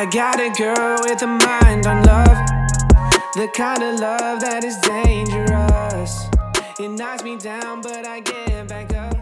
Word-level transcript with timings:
I 0.00 0.06
got 0.06 0.40
a 0.40 0.48
girl 0.56 0.96
with 1.02 1.20
a 1.20 1.26
mind 1.26 1.86
on 1.86 2.02
love, 2.04 2.26
the 3.34 3.50
kind 3.54 3.82
of 3.82 4.00
love 4.00 4.40
that 4.40 4.64
is 4.64 4.78
dangerous. 4.78 6.24
It 6.80 6.88
knocks 6.88 7.22
me 7.22 7.36
down, 7.36 7.82
but 7.82 8.06
I 8.06 8.20
get 8.20 8.66
back 8.66 8.94
up. 8.94 9.14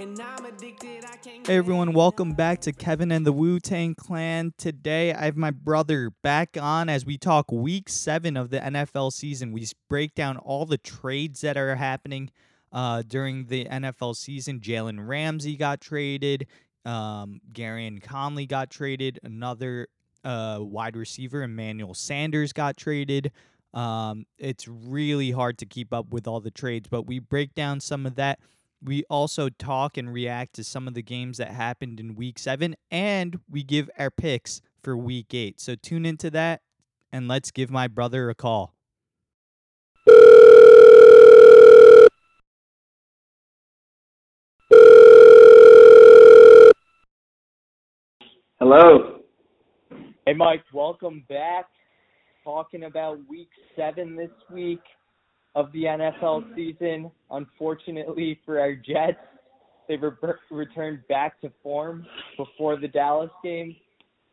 And 0.00 0.18
I'm 0.18 0.46
addicted, 0.46 1.04
I 1.04 1.16
can't 1.18 1.46
Hey 1.46 1.58
everyone, 1.58 1.92
welcome 1.92 2.32
back 2.32 2.62
to 2.62 2.72
Kevin 2.72 3.12
and 3.12 3.26
the 3.26 3.34
Wu 3.34 3.60
Tang 3.60 3.94
Clan. 3.94 4.54
Today 4.56 5.12
I 5.12 5.26
have 5.26 5.36
my 5.36 5.50
brother 5.50 6.10
back 6.22 6.56
on 6.58 6.88
as 6.88 7.04
we 7.04 7.18
talk 7.18 7.52
week 7.52 7.90
seven 7.90 8.38
of 8.38 8.48
the 8.48 8.60
NFL 8.60 9.12
season. 9.12 9.52
We 9.52 9.66
break 9.90 10.14
down 10.14 10.38
all 10.38 10.64
the 10.64 10.78
trades 10.78 11.42
that 11.42 11.58
are 11.58 11.76
happening 11.76 12.30
uh, 12.72 13.02
during 13.06 13.46
the 13.46 13.66
NFL 13.66 14.16
season. 14.16 14.60
Jalen 14.60 15.06
Ramsey 15.06 15.56
got 15.56 15.80
traded, 15.80 16.46
um, 16.86 17.40
Gareon 17.52 18.02
Conley 18.02 18.46
got 18.46 18.70
traded, 18.70 19.18
another 19.22 19.88
uh, 20.24 20.58
wide 20.60 20.96
receiver, 20.96 21.42
Emmanuel 21.42 21.94
Sanders, 21.94 22.52
got 22.52 22.76
traded. 22.76 23.32
Um, 23.74 24.24
it's 24.38 24.66
really 24.66 25.32
hard 25.32 25.58
to 25.58 25.66
keep 25.66 25.92
up 25.92 26.10
with 26.10 26.26
all 26.26 26.40
the 26.40 26.50
trades, 26.50 26.88
but 26.88 27.02
we 27.02 27.18
break 27.18 27.54
down 27.54 27.80
some 27.80 28.06
of 28.06 28.14
that. 28.14 28.38
We 28.82 29.04
also 29.10 29.48
talk 29.48 29.96
and 29.96 30.12
react 30.12 30.54
to 30.54 30.64
some 30.64 30.86
of 30.86 30.94
the 30.94 31.02
games 31.02 31.38
that 31.38 31.48
happened 31.48 31.98
in 31.98 32.14
week 32.14 32.38
seven, 32.38 32.76
and 32.90 33.40
we 33.50 33.64
give 33.64 33.90
our 33.98 34.10
picks 34.10 34.62
for 34.82 34.96
week 34.96 35.34
eight. 35.34 35.60
So 35.60 35.74
tune 35.74 36.06
into 36.06 36.30
that 36.30 36.62
and 37.12 37.26
let's 37.26 37.50
give 37.50 37.70
my 37.70 37.88
brother 37.88 38.30
a 38.30 38.34
call. 38.34 38.75
Hello. 48.58 49.18
Hey, 50.24 50.32
Mike, 50.32 50.64
welcome 50.72 51.26
back. 51.28 51.66
Talking 52.42 52.84
about 52.84 53.18
week 53.28 53.50
seven 53.76 54.16
this 54.16 54.30
week 54.50 54.80
of 55.54 55.70
the 55.72 55.82
NFL 55.82 56.56
season. 56.56 57.10
Unfortunately 57.30 58.40
for 58.46 58.58
our 58.58 58.74
Jets, 58.74 59.18
they 59.88 59.96
re- 59.96 60.10
returned 60.50 61.06
back 61.06 61.38
to 61.42 61.52
form 61.62 62.06
before 62.38 62.78
the 62.80 62.88
Dallas 62.88 63.28
game. 63.44 63.76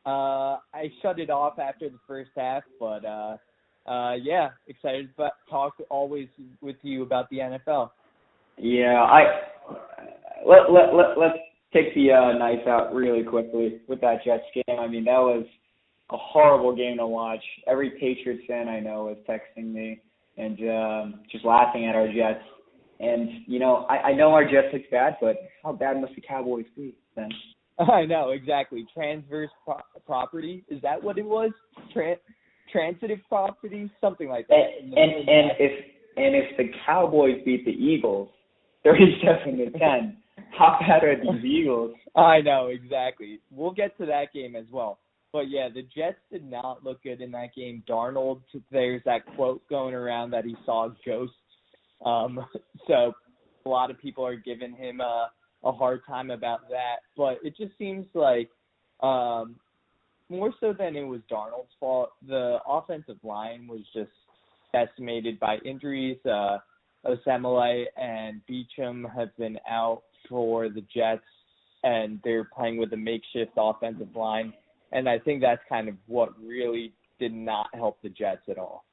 Uh, 0.06 0.56
I 0.74 0.90
shut 1.02 1.20
it 1.20 1.30
off 1.30 1.60
after 1.60 1.90
the 1.90 2.00
first 2.08 2.32
half, 2.38 2.64
but 2.80 3.04
uh, 3.04 3.36
uh, 3.86 4.14
yeah, 4.14 4.52
excited 4.70 5.10
to 5.18 5.32
talk 5.50 5.74
always 5.90 6.30
with 6.62 6.78
you 6.82 7.04
about 7.04 7.30
the 7.30 7.40
NFL. 7.40 7.90
Yeah, 8.58 9.02
I 9.04 9.24
let 10.48 10.72
let 10.72 10.96
let 10.96 11.18
let's 11.18 11.40
take 11.74 11.94
the 11.96 12.12
uh, 12.12 12.38
knife 12.38 12.68
out 12.68 12.94
really 12.94 13.24
quickly 13.24 13.82
with 13.88 14.02
that 14.02 14.24
Jets 14.24 14.44
game. 14.54 14.80
I 14.80 14.88
mean, 14.88 15.06
that 15.06 15.20
was 15.20 15.46
a 16.12 16.18
horrible 16.18 16.76
game 16.76 16.98
to 16.98 17.08
watch. 17.08 17.44
Every 17.68 17.92
Patriots 17.92 18.44
fan 18.48 18.68
I 18.68 18.80
know 18.80 19.06
was 19.06 19.18
texting 19.28 19.74
me 19.74 20.02
and 20.38 20.58
um, 20.70 21.22
just 21.32 21.46
laughing 21.46 21.86
at 21.88 21.96
our 21.96 22.08
Jets. 22.08 22.44
And 23.00 23.30
you 23.48 23.60
know, 23.60 23.86
I, 23.90 24.10
I 24.10 24.14
know 24.14 24.32
our 24.32 24.44
Jets 24.44 24.68
look 24.72 24.84
bad, 24.92 25.18
but 25.20 25.36
how 25.64 25.74
bad 25.74 26.00
must 26.00 26.16
the 26.16 26.22
Cowboys 26.22 26.66
be 26.76 26.96
then? 27.16 27.30
I 27.80 28.06
know 28.06 28.30
exactly. 28.30 28.86
Transverse 28.94 29.50
pro- 29.66 29.82
property 30.06 30.64
is 30.70 30.82
that 30.84 31.02
what 31.04 31.18
it 31.18 31.26
was? 31.26 31.52
Tran- 31.96 32.18
transitive 32.72 33.20
property, 33.28 33.90
something 34.00 34.30
like 34.30 34.48
that. 34.48 34.64
And 34.82 34.94
and, 34.94 35.30
and 35.30 35.52
if 35.60 35.86
and 36.16 36.36
if 36.36 36.58
the 36.58 36.66
Cowboys 36.86 37.42
beat 37.44 37.66
the 37.66 37.72
Eagles, 37.72 38.30
thirty-seven 38.84 39.58
to 39.58 39.72
ten, 39.80 40.18
how 40.58 40.78
bad 40.80 41.04
are 41.04 41.16
these 41.16 41.44
Eagles? 41.46 41.96
I 42.16 42.42
know 42.42 42.68
exactly. 42.68 43.40
We'll 43.52 43.72
get 43.72 43.98
to 43.98 44.06
that 44.08 44.34
game 44.34 44.56
as 44.56 44.66
well. 44.72 45.00
But 45.32 45.50
yeah, 45.50 45.68
the 45.74 45.82
Jets 45.82 46.20
did 46.32 46.46
not 46.48 46.84
look 46.84 47.02
good 47.02 47.20
in 47.20 47.32
that 47.32 47.56
game. 47.56 47.84
Darnold, 47.90 48.42
there's 48.72 49.02
that 49.06 49.26
quote 49.36 49.68
going 49.68 49.96
around 49.96 50.30
that 50.32 50.46
he 50.46 50.56
saw 50.66 50.90
ghosts. 51.06 51.36
Um, 52.06 52.46
so 52.88 53.14
a 53.66 53.70
lot 53.70 53.90
of 53.90 54.00
people 54.00 54.26
are 54.26 54.36
giving 54.36 54.74
him 54.74 55.02
a, 55.02 55.32
a 55.64 55.72
hard 55.72 56.02
time 56.08 56.30
about 56.30 56.70
that. 56.70 56.98
But 57.18 57.40
it 57.44 57.58
just 57.58 57.76
seems 57.80 58.06
like 58.14 58.50
um, 59.02 59.56
more 60.30 60.54
so 60.60 60.74
than 60.78 60.96
it 60.96 61.04
was 61.04 61.22
Darnold's 61.32 61.74
fault, 61.80 62.12
the 62.28 62.60
offensive 62.68 63.18
line 63.24 63.68
was 63.68 63.82
just 63.94 64.12
decimated 64.72 65.40
by 65.40 65.58
injuries. 65.66 66.18
Uh, 66.26 66.58
Osemele 67.06 67.86
and 67.98 68.42
Beachum 68.50 69.04
have 69.16 69.36
been 69.38 69.58
out 69.70 70.04
for 70.30 70.70
the 70.70 70.84
Jets, 70.94 71.22
and 71.84 72.20
they're 72.24 72.46
playing 72.46 72.78
with 72.78 72.94
a 72.94 72.98
makeshift 72.98 73.52
offensive 73.58 74.16
line. 74.16 74.54
And 74.92 75.10
I 75.10 75.20
think 75.20 75.42
that's 75.42 75.62
kind 75.68 75.90
of 75.90 75.96
what 76.08 76.30
really 76.42 76.94
did 77.20 77.34
not 77.34 77.68
help 77.74 78.02
the 78.02 78.10
Jets 78.10 78.44
at 78.50 78.58
all. 78.58 78.86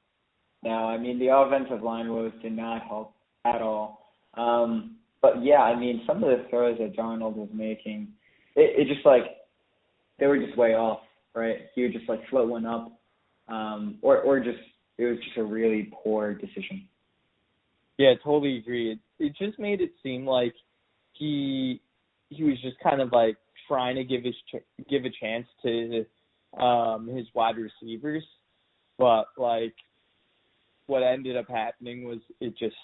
No, 0.63 0.71
I 0.71 0.99
mean 0.99 1.19
the 1.19 1.35
offensive 1.35 1.83
line 1.83 2.11
woes 2.11 2.33
did 2.43 2.53
not 2.53 2.83
help 2.83 3.15
at 3.45 3.63
all. 3.63 4.13
Um, 4.35 4.97
but 5.23 5.43
yeah, 5.43 5.63
I 5.63 5.79
mean 5.79 6.03
some 6.07 6.23
of 6.23 6.31
the 6.31 6.47
throws 6.51 6.79
that 6.79 6.97
Darnold 6.97 7.37
was 7.37 7.49
making, 7.53 8.09
it, 8.57 8.81
it 8.81 8.93
just 8.93 9.05
like 9.07 9.23
they 10.19 10.27
were 10.27 10.39
just 10.39 10.57
way 10.57 10.75
off, 10.75 11.01
right? 11.35 11.57
He 11.75 11.83
would 11.83 11.93
just 11.93 12.09
like 12.09 12.21
float 12.29 12.49
one 12.49 12.67
up, 12.67 12.93
um, 13.49 13.99
or 14.03 14.19
or 14.19 14.41
just 14.41 14.59
it 14.99 15.05
was 15.05 15.19
just 15.25 15.39
a 15.39 15.45
really 15.45 15.91
poor 16.03 16.35
decision. 16.35 16.87
Yeah, 17.99 18.15
totally 18.23 18.59
agree. 18.59 18.93
It, 18.93 18.99
it 19.19 19.37
just 19.37 19.59
made 19.59 19.81
it 19.81 19.93
seem 20.03 20.27
like 20.27 20.55
he 21.21 21.81
he 22.31 22.43
was 22.43 22.61
just 22.63 22.79
kind 22.81 23.01
of 23.01 23.13
like 23.13 23.37
trying 23.69 23.95
to 23.95 24.05
give 24.05 24.25
his 24.25 24.35
ch- 24.51 24.89
give 24.89 25.05
a 25.05 25.11
chance 25.21 25.47
to 25.63 26.05
um 26.59 27.07
his 27.07 27.27
wide 27.35 27.57
receivers, 27.57 28.25
but 28.99 29.27
like 29.37 29.75
what 30.87 31.03
ended 31.03 31.37
up 31.37 31.49
happening 31.49 32.05
was 32.05 32.19
it 32.41 32.57
just 32.59 32.75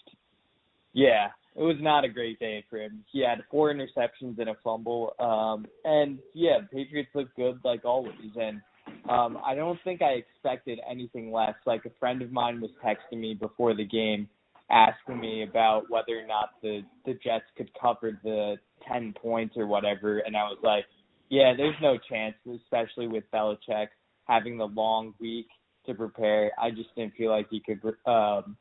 yeah, 0.93 1.29
it 1.57 1.63
was 1.63 1.77
not 1.81 2.05
a 2.05 2.09
great 2.09 2.39
day 2.39 2.65
for 2.71 2.79
him. 2.79 3.05
He 3.11 3.21
had 3.21 3.43
four 3.51 3.73
interceptions 3.73 4.39
and 4.39 4.51
a 4.51 4.57
fumble. 4.63 5.15
Um 5.19 5.67
and 5.85 6.19
yeah, 6.35 6.59
Patriots 6.71 7.11
look 7.15 7.35
good 7.35 7.59
like 7.65 7.85
always 7.85 8.37
and 8.39 8.61
um 9.09 9.39
I 9.45 9.55
don't 9.55 9.79
think 9.83 10.03
I 10.03 10.23
expected 10.23 10.79
anything 10.89 11.33
less. 11.33 11.55
Like 11.65 11.87
a 11.87 11.91
friend 11.99 12.21
of 12.21 12.31
mine 12.31 12.61
was 12.61 12.71
texting 12.85 13.19
me 13.19 13.33
before 13.33 13.75
the 13.75 13.85
game 13.87 14.29
asking 14.71 15.21
me 15.21 15.43
about 15.43 15.89
whether 15.91 16.19
or 16.19 16.27
not 16.27 16.51
the 16.63 16.83
the 17.05 17.15
Jets 17.15 17.45
could 17.57 17.71
cover 17.81 18.19
the 18.23 18.57
10 18.89 19.15
points 19.21 19.55
or 19.57 19.67
whatever 19.67 20.19
and 20.19 20.37
I 20.37 20.45
was 20.45 20.59
like, 20.63 20.85
yeah, 21.29 21.55
there's 21.57 21.75
no 21.83 21.99
chance, 22.09 22.35
especially 22.63 23.09
with 23.09 23.25
Belichick 23.33 23.89
having 24.25 24.59
the 24.59 24.67
long 24.67 25.15
week 25.21 25.47
to 25.87 25.95
prepare. 25.95 26.51
I 26.61 26.71
just 26.71 26.95
didn't 26.97 27.15
feel 27.15 27.31
like 27.31 27.47
he 27.51 27.61
could 27.61 27.81
um 28.11 28.57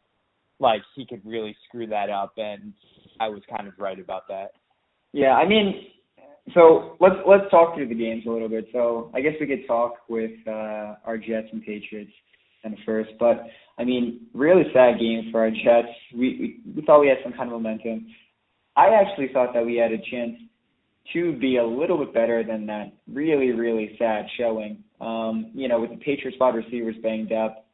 like 0.60 0.82
he 0.96 1.06
could 1.06 1.22
really 1.26 1.56
screw 1.68 1.88
that 1.88 2.10
up 2.10 2.34
and 2.38 2.74
I 3.20 3.30
was 3.30 3.42
kind 3.50 3.68
of 3.68 3.74
right 3.78 4.00
about 4.00 4.28
that. 4.28 4.52
Yeah, 5.12 5.34
I 5.34 5.48
mean, 5.48 5.88
so 6.54 6.98
let's 7.00 7.16
let's 7.28 7.50
talk 7.50 7.76
through 7.76 7.88
the 7.88 7.96
games 7.96 8.24
a 8.28 8.30
little 8.30 8.50
bit. 8.50 8.68
So 8.72 9.10
I 9.14 9.22
guess 9.22 9.34
we 9.40 9.48
could 9.48 9.66
talk 9.66 9.94
with 10.08 10.32
uh, 10.48 10.96
our 11.06 11.18
Jets 11.18 11.48
and 11.52 11.64
Patriots 11.64 12.12
and 12.66 12.78
first, 12.86 13.12
but 13.20 13.46
I 13.78 13.84
mean, 13.84 14.28
really 14.34 14.64
sad 14.74 15.00
game 15.00 15.30
for 15.32 15.42
our 15.42 15.52
Jets. 15.52 15.94
We, 16.14 16.60
we 16.66 16.74
we 16.76 16.82
thought 16.86 17.00
we 17.00 17.08
had 17.08 17.18
some 17.24 17.34
kind 17.34 17.44
of 17.44 17.54
momentum. 17.54 18.08
I 18.76 18.90
actually 18.90 19.30
thought 19.32 19.54
that 19.54 19.66
we 19.66 19.76
had 19.76 19.92
a 19.92 19.98
chance 20.10 20.36
to 21.14 21.34
be 21.38 21.58
a 21.58 21.66
little 21.66 21.98
bit 21.98 22.14
better 22.14 22.44
than 22.44 22.66
that 22.68 22.94
really 23.12 23.52
really 23.52 23.96
sad 24.00 24.26
showing. 24.38 24.84
Um, 25.00 25.52
you 25.54 25.68
know, 25.68 25.80
with 25.82 25.92
the 25.92 25.98
Patriots 25.98 26.38
wide 26.40 26.56
receivers 26.56 26.96
banged 27.04 27.32
up, 27.32 27.66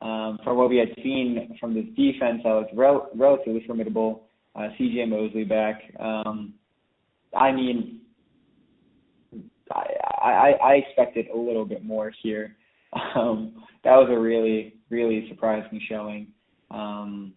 um, 0.00 0.38
from 0.44 0.56
what 0.56 0.70
we 0.70 0.78
had 0.78 0.94
seen 1.02 1.56
from 1.60 1.74
this 1.74 1.86
defense, 1.96 2.40
that 2.44 2.50
was 2.50 2.68
rel- 2.72 3.10
relatively 3.14 3.64
formidable. 3.66 4.24
Uh, 4.54 4.68
C.J. 4.78 5.06
Mosley 5.06 5.44
back. 5.44 5.82
Um, 6.00 6.54
I 7.36 7.52
mean, 7.52 8.00
I, 9.70 9.84
I 10.22 10.50
I 10.62 10.72
expected 10.74 11.26
a 11.34 11.36
little 11.36 11.64
bit 11.64 11.84
more 11.84 12.12
here. 12.22 12.56
Um, 13.14 13.64
that 13.84 13.96
was 13.96 14.08
a 14.10 14.18
really 14.18 14.74
really 14.90 15.26
surprising 15.28 15.80
showing 15.88 16.28
um, 16.70 17.32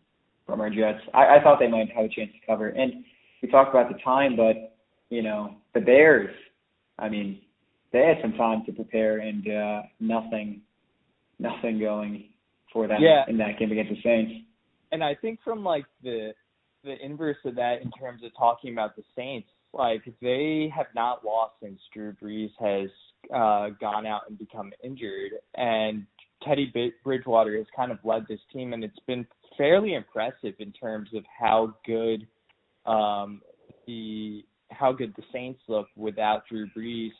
from 0.45 0.61
our 0.61 0.69
Jets. 0.69 0.99
I, 1.13 1.37
I 1.37 1.43
thought 1.43 1.59
they 1.59 1.67
might 1.67 1.89
have 1.95 2.05
a 2.05 2.09
chance 2.09 2.31
to 2.39 2.45
cover, 2.45 2.69
and 2.69 3.03
we 3.41 3.49
talked 3.49 3.69
about 3.73 3.91
the 3.91 3.97
time, 4.03 4.35
but 4.35 4.75
you 5.09 5.21
know 5.21 5.55
the 5.73 5.81
Bears. 5.81 6.33
I 6.99 7.09
mean, 7.09 7.41
they 7.91 7.99
had 7.99 8.17
some 8.21 8.33
time 8.33 8.63
to 8.65 8.71
prepare, 8.71 9.19
and 9.19 9.47
uh, 9.47 9.81
nothing 9.99 10.61
nothing 11.39 11.79
going 11.79 12.25
for 12.71 12.87
them 12.87 13.01
Yeah. 13.01 13.23
in 13.27 13.37
that 13.37 13.57
game 13.59 13.71
against 13.71 13.91
the 13.91 14.01
Saints. 14.03 14.45
and 14.91 15.03
I 15.03 15.15
think 15.15 15.39
from 15.43 15.63
like 15.63 15.85
the 16.03 16.33
the 16.83 16.95
inverse 17.03 17.37
of 17.45 17.55
that 17.55 17.81
in 17.83 17.91
terms 17.91 18.23
of 18.23 18.31
talking 18.37 18.73
about 18.73 18.95
the 18.95 19.03
Saints, 19.15 19.47
like 19.73 20.01
they 20.21 20.71
have 20.75 20.87
not 20.95 21.23
lost 21.25 21.53
since 21.61 21.79
Drew 21.93 22.13
Brees 22.13 22.51
has 22.59 22.89
uh 23.33 23.69
gone 23.79 24.05
out 24.05 24.21
and 24.29 24.37
become 24.37 24.71
injured 24.83 25.33
and 25.55 26.05
Teddy 26.43 26.71
B- 26.73 26.93
Bridgewater 27.03 27.57
has 27.57 27.65
kind 27.75 27.91
of 27.91 27.99
led 28.03 28.25
this 28.27 28.39
team 28.51 28.73
and 28.73 28.83
it's 28.83 28.99
been 29.07 29.25
fairly 29.57 29.93
impressive 29.93 30.53
in 30.59 30.71
terms 30.71 31.09
of 31.13 31.23
how 31.39 31.75
good 31.85 32.27
um 32.85 33.41
the 33.87 34.43
how 34.71 34.91
good 34.91 35.13
the 35.17 35.23
Saints 35.33 35.59
look 35.67 35.87
without 35.95 36.43
Drew 36.49 36.67
Brees. 36.75 37.11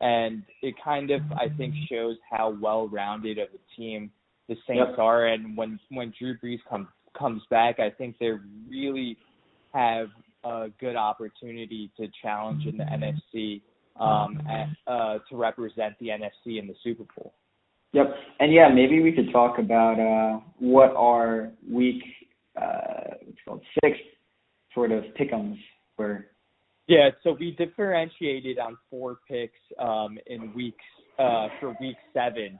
and 0.00 0.42
it 0.62 0.74
kind 0.82 1.10
of 1.10 1.20
I 1.32 1.48
think 1.56 1.74
shows 1.90 2.16
how 2.30 2.56
well 2.60 2.88
rounded 2.88 3.38
of 3.38 3.48
a 3.48 3.80
team 3.80 4.10
the 4.48 4.56
Saints 4.66 4.90
yep. 4.90 4.98
are. 4.98 5.26
And 5.26 5.56
when 5.56 5.78
when 5.90 6.12
Drew 6.18 6.36
Brees 6.38 6.60
comes 6.68 6.88
comes 7.18 7.42
back, 7.50 7.80
I 7.80 7.90
think 7.90 8.16
they 8.18 8.32
really 8.68 9.16
have 9.72 10.08
a 10.44 10.68
good 10.78 10.96
opportunity 10.96 11.90
to 11.96 12.08
challenge 12.22 12.66
in 12.66 12.76
the 12.76 12.84
NFC 12.84 13.62
um, 13.98 14.40
at, 14.48 14.68
uh, 14.90 15.18
to 15.28 15.36
represent 15.36 15.94
the 15.98 16.08
NFC 16.08 16.58
in 16.58 16.66
the 16.66 16.74
Super 16.84 17.04
Bowl. 17.16 17.32
Yep, 17.92 18.14
and 18.40 18.52
yeah, 18.52 18.68
maybe 18.68 19.00
we 19.00 19.12
could 19.12 19.32
talk 19.32 19.58
about 19.58 19.98
uh, 19.98 20.40
what 20.58 20.94
our 20.96 21.50
week 21.70 22.02
uh, 22.60 23.14
what's 23.24 23.38
called? 23.44 23.62
Six 23.84 23.98
sort 24.74 24.92
of 24.92 25.04
pickums 25.18 25.56
were. 25.98 26.26
Yeah, 26.88 27.10
so 27.24 27.36
we 27.38 27.52
differentiated 27.52 28.58
on 28.58 28.76
four 28.90 29.18
picks 29.28 29.58
um, 29.78 30.18
in 30.26 30.54
weeks 30.54 30.84
uh, 31.18 31.48
for 31.58 31.76
week 31.80 31.96
seven, 32.14 32.58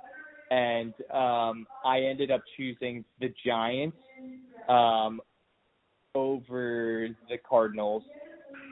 and 0.51 0.93
um, 1.13 1.67
I 1.85 2.01
ended 2.01 2.31
up 2.31 2.43
choosing 2.57 3.05
the 3.21 3.33
Giants 3.45 3.97
um, 4.69 5.21
over 6.15 7.09
the 7.29 7.39
Cardinals, 7.49 8.03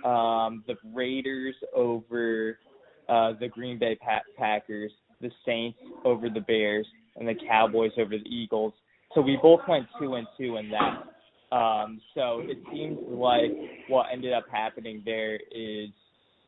um, 0.05 0.65
the 0.67 0.75
Raiders 0.93 1.55
over 1.75 2.59
uh, 3.09 3.33
the 3.39 3.49
Green 3.49 3.79
Bay 3.79 3.97
Packers, 4.37 4.93
the 5.25 5.31
Saints 5.45 5.79
over 6.05 6.29
the 6.29 6.41
Bears, 6.41 6.87
and 7.17 7.27
the 7.27 7.35
Cowboys 7.49 7.93
over 7.99 8.11
the 8.11 8.29
Eagles. 8.29 8.73
So 9.15 9.21
we 9.21 9.39
both 9.41 9.61
went 9.69 9.87
two 10.01 10.15
and 10.15 10.27
two 10.39 10.57
in 10.57 10.71
that. 10.71 11.55
Um, 11.55 12.01
so 12.15 12.41
it 12.45 12.59
seems 12.73 12.99
like 13.09 13.53
what 13.89 14.07
ended 14.13 14.33
up 14.33 14.45
happening 14.51 15.03
there 15.05 15.37
is 15.37 15.91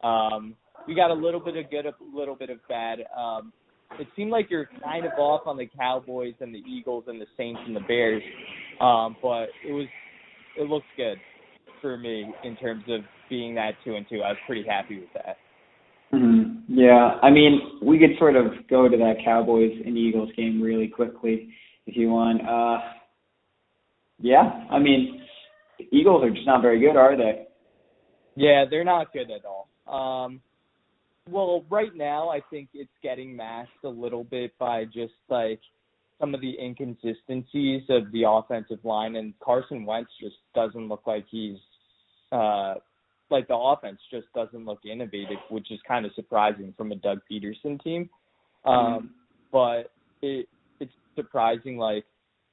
um, 0.03 0.55
we 0.87 0.95
got 0.95 1.11
a 1.11 1.15
little 1.15 1.41
bit 1.41 1.57
of 1.57 1.71
good, 1.71 1.87
a 1.87 1.95
little 2.15 2.35
bit 2.35 2.51
of 2.51 2.59
bad. 2.69 3.01
Um, 3.17 3.53
it 4.01 4.09
seemed 4.17 4.31
like 4.31 4.49
you're 4.51 4.69
kind 4.85 5.05
of 5.05 5.13
off 5.17 5.47
on 5.47 5.57
the 5.57 5.69
Cowboys 5.79 6.35
and 6.41 6.53
the 6.53 6.63
Eagles 6.69 7.05
and 7.07 7.21
the 7.21 7.27
Saints 7.37 7.61
and 7.65 7.75
the 7.75 7.81
Bears, 7.81 8.23
um, 8.81 9.17
but 9.23 9.47
it 9.67 9.73
was 9.73 9.87
it 10.59 10.69
looks 10.69 10.87
good 10.97 11.19
for 11.81 11.97
me 11.97 12.33
in 12.43 12.57
terms 12.57 12.85
of 12.89 13.03
being 13.29 13.55
that 13.55 13.73
two 13.85 13.95
and 13.95 14.07
two. 14.09 14.23
I 14.23 14.31
was 14.31 14.39
pretty 14.47 14.65
happy 14.69 14.99
with 14.99 15.13
that. 15.15 15.37
Mm-hmm. 16.13 16.79
Yeah, 16.79 17.19
I 17.23 17.31
mean, 17.31 17.79
we 17.83 17.99
could 17.99 18.19
sort 18.19 18.37
of 18.37 18.47
go 18.69 18.89
to 18.89 18.97
that 18.97 19.17
Cowboys 19.25 19.73
and 19.85 19.97
Eagles 19.97 20.31
game 20.37 20.61
really 20.61 20.89
quickly 20.89 21.51
if 21.87 21.97
you 21.97 22.11
want. 22.11 22.41
Uh, 22.43 22.81
yeah, 24.19 24.65
I 24.71 24.79
mean, 24.79 25.23
Eagles 25.93 26.25
are 26.25 26.31
just 26.31 26.47
not 26.47 26.63
very 26.63 26.81
good, 26.81 26.97
are 26.97 27.17
they? 27.17 27.47
Yeah, 28.35 28.65
they're 28.69 28.85
not 28.85 29.13
good 29.13 29.31
at 29.31 29.43
all. 29.45 29.69
Um, 29.87 30.41
well, 31.29 31.65
right 31.71 31.95
now, 31.95 32.29
I 32.29 32.41
think 32.51 32.69
it's 32.75 32.91
getting 33.03 33.35
masked 33.37 33.85
a 33.85 33.89
little 33.89 34.25
bit 34.25 34.53
by 34.59 34.85
just 34.85 35.15
like 35.29 35.61
some 36.21 36.35
of 36.35 36.41
the 36.41 36.55
inconsistencies 36.59 37.83
of 37.89 38.11
the 38.13 38.25
offensive 38.27 38.79
line, 38.85 39.17
and 39.17 39.35
Carson 39.41 39.85
Wentz 39.85 40.11
just 40.21 40.37
doesn't 40.55 40.89
look 40.89 41.03
like 41.07 41.27
he's 41.31 41.59
uh, 42.33 42.75
like 43.31 43.49
the 43.49 43.57
offense 43.57 43.99
just 44.11 44.27
doesn't 44.35 44.65
look 44.65 44.81
innovative, 44.85 45.39
which 45.49 45.71
is 45.71 45.81
kind 45.87 46.07
of 46.07 46.13
surprising 46.15 46.73
from 46.77 46.93
a 46.93 46.97
Doug 46.97 47.21
Pederson 47.31 47.83
team. 47.83 48.09
Um, 48.65 48.75
mm-hmm. 48.75 49.07
But 49.53 49.91
it 50.23 50.49
it's 50.81 50.93
surprising 51.15 51.79
like 51.79 52.05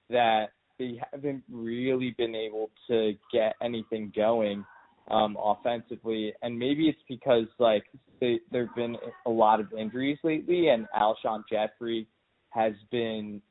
that 0.09 0.51
they 0.79 0.99
haven't 1.11 1.43
really 1.51 2.15
been 2.17 2.35
able 2.35 2.69
to 2.87 3.13
get 3.31 3.55
anything 3.61 4.11
going 4.15 4.65
um 5.11 5.37
offensively 5.41 6.33
and 6.41 6.57
maybe 6.57 6.87
it's 6.87 7.01
because 7.09 7.45
like 7.59 7.83
they 8.21 8.39
there've 8.51 8.73
been 8.73 8.95
a 9.25 9.29
lot 9.29 9.59
of 9.59 9.73
injuries 9.73 10.17
lately 10.23 10.69
and 10.69 10.87
Alshon 10.97 11.43
Jeffery 11.49 12.07
has 12.51 12.73
been 12.89 13.41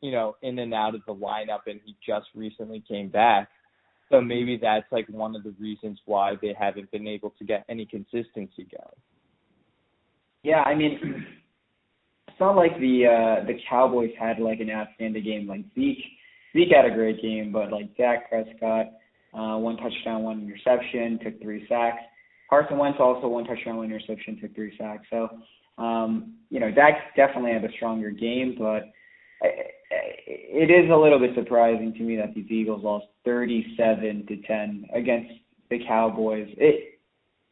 you 0.00 0.12
know 0.12 0.36
in 0.42 0.60
and 0.60 0.72
out 0.72 0.94
of 0.94 1.00
the 1.06 1.14
lineup 1.14 1.60
and 1.66 1.80
he 1.84 1.96
just 2.06 2.26
recently 2.34 2.82
came 2.86 3.08
back 3.08 3.48
so 4.10 4.20
maybe 4.20 4.58
that's 4.60 4.90
like 4.90 5.06
one 5.08 5.36
of 5.36 5.44
the 5.44 5.54
reasons 5.58 5.98
why 6.04 6.34
they 6.42 6.54
haven't 6.58 6.90
been 6.90 7.06
able 7.06 7.30
to 7.38 7.44
get 7.44 7.64
any 7.68 7.86
consistency 7.86 8.66
going. 8.70 9.00
Yeah, 10.42 10.62
I 10.62 10.74
mean, 10.74 10.98
it's 12.28 12.40
not 12.40 12.56
like 12.56 12.78
the 12.80 13.06
uh 13.06 13.46
the 13.46 13.58
Cowboys 13.68 14.10
had 14.18 14.38
like 14.38 14.60
an 14.60 14.70
outstanding 14.70 15.22
game. 15.22 15.46
Like 15.46 15.64
Zeke, 15.74 16.02
Zeke 16.52 16.74
had 16.74 16.90
a 16.90 16.94
great 16.94 17.22
game, 17.22 17.52
but 17.52 17.70
like 17.70 17.96
Dak 17.96 18.28
Prescott, 18.28 18.86
uh, 19.32 19.56
one 19.58 19.76
touchdown, 19.76 20.22
one 20.22 20.42
interception, 20.42 21.18
took 21.22 21.40
three 21.40 21.66
sacks. 21.68 22.02
Carson 22.48 22.78
Wentz 22.78 22.98
also 23.00 23.28
one 23.28 23.44
touchdown, 23.44 23.76
one 23.76 23.86
interception, 23.86 24.40
took 24.40 24.54
three 24.56 24.74
sacks. 24.76 25.06
So, 25.08 25.28
um, 25.78 26.34
you 26.48 26.58
know, 26.58 26.70
Dak 26.70 27.14
definitely 27.14 27.52
had 27.52 27.64
a 27.64 27.72
stronger 27.76 28.10
game, 28.10 28.56
but 28.58 28.90
it 29.90 30.70
is 30.70 30.90
a 30.90 30.96
little 30.96 31.18
bit 31.18 31.30
surprising 31.34 31.92
to 31.94 32.02
me 32.02 32.16
that 32.16 32.34
these 32.34 32.50
Eagles 32.50 32.84
lost 32.84 33.06
37 33.24 34.26
to 34.28 34.36
10 34.42 34.86
against 34.94 35.32
the 35.70 35.78
Cowboys. 35.86 36.48
It 36.56 37.00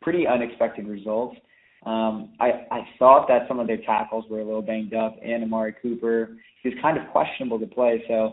pretty 0.00 0.26
unexpected 0.26 0.86
results. 0.86 1.36
Um, 1.84 2.30
I 2.40 2.66
I 2.70 2.88
thought 2.98 3.28
that 3.28 3.46
some 3.46 3.60
of 3.60 3.66
their 3.66 3.78
tackles 3.78 4.24
were 4.28 4.40
a 4.40 4.44
little 4.44 4.62
banged 4.62 4.94
up, 4.94 5.16
and 5.22 5.44
Amari 5.44 5.74
Cooper 5.80 6.36
was 6.64 6.74
kind 6.82 6.98
of 6.98 7.08
questionable 7.10 7.58
to 7.60 7.66
play. 7.66 8.02
So, 8.08 8.32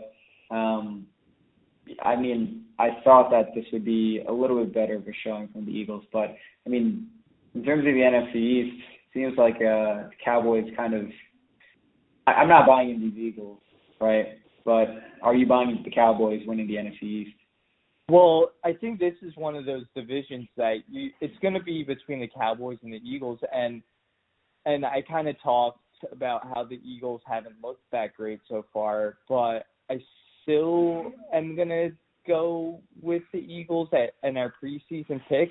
um, 0.54 1.06
I 2.02 2.16
mean, 2.16 2.64
I 2.78 2.98
thought 3.04 3.30
that 3.30 3.54
this 3.54 3.64
would 3.72 3.84
be 3.84 4.22
a 4.28 4.32
little 4.32 4.62
bit 4.64 4.74
better 4.74 4.96
of 4.96 5.06
a 5.06 5.12
showing 5.24 5.48
from 5.48 5.64
the 5.64 5.70
Eagles, 5.70 6.04
but 6.12 6.34
I 6.66 6.68
mean, 6.68 7.08
in 7.54 7.64
terms 7.64 7.80
of 7.80 7.94
the 7.94 8.00
NFC 8.00 8.36
East, 8.36 8.82
seems 9.14 9.38
like 9.38 9.56
uh, 9.56 10.10
the 10.10 10.10
Cowboys 10.24 10.66
kind 10.76 10.94
of 10.94 11.06
I, 12.26 12.32
I'm 12.32 12.48
not 12.48 12.66
buying 12.66 12.90
in 12.90 13.00
these 13.00 13.16
Eagles, 13.16 13.60
right? 14.00 14.38
But 14.64 14.88
are 15.22 15.34
you 15.34 15.46
buying 15.46 15.80
the 15.84 15.90
Cowboys 15.90 16.42
winning 16.46 16.66
the 16.66 16.74
NFC 16.74 17.02
East? 17.02 17.36
Well, 18.08 18.52
I 18.64 18.72
think 18.72 19.00
this 19.00 19.14
is 19.22 19.32
one 19.36 19.56
of 19.56 19.64
those 19.64 19.84
divisions 19.94 20.48
that 20.56 20.76
you, 20.88 21.10
it's 21.20 21.36
going 21.42 21.54
to 21.54 21.62
be 21.62 21.82
between 21.82 22.20
the 22.20 22.28
Cowboys 22.28 22.78
and 22.82 22.92
the 22.92 23.00
Eagles, 23.04 23.40
and 23.52 23.82
and 24.64 24.84
I 24.84 25.02
kind 25.02 25.28
of 25.28 25.36
talked 25.42 25.80
about 26.12 26.46
how 26.54 26.64
the 26.64 26.80
Eagles 26.84 27.20
haven't 27.26 27.56
looked 27.62 27.82
that 27.92 28.14
great 28.16 28.40
so 28.48 28.64
far, 28.72 29.18
but 29.28 29.66
I 29.90 30.00
still 30.42 31.12
am 31.32 31.56
going 31.56 31.68
to 31.68 31.90
go 32.26 32.80
with 33.00 33.22
the 33.32 33.38
Eagles 33.38 33.88
at 33.92 34.14
in 34.28 34.36
our 34.36 34.52
preseason 34.62 35.20
pick. 35.28 35.48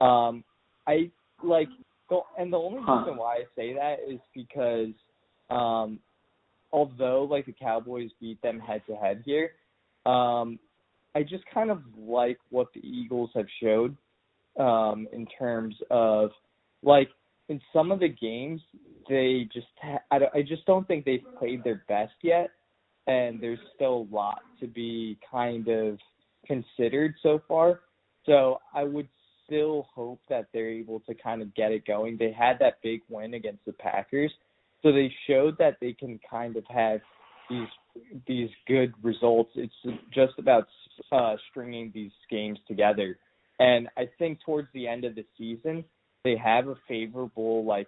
Um, 0.00 0.44
I 0.86 1.10
like, 1.42 1.68
and 2.38 2.52
the 2.52 2.56
only 2.56 2.78
reason 2.78 3.16
why 3.16 3.36
I 3.36 3.44
say 3.56 3.74
that 3.74 3.98
is 4.08 4.20
because 4.34 4.94
um, 5.50 5.98
although 6.74 7.22
like 7.30 7.46
the 7.46 7.52
Cowboys 7.52 8.10
beat 8.20 8.42
them 8.42 8.58
head 8.58 8.82
to 8.88 8.96
head 8.96 9.22
here, 9.24 9.52
um, 10.04 10.58
I 11.14 11.22
just 11.22 11.44
kind 11.54 11.70
of 11.70 11.80
like 11.96 12.38
what 12.50 12.66
the 12.74 12.80
Eagles 12.80 13.30
have 13.36 13.46
showed 13.62 13.96
um, 14.58 15.06
in 15.12 15.26
terms 15.38 15.76
of 15.90 16.30
like 16.82 17.08
in 17.48 17.60
some 17.72 17.92
of 17.92 18.00
the 18.00 18.08
games 18.08 18.60
they 19.08 19.48
just 19.52 19.68
ha- 19.80 20.02
I, 20.10 20.38
I 20.38 20.42
just 20.42 20.66
don't 20.66 20.86
think 20.88 21.04
they've 21.04 21.24
played 21.38 21.62
their 21.62 21.84
best 21.88 22.14
yet, 22.22 22.50
and 23.06 23.40
there's 23.40 23.60
still 23.76 24.08
a 24.10 24.14
lot 24.14 24.40
to 24.60 24.66
be 24.66 25.16
kind 25.30 25.68
of 25.68 25.98
considered 26.44 27.14
so 27.22 27.40
far. 27.46 27.80
So 28.26 28.58
I 28.74 28.82
would 28.82 29.08
still 29.46 29.86
hope 29.94 30.20
that 30.28 30.48
they're 30.52 30.70
able 30.70 31.00
to 31.00 31.14
kind 31.14 31.40
of 31.40 31.54
get 31.54 31.70
it 31.70 31.86
going. 31.86 32.16
They 32.18 32.32
had 32.32 32.58
that 32.58 32.78
big 32.82 33.02
win 33.08 33.34
against 33.34 33.64
the 33.64 33.74
Packers, 33.74 34.32
so 34.84 34.92
they 34.92 35.12
showed 35.26 35.56
that 35.58 35.78
they 35.80 35.94
can 35.94 36.20
kind 36.30 36.56
of 36.56 36.64
have 36.68 37.00
these 37.50 37.68
these 38.26 38.50
good 38.68 38.92
results. 39.02 39.50
It's 39.54 39.98
just 40.12 40.34
about 40.38 40.66
uh, 41.10 41.36
stringing 41.50 41.90
these 41.94 42.12
games 42.30 42.58
together. 42.68 43.18
And 43.58 43.88
I 43.96 44.08
think 44.18 44.40
towards 44.44 44.68
the 44.74 44.86
end 44.88 45.04
of 45.04 45.14
the 45.14 45.24
season, 45.38 45.84
they 46.24 46.36
have 46.36 46.68
a 46.68 46.74
favorable 46.86 47.64
like 47.64 47.86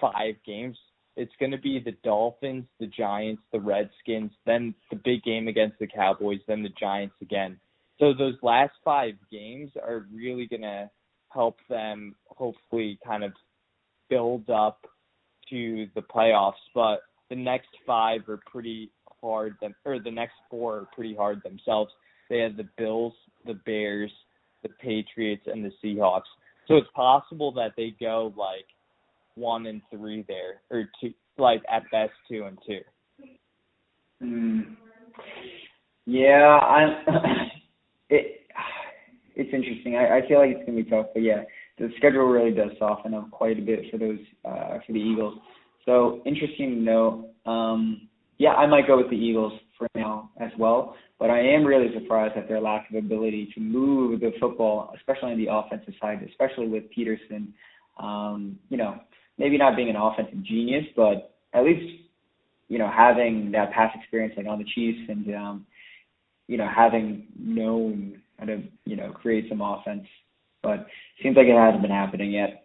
five 0.00 0.36
games. 0.46 0.76
It's 1.16 1.32
going 1.40 1.50
to 1.50 1.58
be 1.58 1.80
the 1.84 1.96
Dolphins, 2.04 2.66
the 2.78 2.86
Giants, 2.86 3.42
the 3.52 3.58
Redskins, 3.58 4.30
then 4.46 4.74
the 4.90 4.96
big 4.96 5.24
game 5.24 5.48
against 5.48 5.78
the 5.80 5.88
Cowboys, 5.88 6.38
then 6.46 6.62
the 6.62 6.72
Giants 6.80 7.16
again. 7.20 7.58
So 7.98 8.14
those 8.14 8.36
last 8.42 8.74
five 8.84 9.14
games 9.30 9.72
are 9.82 10.06
really 10.14 10.46
going 10.46 10.62
to 10.62 10.88
help 11.30 11.56
them 11.68 12.14
hopefully 12.28 12.98
kind 13.04 13.24
of 13.24 13.32
build 14.08 14.48
up 14.48 14.86
to 15.50 15.86
the 15.94 16.02
playoffs, 16.02 16.52
but 16.74 17.00
the 17.30 17.36
next 17.36 17.68
five 17.86 18.28
are 18.28 18.40
pretty 18.46 18.90
hard. 19.20 19.56
Them 19.60 19.74
or 19.84 19.98
the 19.98 20.10
next 20.10 20.34
four 20.50 20.76
are 20.76 20.88
pretty 20.94 21.14
hard 21.14 21.42
themselves. 21.42 21.90
They 22.30 22.38
have 22.40 22.56
the 22.56 22.68
Bills, 22.76 23.14
the 23.46 23.54
Bears, 23.54 24.12
the 24.62 24.68
Patriots, 24.80 25.42
and 25.46 25.64
the 25.64 25.72
Seahawks. 25.82 26.22
So 26.66 26.76
it's 26.76 26.88
possible 26.94 27.52
that 27.52 27.72
they 27.76 27.94
go 27.98 28.32
like 28.36 28.66
one 29.34 29.66
and 29.66 29.80
three 29.90 30.24
there, 30.28 30.60
or 30.70 30.88
two, 31.00 31.14
like 31.38 31.62
at 31.70 31.84
best 31.90 32.12
two 32.28 32.44
and 32.44 32.58
two. 32.66 32.80
Mm. 34.22 34.76
Yeah, 36.06 36.58
I'm. 36.58 37.04
it 38.10 38.40
it's 39.36 39.54
interesting. 39.54 39.96
I, 39.96 40.18
I 40.18 40.28
feel 40.28 40.38
like 40.38 40.50
it's 40.50 40.66
gonna 40.66 40.82
be 40.82 40.90
tough, 40.90 41.06
but 41.14 41.22
yeah, 41.22 41.42
the 41.78 41.90
schedule 41.96 42.26
really 42.26 42.52
does 42.52 42.70
soften 42.78 43.14
up 43.14 43.30
quite 43.30 43.58
a 43.58 43.62
bit 43.62 43.90
for 43.90 43.98
those 43.98 44.18
uh, 44.44 44.78
for 44.86 44.92
the 44.92 44.98
Eagles. 44.98 45.38
So 45.84 46.22
interesting 46.26 46.70
to 46.70 46.80
know. 46.80 47.30
Um, 47.46 48.08
yeah, 48.38 48.50
I 48.50 48.66
might 48.66 48.86
go 48.86 48.96
with 48.96 49.10
the 49.10 49.16
Eagles 49.16 49.52
for 49.76 49.88
now 49.94 50.30
as 50.40 50.50
well. 50.58 50.96
But 51.18 51.30
I 51.30 51.40
am 51.40 51.64
really 51.64 51.92
surprised 51.94 52.36
at 52.36 52.48
their 52.48 52.60
lack 52.60 52.88
of 52.90 52.96
ability 52.96 53.50
to 53.54 53.60
move 53.60 54.20
the 54.20 54.32
football, 54.40 54.92
especially 54.96 55.32
on 55.32 55.38
the 55.38 55.52
offensive 55.52 55.94
side, 56.00 56.24
especially 56.28 56.68
with 56.68 56.84
Pederson. 56.96 57.48
Um, 57.98 58.58
you 58.68 58.76
know, 58.76 59.00
maybe 59.38 59.58
not 59.58 59.74
being 59.74 59.90
an 59.90 59.96
offensive 59.96 60.42
genius, 60.44 60.84
but 60.94 61.34
at 61.52 61.64
least 61.64 62.02
you 62.68 62.78
know 62.78 62.90
having 62.94 63.50
that 63.52 63.72
past 63.72 63.96
experience 63.98 64.34
like 64.36 64.46
on 64.46 64.58
the 64.58 64.64
Chiefs 64.74 65.08
and 65.08 65.34
um, 65.34 65.66
you 66.46 66.56
know 66.56 66.68
having 66.74 67.26
known 67.38 68.20
how 68.38 68.46
to 68.46 68.62
you 68.84 68.96
know 68.96 69.10
create 69.10 69.46
some 69.48 69.60
offense. 69.60 70.06
But 70.62 70.80
it 70.80 70.86
seems 71.22 71.36
like 71.36 71.46
it 71.46 71.56
hasn't 71.56 71.82
been 71.82 71.90
happening 71.90 72.32
yet. 72.32 72.64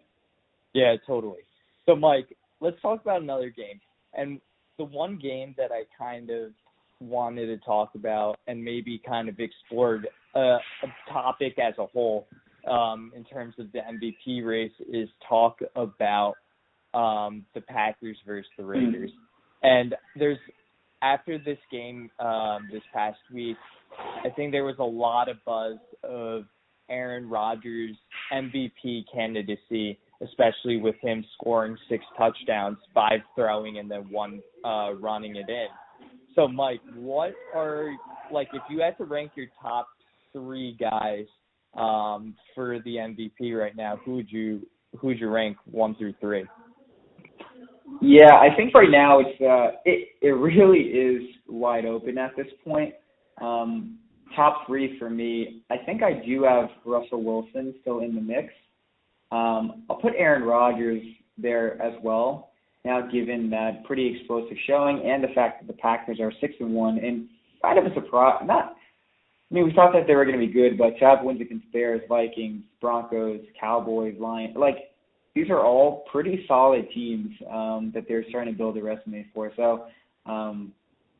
Yeah, 0.72 0.96
totally. 1.06 1.42
So 1.86 1.94
Mike, 1.94 2.36
let's 2.60 2.80
talk 2.82 3.00
about 3.02 3.22
another 3.22 3.50
game. 3.50 3.80
And 4.14 4.40
the 4.78 4.84
one 4.84 5.18
game 5.18 5.54
that 5.56 5.70
I 5.70 5.84
kind 5.96 6.30
of 6.30 6.52
wanted 7.00 7.46
to 7.46 7.58
talk 7.58 7.90
about 7.94 8.38
and 8.46 8.62
maybe 8.62 9.00
kind 9.06 9.28
of 9.28 9.38
explored 9.38 10.08
a, 10.34 10.38
a 10.38 11.12
topic 11.12 11.58
as 11.58 11.74
a 11.78 11.86
whole 11.86 12.26
um, 12.70 13.12
in 13.14 13.24
terms 13.24 13.54
of 13.58 13.70
the 13.72 13.78
MVP 13.78 14.44
race 14.44 14.72
is 14.92 15.08
talk 15.28 15.58
about 15.76 16.34
um, 16.94 17.44
the 17.54 17.60
Packers 17.60 18.16
versus 18.26 18.50
the 18.56 18.64
Raiders. 18.64 19.10
And 19.62 19.94
there's 20.16 20.38
after 21.02 21.38
this 21.38 21.58
game 21.70 22.10
um, 22.18 22.68
this 22.72 22.82
past 22.92 23.18
week, 23.32 23.56
I 24.24 24.30
think 24.30 24.52
there 24.52 24.64
was 24.64 24.76
a 24.78 24.84
lot 24.84 25.28
of 25.28 25.36
buzz 25.44 25.76
of 26.02 26.44
Aaron 26.88 27.28
Rodgers 27.28 27.96
MVP 28.32 29.04
candidacy, 29.12 29.98
especially 30.22 30.76
with 30.78 30.96
him 31.00 31.24
scoring 31.34 31.76
six 31.88 32.04
touchdowns, 32.16 32.78
five 32.94 33.20
throwing, 33.34 33.78
and 33.78 33.90
then 33.90 34.10
one 34.10 34.40
uh, 34.64 34.94
running 34.94 35.36
it 35.36 35.48
in. 35.48 35.66
So, 36.34 36.48
Mike, 36.48 36.80
what 36.96 37.32
are 37.54 37.92
like 38.32 38.48
if 38.52 38.62
you 38.68 38.80
had 38.80 38.96
to 38.98 39.04
rank 39.04 39.32
your 39.36 39.46
top 39.62 39.88
three 40.32 40.76
guys 40.78 41.26
um, 41.74 42.34
for 42.54 42.80
the 42.80 42.96
MVP 42.96 43.58
right 43.58 43.76
now? 43.76 43.98
Who 44.04 44.16
would 44.16 44.30
you 44.30 44.66
who 44.98 45.08
would 45.08 45.20
you 45.20 45.28
rank 45.28 45.56
one 45.64 45.94
through 45.96 46.14
three? 46.20 46.44
Yeah, 48.00 48.34
I 48.34 48.54
think 48.56 48.74
right 48.74 48.90
now 48.90 49.20
it's 49.20 49.40
uh, 49.40 49.78
it 49.84 50.08
it 50.20 50.30
really 50.30 50.80
is 50.80 51.22
wide 51.46 51.84
open 51.84 52.18
at 52.18 52.34
this 52.36 52.46
point. 52.64 52.94
Um, 53.40 53.98
top 54.34 54.66
three 54.66 54.98
for 54.98 55.10
me, 55.10 55.62
I 55.70 55.76
think 55.78 56.02
I 56.02 56.12
do 56.24 56.44
have 56.44 56.68
Russell 56.84 57.22
Wilson 57.22 57.74
still 57.80 58.00
in 58.00 58.14
the 58.14 58.20
mix. 58.20 58.52
Um, 59.32 59.84
I'll 59.88 59.96
put 59.96 60.12
Aaron 60.16 60.42
Rodgers 60.42 61.02
there 61.38 61.80
as 61.82 61.94
well 62.02 62.50
now 62.84 63.00
given 63.10 63.48
that 63.50 63.84
pretty 63.84 64.16
explosive 64.16 64.56
showing 64.66 65.02
and 65.04 65.24
the 65.24 65.28
fact 65.34 65.60
that 65.60 65.66
the 65.66 65.78
Packers 65.80 66.20
are 66.20 66.32
six 66.40 66.54
and 66.60 66.74
one 66.74 66.98
and 66.98 67.28
kind 67.62 67.78
of 67.78 67.90
a 67.90 67.94
surprise. 67.94 68.42
Not, 68.44 68.76
I 69.50 69.54
mean, 69.54 69.64
we 69.64 69.72
thought 69.72 69.92
that 69.94 70.06
they 70.06 70.14
were 70.14 70.24
going 70.24 70.38
to 70.38 70.46
be 70.46 70.52
good, 70.52 70.76
but 70.76 70.98
to 70.98 71.04
have 71.04 71.24
wins 71.24 71.40
against 71.40 71.70
Bears, 71.72 72.02
Vikings, 72.08 72.62
Broncos, 72.80 73.40
Cowboys, 73.58 74.14
Lions, 74.18 74.56
like 74.56 74.76
these 75.34 75.48
are 75.50 75.60
all 75.60 76.04
pretty 76.12 76.44
solid 76.46 76.86
teams 76.94 77.30
um, 77.50 77.90
that 77.94 78.04
they're 78.06 78.24
starting 78.28 78.52
to 78.52 78.58
build 78.58 78.76
a 78.76 78.82
resume 78.82 79.26
for. 79.34 79.50
So, 79.56 79.86
um, 80.26 80.72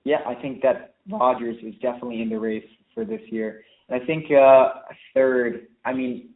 yeah, 0.04 0.18
I 0.26 0.34
think 0.34 0.62
that 0.62 0.94
Rodgers 1.10 1.56
is 1.62 1.74
definitely 1.80 2.20
in 2.20 2.28
the 2.28 2.38
race 2.38 2.64
for 2.94 3.04
this 3.04 3.20
year. 3.30 3.62
And 3.88 4.02
I 4.02 4.06
think 4.06 4.30
uh, 4.30 4.68
third, 5.12 5.66
I 5.84 5.92
mean, 5.92 6.30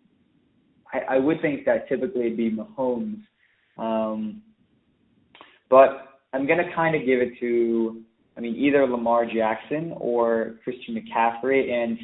I, 0.93 1.17
I 1.17 1.19
would 1.19 1.41
think 1.41 1.65
that 1.67 1.89
typically 1.89 2.27
it'd 2.27 2.37
be 2.37 2.51
Mahomes. 2.51 3.23
Um, 3.77 4.43
but 5.71 6.21
I'm 6.33 6.47
going 6.47 6.59
to 6.59 6.75
kind 6.75 6.95
of 6.95 7.07
give 7.07 7.21
it 7.21 7.39
to, 7.41 8.03
I 8.37 8.41
mean, 8.41 8.57
either 8.57 8.87
Lamar 8.87 9.27
Jackson 9.27 9.95
or 9.97 10.57
Christian 10.65 10.97
McCaffrey. 10.97 11.71
And 11.71 11.99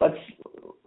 let's 0.00 0.16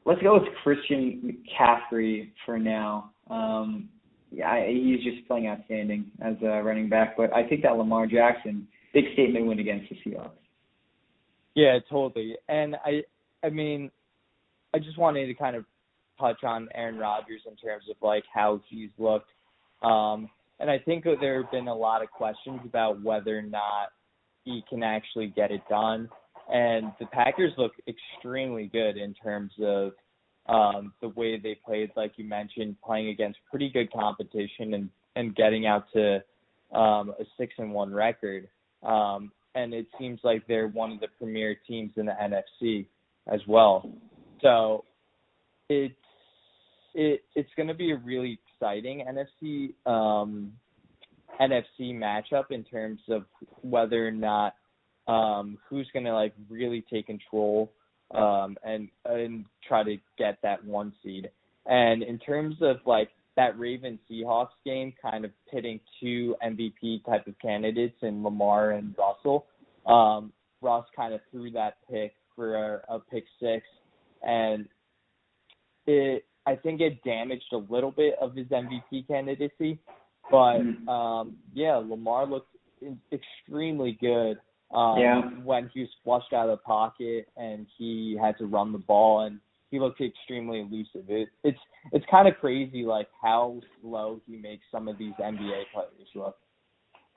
let's 0.06 0.22
go 0.22 0.40
with 0.40 0.50
Christian 0.64 1.38
McCaffrey 1.60 2.32
for 2.46 2.58
now. 2.58 3.12
Um, 3.30 3.90
yeah, 4.32 4.66
he's 4.68 5.04
just 5.04 5.28
playing 5.28 5.48
outstanding 5.48 6.06
as 6.22 6.36
a 6.42 6.64
running 6.64 6.90
back. 6.90 7.18
But 7.18 7.34
I 7.34 7.48
think 7.48 7.64
that 7.64 7.78
Lamar 7.78 8.08
Jackson, 8.08 8.68
big 8.94 9.06
statement 9.14 9.46
win 9.46 9.60
against 9.60 9.90
the 9.90 9.96
Seahawks. 10.12 10.32
Yeah, 11.56 11.80
totally. 11.90 12.38
And 12.48 12.76
I, 12.86 13.04
I 13.44 13.50
mean, 13.50 13.92
I 14.74 14.80
just 14.80 14.98
wanted 14.98 15.28
to 15.28 15.34
kind 15.34 15.56
of 15.56 15.66
touch 16.20 16.44
on 16.44 16.70
Aaron 16.76 16.98
Rodgers 16.98 17.42
in 17.48 17.56
terms 17.56 17.84
of 17.90 17.96
like 18.02 18.24
how 18.34 18.62
he's 18.70 18.90
looked. 18.98 19.30
Um, 19.82 20.30
and 20.60 20.70
I 20.70 20.78
think 20.78 21.04
that 21.06 21.18
there 21.20 21.42
have 21.42 21.52
been 21.52 21.68
a 21.68 21.76
lot 21.76 22.04
of 22.04 22.12
questions 22.12 22.60
about 22.64 23.02
whether 23.04 23.38
or 23.38 23.42
not 23.42 23.90
he 24.44 24.64
can 24.70 24.84
actually 24.84 25.28
get 25.28 25.52
it 25.52 25.62
done. 25.70 26.08
And 26.52 26.92
the 27.00 27.06
Packers 27.08 27.52
look 27.58 27.74
extremely 27.88 28.68
good 28.68 28.98
in 28.98 29.14
terms 29.14 29.52
of 29.62 29.94
um, 30.48 30.94
the 31.02 31.10
way 31.10 31.40
they 31.40 31.56
played, 31.66 31.92
like 31.96 32.14
you 32.18 32.26
mentioned, 32.26 32.76
playing 32.86 33.10
against 33.10 33.40
pretty 33.50 33.70
good 33.70 33.92
competition 33.92 34.74
and 34.74 34.90
and 35.16 35.36
getting 35.36 35.66
out 35.66 35.86
to 35.94 36.16
um, 36.74 37.14
a 37.20 37.26
six 37.38 37.54
and 37.58 37.74
one 37.74 37.94
record. 37.94 38.48
Um, 38.82 39.32
and 39.56 39.74
it 39.74 39.88
seems 40.00 40.20
like 40.24 40.46
they're 40.48 40.68
one 40.68 40.92
of 40.92 41.00
the 41.00 41.08
premier 41.18 41.56
teams 41.68 41.92
in 41.98 42.06
the 42.06 42.14
NFC 42.14 42.86
as 43.32 43.42
well. 43.48 43.90
So 44.42 44.86
it's 45.70 45.94
it 46.94 47.24
it's 47.36 47.50
going 47.56 47.68
to 47.68 47.74
be 47.74 47.92
a 47.92 47.98
really 47.98 48.40
exciting 48.56 49.06
NFC 49.08 49.74
um, 49.86 50.54
NFC 51.40 51.94
matchup 51.94 52.52
in 52.52 52.64
terms 52.64 53.00
of 53.10 53.24
whether 53.62 54.08
or 54.08 54.12
not 54.12 54.56
um, 55.08 55.58
who's 55.70 55.90
going 55.94 56.06
to 56.06 56.14
like 56.14 56.34
really 56.50 56.84
take 56.92 57.08
control 57.08 57.72
um, 58.14 58.58
and 58.64 58.90
and 59.06 59.46
try 59.68 59.84
to 59.84 59.98
get 60.18 60.38
that 60.44 60.64
one 60.66 60.94
seed. 61.04 61.30
And 61.66 62.04
in 62.04 62.20
terms 62.20 62.56
of 62.62 62.78
like 62.86 63.10
that 63.38 63.58
Ravens 63.58 64.00
Seahawks 64.10 64.50
game, 64.66 64.94
kind 65.02 65.24
of 65.26 65.32
pitting 65.50 65.80
two 66.00 66.36
MVP 66.44 67.06
type 67.06 67.28
of 67.28 67.38
candidates 67.40 67.96
in 68.02 68.24
Lamar 68.24 68.72
and 68.72 68.94
Russell. 69.24 69.46
Um, 69.86 70.32
Russ 70.62 70.86
kind 70.96 71.14
of 71.14 71.22
threw 71.32 71.52
that 71.52 71.78
pick 71.90 72.14
for 72.36 72.56
a, 72.56 72.96
a 72.96 73.00
pick 73.00 73.26
six, 73.40 73.66
and 74.22 74.68
it 75.88 76.26
I 76.46 76.56
think 76.56 76.82
it 76.82 77.04
damaged 77.04 77.52
a 77.54 77.58
little 77.58 77.92
bit 77.92 78.16
of 78.22 78.36
his 78.36 78.48
MVP 78.48 79.08
candidacy. 79.08 79.80
But 80.30 80.60
mm-hmm. 80.60 80.88
um, 80.88 81.38
yeah, 81.54 81.76
Lamar 81.78 82.26
looked 82.26 82.56
extremely 83.12 83.98
good 84.00 84.38
um, 84.74 85.00
yeah. 85.00 85.22
when 85.44 85.70
he 85.74 85.82
was 85.82 85.90
flushed 86.04 86.34
out 86.34 86.50
of 86.50 86.60
the 86.60 86.64
pocket 86.64 87.28
and 87.38 87.68
he 87.78 88.18
had 88.22 88.38
to 88.38 88.46
run 88.46 88.72
the 88.72 88.80
ball 88.80 89.22
and 89.22 89.40
he 89.72 89.80
looked 89.80 90.02
extremely 90.02 90.62
elusive. 90.62 91.10
It, 91.10 91.30
it's 91.44 91.60
it's 91.92 92.06
kind 92.10 92.28
of 92.28 92.36
crazy 92.40 92.84
like 92.84 93.08
how 93.22 93.62
slow 93.82 94.22
he 94.28 94.38
makes 94.38 94.64
some 94.72 94.88
of 94.88 94.98
these 94.98 95.14
NBA 95.20 95.64
players 95.74 96.10
look. 96.16 96.38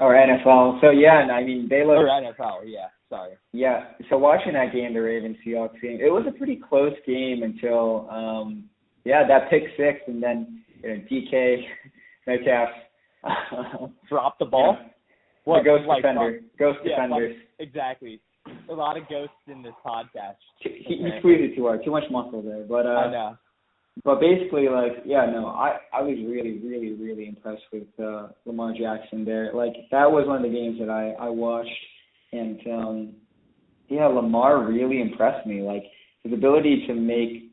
Or 0.01 0.15
NFL. 0.15 0.81
So 0.81 0.91
yeah, 0.91 1.23
and 1.23 1.31
I 1.31 1.45
mean 1.45 1.69
they 1.69 1.85
look. 1.85 1.99
Or 1.99 2.09
NFL, 2.09 2.63
yeah. 2.65 2.89
Sorry. 3.09 3.35
Yeah. 3.53 3.85
So 4.11 4.19
watching 4.19 4.55
that 4.55 4.73
game, 4.73 4.95
the 4.95 5.01
Ravens 5.01 5.37
Seahawks 5.47 5.81
game, 5.81 6.01
it 6.01 6.11
was 6.11 6.25
a 6.29 6.37
pretty 6.37 6.57
close 6.57 6.95
game 7.07 7.43
until 7.43 8.09
um 8.11 8.65
yeah, 9.05 9.23
that 9.27 9.51
pick 9.51 9.63
six, 9.77 10.01
and 10.07 10.23
then 10.23 10.65
you 10.83 10.89
know, 10.89 11.03
DK 11.11 11.57
Metcalf 12.27 12.69
drop 14.09 14.39
the 14.39 14.47
ball. 14.47 14.77
Yeah. 14.81 14.89
What 15.45 15.59
the 15.59 15.65
ghost 15.65 15.85
like, 15.87 16.03
defender? 16.03 16.41
ghost 16.59 16.79
yeah, 16.85 17.03
defenders. 17.03 17.37
exactly. 17.59 18.21
A 18.71 18.75
lot 18.75 18.97
of 18.97 19.09
ghosts 19.09 19.35
in 19.47 19.63
this 19.63 19.75
podcast. 19.85 20.37
He, 20.61 20.85
he 20.87 21.11
tweeted 21.23 21.55
too 21.55 21.65
hard, 21.65 21.85
too 21.85 21.91
much 21.91 22.05
muscle 22.11 22.43
there. 22.43 22.65
But 22.69 22.87
uh, 22.87 22.91
I 22.91 23.11
know. 23.11 23.37
But 24.03 24.21
basically, 24.21 24.69
like, 24.69 25.05
yeah, 25.05 25.27
no, 25.27 25.47
I 25.47 25.79
I 25.93 26.03
was 26.03 26.17
really, 26.27 26.59
really, 26.59 26.95
really 26.95 27.29
impressed 27.29 27.63
with 27.73 27.87
uh, 28.03 28.29
Lamar 28.45 28.73
Jackson 28.77 29.25
there. 29.25 29.53
Like, 29.55 29.75
that 29.93 30.11
was 30.11 30.27
one 30.27 30.37
of 30.37 30.43
the 30.43 30.57
games 30.57 30.79
that 30.81 30.91
I 30.91 31.11
I 31.13 31.29
watched, 31.29 31.71
and 32.33 32.61
um, 32.67 33.13
yeah, 33.89 34.07
Lamar 34.07 34.65
really 34.65 35.01
impressed 35.01 35.47
me. 35.47 35.63
Like 35.63 35.85
his 36.25 36.33
ability 36.33 36.87
to 36.89 36.95
make 36.95 37.53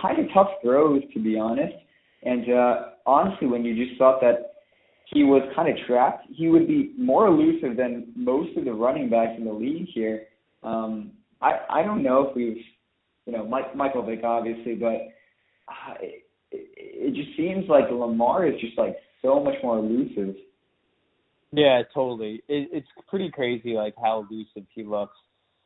kind 0.00 0.18
of 0.18 0.26
tough 0.34 0.48
throws, 0.62 1.02
to 1.14 1.22
be 1.22 1.38
honest. 1.38 1.74
And 2.22 2.52
uh, 2.52 2.74
honestly, 3.06 3.46
when 3.46 3.64
you 3.64 3.86
just 3.86 3.98
thought 3.98 4.20
that 4.22 4.54
he 5.12 5.22
was 5.22 5.42
kind 5.54 5.68
of 5.68 5.76
trapped, 5.86 6.26
he 6.30 6.48
would 6.48 6.66
be 6.66 6.92
more 6.98 7.28
elusive 7.28 7.76
than 7.76 8.12
most 8.16 8.56
of 8.56 8.64
the 8.64 8.72
running 8.72 9.08
backs 9.08 9.34
in 9.38 9.44
the 9.44 9.52
league 9.52 9.86
here. 9.94 10.24
Um, 10.62 11.12
I 11.40 11.60
I 11.70 11.82
don't 11.82 12.02
know 12.02 12.28
if 12.28 12.34
we've, 12.34 12.62
you 13.26 13.32
know, 13.32 13.46
Mike, 13.46 13.76
Michael 13.76 14.04
Vick 14.04 14.24
obviously, 14.24 14.74
but 14.74 15.08
uh, 15.68 15.94
it, 16.00 16.24
it 16.52 17.14
just 17.14 17.36
seems 17.36 17.68
like 17.68 17.84
Lamar 17.90 18.46
is 18.46 18.60
just 18.60 18.78
like 18.78 18.96
so 19.22 19.42
much 19.42 19.54
more 19.62 19.78
elusive. 19.78 20.34
Yeah, 21.52 21.82
totally. 21.94 22.42
It, 22.48 22.68
it's 22.72 22.88
pretty 23.08 23.30
crazy 23.30 23.74
like 23.74 23.94
how 24.00 24.26
elusive 24.30 24.66
he 24.74 24.82
looks, 24.82 25.16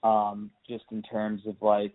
um, 0.02 0.50
just 0.68 0.84
in 0.92 1.02
terms 1.02 1.42
of 1.46 1.56
like 1.60 1.94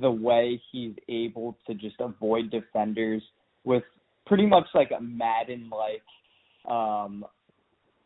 the 0.00 0.10
way 0.10 0.60
he's 0.70 0.94
able 1.08 1.56
to 1.66 1.74
just 1.74 1.96
avoid 2.00 2.50
defenders 2.50 3.22
with 3.64 3.82
pretty 4.26 4.46
much 4.46 4.66
like 4.74 4.90
a 4.96 5.00
Madden 5.00 5.70
like 5.70 6.02
um 6.70 7.24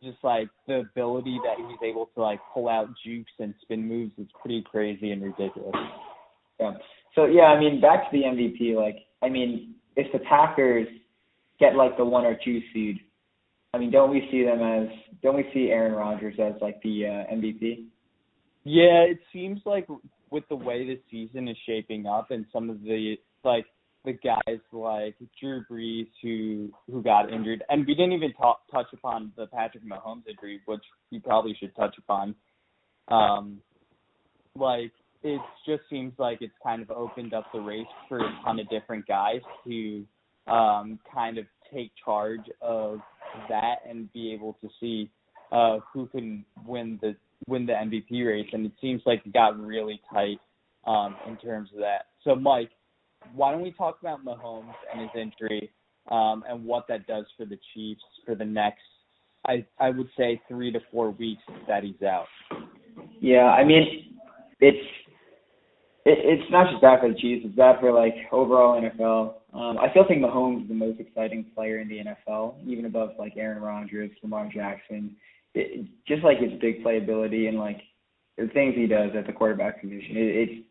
just 0.01 0.17
like 0.23 0.47
the 0.67 0.75
ability 0.75 1.39
that 1.43 1.57
he's 1.57 1.89
able 1.89 2.09
to 2.15 2.21
like 2.21 2.39
pull 2.53 2.69
out 2.69 2.87
jukes 3.05 3.31
and 3.39 3.53
spin 3.61 3.87
moves 3.87 4.11
is 4.17 4.27
pretty 4.41 4.63
crazy 4.69 5.11
and 5.11 5.21
ridiculous. 5.21 5.73
Yeah. 6.59 6.73
So 7.15 7.25
yeah, 7.25 7.43
I 7.43 7.59
mean 7.59 7.81
back 7.81 8.09
to 8.09 8.17
the 8.17 8.23
MVP, 8.23 8.75
like 8.75 8.97
I 9.21 9.29
mean, 9.29 9.75
if 9.95 10.11
the 10.11 10.19
Packers 10.19 10.87
get 11.59 11.75
like 11.75 11.97
the 11.97 12.05
one 12.05 12.25
or 12.25 12.37
two 12.43 12.59
seed, 12.73 12.99
I 13.73 13.77
mean, 13.77 13.91
don't 13.91 14.11
we 14.11 14.27
see 14.31 14.43
them 14.43 14.61
as 14.61 14.89
don't 15.21 15.35
we 15.35 15.45
see 15.53 15.69
Aaron 15.69 15.93
Rodgers 15.93 16.35
as 16.39 16.53
like 16.61 16.81
the 16.81 17.05
uh, 17.05 17.33
MVP? 17.33 17.85
Yeah, 18.63 19.03
it 19.03 19.19
seems 19.31 19.61
like 19.65 19.87
with 20.29 20.43
the 20.49 20.55
way 20.55 20.85
the 20.85 20.99
season 21.11 21.47
is 21.47 21.57
shaping 21.65 22.05
up 22.05 22.31
and 22.31 22.45
some 22.51 22.69
of 22.69 22.81
the 22.81 23.15
like 23.43 23.65
the 24.05 24.13
guys 24.13 24.59
like 24.71 25.15
Drew 25.39 25.63
Brees 25.69 26.07
who 26.21 26.69
who 26.91 27.01
got 27.01 27.31
injured, 27.31 27.63
and 27.69 27.85
we 27.85 27.95
didn't 27.95 28.13
even 28.13 28.33
talk, 28.33 28.61
touch 28.71 28.87
upon 28.93 29.31
the 29.37 29.47
Patrick 29.47 29.83
Mahomes 29.85 30.27
injury, 30.27 30.61
which 30.65 30.83
we 31.11 31.19
probably 31.19 31.55
should 31.59 31.75
touch 31.75 31.95
upon. 31.97 32.35
Um, 33.07 33.59
like 34.55 34.91
it 35.23 35.41
just 35.65 35.83
seems 35.89 36.13
like 36.17 36.39
it's 36.41 36.53
kind 36.61 36.81
of 36.81 36.91
opened 36.91 37.33
up 37.33 37.45
the 37.53 37.59
race 37.59 37.87
for 38.09 38.19
a 38.19 38.39
ton 38.43 38.59
of 38.59 38.69
different 38.69 39.07
guys 39.07 39.41
to 39.65 40.05
um, 40.47 40.99
kind 41.13 41.37
of 41.37 41.45
take 41.73 41.91
charge 42.03 42.41
of 42.61 42.99
that 43.49 43.77
and 43.89 44.11
be 44.13 44.33
able 44.33 44.57
to 44.61 44.69
see 44.79 45.09
uh, 45.51 45.79
who 45.93 46.07
can 46.07 46.45
win 46.65 46.99
the 47.01 47.15
win 47.47 47.65
the 47.65 47.73
MVP 47.73 48.25
race, 48.25 48.47
and 48.53 48.65
it 48.65 48.71
seems 48.79 49.01
like 49.05 49.21
it 49.25 49.33
got 49.33 49.59
really 49.59 50.01
tight 50.11 50.39
um, 50.87 51.15
in 51.27 51.37
terms 51.37 51.69
of 51.73 51.79
that. 51.79 52.07
So, 52.23 52.35
Mike, 52.35 52.71
why 53.35 53.51
don't 53.51 53.61
we 53.61 53.71
talk 53.71 53.97
about 53.99 54.23
Mahomes 54.23 54.73
and 54.91 55.01
his 55.01 55.09
injury 55.15 55.71
um, 56.09 56.43
and 56.47 56.63
what 56.65 56.87
that 56.87 57.07
does 57.07 57.25
for 57.37 57.45
the 57.45 57.57
Chiefs 57.73 58.01
for 58.25 58.35
the 58.35 58.45
next, 58.45 58.81
I 59.45 59.65
I 59.79 59.89
would 59.89 60.09
say 60.17 60.41
three 60.47 60.71
to 60.71 60.79
four 60.91 61.11
weeks 61.11 61.43
that 61.67 61.83
he's 61.83 62.01
out. 62.01 62.27
Yeah, 63.19 63.45
I 63.45 63.63
mean, 63.63 64.17
it's 64.59 64.87
it, 66.05 66.19
it's 66.39 66.51
not 66.51 66.69
just 66.69 66.81
bad 66.81 66.99
for 66.99 67.09
the 67.09 67.15
Chiefs; 67.15 67.45
it's 67.45 67.55
bad 67.55 67.79
for 67.79 67.91
like 67.91 68.15
overall 68.31 68.81
NFL. 68.81 69.35
Um, 69.53 69.77
I 69.77 69.89
still 69.91 70.05
think 70.07 70.21
Mahomes 70.21 70.63
is 70.63 70.67
the 70.67 70.73
most 70.73 70.99
exciting 70.99 71.45
player 71.55 71.79
in 71.79 71.87
the 71.87 71.99
NFL, 71.99 72.55
even 72.67 72.85
above 72.85 73.11
like 73.19 73.33
Aaron 73.37 73.61
Rodgers, 73.61 74.11
Lamar 74.21 74.49
Jackson. 74.53 75.15
It, 75.53 75.85
just 76.07 76.23
like 76.23 76.39
his 76.39 76.59
big 76.59 76.83
playability 76.83 77.47
and 77.47 77.59
like 77.59 77.79
the 78.37 78.47
things 78.47 78.73
he 78.75 78.87
does 78.87 79.11
at 79.15 79.27
the 79.27 79.33
quarterback 79.33 79.81
position, 79.81 80.17
it, 80.17 80.49
it's 80.49 80.67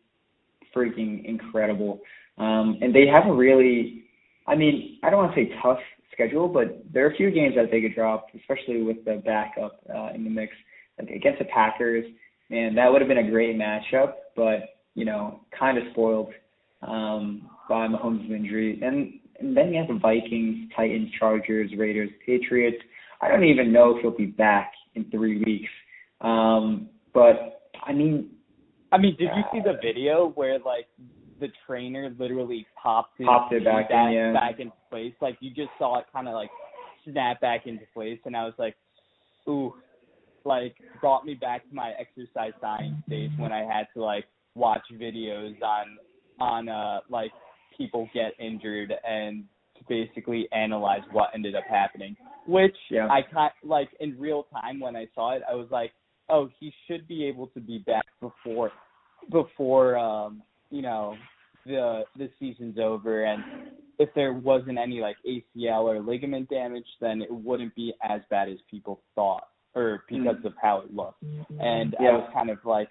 freaking 0.75 1.23
incredible. 1.25 2.01
Um, 2.37 2.77
and 2.81 2.93
they 2.93 3.05
have 3.07 3.27
a 3.27 3.33
really, 3.33 4.03
I 4.47 4.55
mean, 4.55 4.99
I 5.03 5.09
don't 5.09 5.23
want 5.23 5.35
to 5.35 5.41
say 5.41 5.51
tough 5.61 5.79
schedule, 6.11 6.47
but 6.47 6.83
there 6.91 7.05
are 7.05 7.11
a 7.11 7.15
few 7.15 7.31
games 7.31 7.55
that 7.55 7.71
they 7.71 7.81
could 7.81 7.95
drop, 7.95 8.27
especially 8.39 8.81
with 8.81 9.03
the 9.05 9.21
backup 9.25 9.79
uh, 9.93 10.09
in 10.13 10.23
the 10.23 10.29
mix 10.29 10.53
like 10.99 11.09
against 11.09 11.39
the 11.39 11.45
Packers. 11.45 12.05
And 12.49 12.77
that 12.77 12.91
would 12.91 13.01
have 13.01 13.07
been 13.07 13.17
a 13.17 13.29
great 13.29 13.57
matchup, 13.57 14.13
but 14.35 14.72
you 14.95 15.05
know, 15.05 15.41
kind 15.57 15.77
of 15.77 15.83
spoiled 15.91 16.33
um, 16.81 17.49
by 17.69 17.87
Mahomes' 17.87 18.29
injury. 18.29 18.79
And, 18.81 19.19
and 19.39 19.55
then 19.55 19.73
you 19.73 19.79
have 19.79 19.87
the 19.87 19.99
Vikings, 19.99 20.69
Titans, 20.75 21.09
Chargers, 21.19 21.71
Raiders, 21.77 22.09
Patriots. 22.25 22.77
I 23.21 23.29
don't 23.29 23.43
even 23.45 23.71
know 23.71 23.95
if 23.95 24.01
he'll 24.01 24.15
be 24.15 24.25
back 24.25 24.71
in 24.95 25.09
three 25.09 25.39
weeks. 25.43 25.69
Um, 26.21 26.89
but 27.13 27.61
I 27.85 27.93
mean, 27.93 28.29
I 28.91 28.97
mean, 28.97 29.15
did 29.17 29.29
you 29.35 29.43
see 29.51 29.59
the 29.59 29.77
video 29.81 30.31
where 30.35 30.59
like 30.59 30.87
the 31.39 31.47
trainer 31.65 32.13
literally 32.17 32.65
popped 32.81 33.19
it, 33.19 33.25
popped 33.25 33.53
it 33.53 33.65
back, 33.65 33.89
back, 33.89 34.09
in, 34.09 34.13
yeah. 34.13 34.33
back 34.33 34.59
into 34.59 34.73
place? 34.89 35.13
Like 35.21 35.37
you 35.39 35.49
just 35.49 35.71
saw 35.79 35.99
it 35.99 36.05
kind 36.13 36.27
of 36.27 36.33
like 36.33 36.49
snap 37.05 37.41
back 37.41 37.65
into 37.65 37.83
place, 37.93 38.19
and 38.25 38.35
I 38.35 38.43
was 38.45 38.53
like, 38.57 38.75
ooh, 39.47 39.73
like 40.45 40.75
brought 41.01 41.25
me 41.25 41.33
back 41.33 41.67
to 41.67 41.75
my 41.75 41.93
exercise 41.99 42.53
science 42.61 42.95
days 43.09 43.31
when 43.37 43.51
I 43.51 43.63
had 43.63 43.87
to 43.95 44.03
like 44.03 44.25
watch 44.55 44.83
videos 44.93 45.55
on 45.61 45.97
on 46.39 46.69
uh 46.69 46.99
like 47.09 47.31
people 47.77 48.07
get 48.13 48.33
injured 48.39 48.93
and 49.07 49.45
to 49.77 49.83
basically 49.89 50.47
analyze 50.51 51.01
what 51.11 51.29
ended 51.33 51.55
up 51.55 51.63
happening. 51.69 52.15
Which 52.47 52.75
yeah. 52.89 53.07
I 53.07 53.21
kind 53.33 53.51
like 53.63 53.89
in 53.99 54.19
real 54.19 54.47
time 54.51 54.79
when 54.79 54.95
I 54.95 55.07
saw 55.15 55.35
it, 55.35 55.41
I 55.49 55.55
was 55.55 55.67
like, 55.71 55.91
oh, 56.29 56.49
he 56.59 56.73
should 56.87 57.07
be 57.07 57.25
able 57.25 57.47
to 57.47 57.59
be 57.59 57.79
back 57.79 58.05
before 58.21 58.71
before 59.31 59.97
um 59.97 60.41
you 60.69 60.81
know 60.81 61.15
the 61.65 62.03
the 62.17 62.29
season's 62.39 62.77
over 62.77 63.23
and 63.23 63.41
if 63.99 64.09
there 64.15 64.33
wasn't 64.33 64.77
any 64.77 64.99
like 64.99 65.15
ACL 65.25 65.83
or 65.83 66.01
ligament 66.01 66.49
damage 66.49 66.85
then 66.99 67.21
it 67.21 67.31
wouldn't 67.31 67.73
be 67.73 67.93
as 68.03 68.19
bad 68.29 68.49
as 68.49 68.57
people 68.69 69.01
thought 69.15 69.47
or 69.75 70.03
because 70.09 70.35
mm. 70.37 70.45
of 70.45 70.53
how 70.61 70.79
it 70.79 70.93
looked. 70.93 71.23
And 71.59 71.95
yeah. 71.99 72.09
I 72.09 72.11
was 72.13 72.29
kind 72.33 72.49
of 72.49 72.59
like 72.65 72.89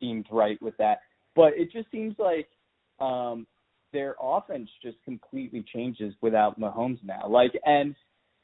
seemed 0.00 0.26
right 0.30 0.60
with 0.62 0.76
that. 0.78 1.00
But 1.34 1.52
it 1.56 1.72
just 1.72 1.90
seems 1.90 2.14
like 2.18 2.48
um 3.00 3.46
their 3.92 4.16
offense 4.20 4.68
just 4.82 4.96
completely 5.04 5.64
changes 5.72 6.14
without 6.20 6.58
Mahomes 6.60 6.98
now. 7.04 7.28
Like 7.28 7.52
and 7.64 7.94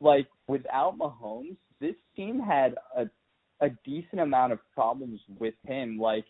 like 0.01 0.27
without 0.49 0.99
Mahomes, 0.99 1.57
this 1.81 1.97
team 2.17 2.41
had 2.41 2.75
a 2.97 3.07
a 3.61 3.71
decent 3.85 4.21
amount 4.21 4.53
of 4.53 4.59
problems 4.75 5.21
with 5.39 5.55
him 5.67 5.99
like 5.99 6.25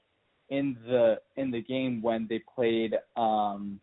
in 0.51 0.77
the 0.87 1.17
in 1.37 1.51
the 1.51 1.63
game 1.63 2.03
when 2.03 2.27
they 2.29 2.41
played 2.55 2.95
um 3.17 3.81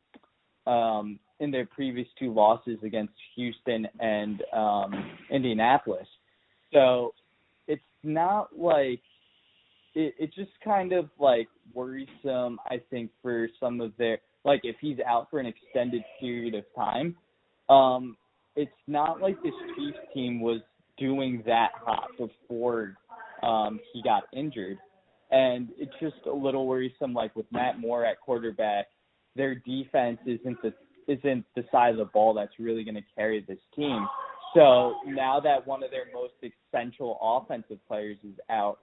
um 0.68 1.20
in 1.40 1.52
their 1.52 1.66
previous 1.66 2.08
two 2.20 2.34
losses 2.34 2.78
against 2.84 3.14
Houston 3.36 3.88
and 4.00 4.44
um 4.54 5.12
Indianapolis. 5.32 6.08
So 6.72 7.14
it's 7.68 7.82
not 8.04 8.58
like 8.58 9.02
it, 9.96 10.14
it 10.20 10.34
just 10.34 10.52
kind 10.64 10.94
of 10.94 11.10
like 11.20 11.48
worrisome 11.74 12.60
I 12.66 12.82
think 12.90 13.12
for 13.22 13.48
some 13.60 13.82
of 13.82 13.92
their 13.98 14.20
like 14.46 14.62
if 14.64 14.76
he's 14.80 14.98
out 15.06 15.30
for 15.30 15.40
an 15.40 15.46
extended 15.46 16.04
period 16.20 16.56
of 16.56 16.64
time, 16.76 17.16
um, 17.70 18.16
it's 18.56 18.72
not 18.88 19.22
like 19.22 19.42
this 19.44 19.54
Chiefs 19.76 19.98
team 20.14 20.42
was 20.42 20.62
doing 20.98 21.44
that 21.46 21.72
hot 21.76 22.10
before 22.18 22.96
um 23.44 23.80
he 23.94 24.02
got 24.02 24.24
injured. 24.34 24.78
And 25.32 25.70
it's 25.78 25.94
just 26.00 26.26
a 26.26 26.34
little 26.34 26.66
worrisome 26.68 27.14
like 27.14 27.36
with 27.36 27.46
Matt 27.52 27.80
Moore 27.80 28.04
at 28.04 28.20
quarterback, 28.20 28.88
their 29.36 29.56
defense 29.56 30.20
isn't 30.26 30.62
the 30.62 30.74
isn't 31.08 31.46
the 31.56 31.64
side 31.72 31.92
of 31.92 31.98
the 31.98 32.06
ball 32.06 32.34
that's 32.34 32.54
really 32.60 32.84
gonna 32.84 33.06
carry 33.16 33.44
this 33.48 33.60
team. 33.76 34.08
So 34.54 34.96
now 35.06 35.40
that 35.40 35.66
one 35.66 35.84
of 35.84 35.92
their 35.92 36.06
most 36.14 36.34
essential 36.42 37.20
offensive 37.22 37.78
players 37.88 38.18
is 38.24 38.36
out, 38.50 38.80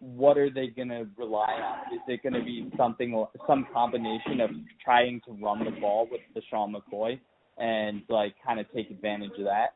what 0.00 0.38
are 0.38 0.50
they 0.50 0.68
going 0.68 0.88
to 0.88 1.06
rely 1.16 1.52
on? 1.52 1.94
Is 1.94 2.00
it 2.08 2.22
going 2.22 2.32
to 2.32 2.42
be 2.42 2.70
something, 2.76 3.24
some 3.46 3.66
combination 3.72 4.40
of 4.40 4.50
trying 4.82 5.20
to 5.26 5.32
run 5.32 5.64
the 5.64 5.78
ball 5.80 6.08
with 6.10 6.20
LeSean 6.34 6.74
McCoy 6.74 7.20
and 7.58 8.02
like 8.08 8.34
kind 8.44 8.58
of 8.58 8.66
take 8.74 8.90
advantage 8.90 9.32
of 9.38 9.44
that? 9.44 9.74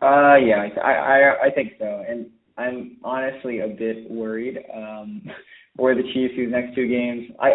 Uh, 0.00 0.36
yeah, 0.36 0.68
I 0.82 0.92
I 0.92 1.46
I 1.46 1.50
think 1.50 1.72
so, 1.78 2.04
and 2.08 2.26
I'm 2.56 2.98
honestly 3.02 3.60
a 3.60 3.68
bit 3.68 4.08
worried 4.08 4.58
um, 4.72 5.22
for 5.76 5.94
the 5.94 6.02
Chiefs 6.14 6.34
these 6.36 6.50
next 6.50 6.76
two 6.76 6.86
games. 6.86 7.30
I 7.40 7.50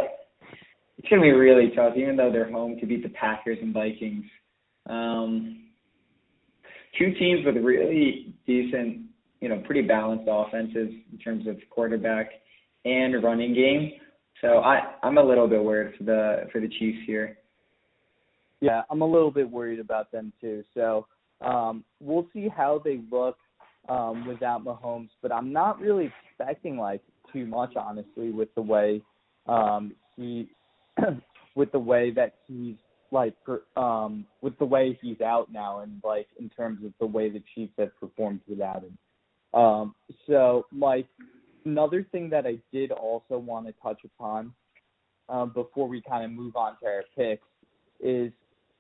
it's 0.98 1.08
gonna 1.10 1.22
be 1.22 1.32
really 1.32 1.72
tough, 1.74 1.94
even 1.96 2.18
though 2.18 2.32
they're 2.34 2.52
home 2.52 2.78
to 2.82 2.86
beat 2.86 3.02
the 3.02 3.10
Packers 3.10 3.60
and 3.62 3.74
Vikings. 3.74 4.26
Um, 4.90 5.68
two 7.00 7.14
teams 7.14 7.46
with 7.46 7.56
really 7.58 8.36
decent 8.46 9.04
you 9.44 9.50
know, 9.50 9.62
pretty 9.66 9.82
balanced 9.82 10.24
offenses 10.26 10.90
in 11.12 11.18
terms 11.22 11.48
of 11.48 11.58
quarterback 11.70 12.30
and 12.86 13.22
running 13.22 13.54
game. 13.54 13.92
So 14.40 14.60
I 14.60 14.94
I'm 15.04 15.18
a 15.18 15.24
little 15.24 15.50
bit 15.50 15.62
worried 15.62 15.96
for 15.98 16.06
the 16.06 16.48
for 16.50 16.62
the 16.62 16.70
Chiefs 16.70 17.00
here. 17.06 17.38
Yeah, 18.62 18.84
I'm 18.90 19.02
a 19.02 19.06
little 19.06 19.32
bit 19.32 19.52
worried 19.52 19.82
about 19.82 20.14
them 20.14 20.32
too. 20.40 20.64
So 20.74 21.08
um, 21.42 21.84
we'll 22.00 22.26
see 22.32 22.48
how 22.48 22.82
they 22.86 23.02
look 23.12 23.36
um, 23.90 24.26
without 24.26 24.64
Mahomes, 24.64 25.10
but 25.22 25.34
I'm 25.34 25.52
not 25.52 25.82
really 25.82 26.10
expecting 26.30 26.78
like 26.78 27.02
too 27.34 27.46
much, 27.46 27.76
honestly, 27.76 28.32
with 28.32 28.48
the 28.56 28.62
way 28.62 29.02
um, 29.48 29.92
he 30.16 30.48
with 31.56 31.70
the 31.74 31.80
way 31.80 32.12
that 32.12 32.36
he's 32.48 32.76
like 33.12 33.36
um, 33.76 34.26
with 34.42 34.58
the 34.58 34.66
way 34.66 34.98
he's 35.02 35.20
out 35.20 35.52
now, 35.52 35.80
and 35.80 36.00
like 36.02 36.28
in 36.40 36.48
terms 36.48 36.86
of 36.86 36.94
the 37.02 37.06
way 37.06 37.30
the 37.30 37.44
Chiefs 37.54 37.74
have 37.78 37.94
performed 38.00 38.40
without 38.48 38.84
him. 38.84 38.98
Um, 39.54 39.96
so, 40.28 40.66
Mike, 40.72 41.08
another 41.66 42.06
thing 42.12 42.30
that 42.30 42.46
I 42.46 42.58
did 42.72 42.92
also 42.92 43.38
want 43.38 43.68
to 43.68 43.74
touch 43.82 44.00
upon 44.04 44.54
um, 45.30 45.52
before 45.54 45.88
we 45.88 46.02
kind 46.02 46.26
of 46.26 46.32
move 46.32 46.56
on 46.56 46.78
to 46.82 46.86
our 46.86 47.04
picks 47.16 47.48
is 48.00 48.32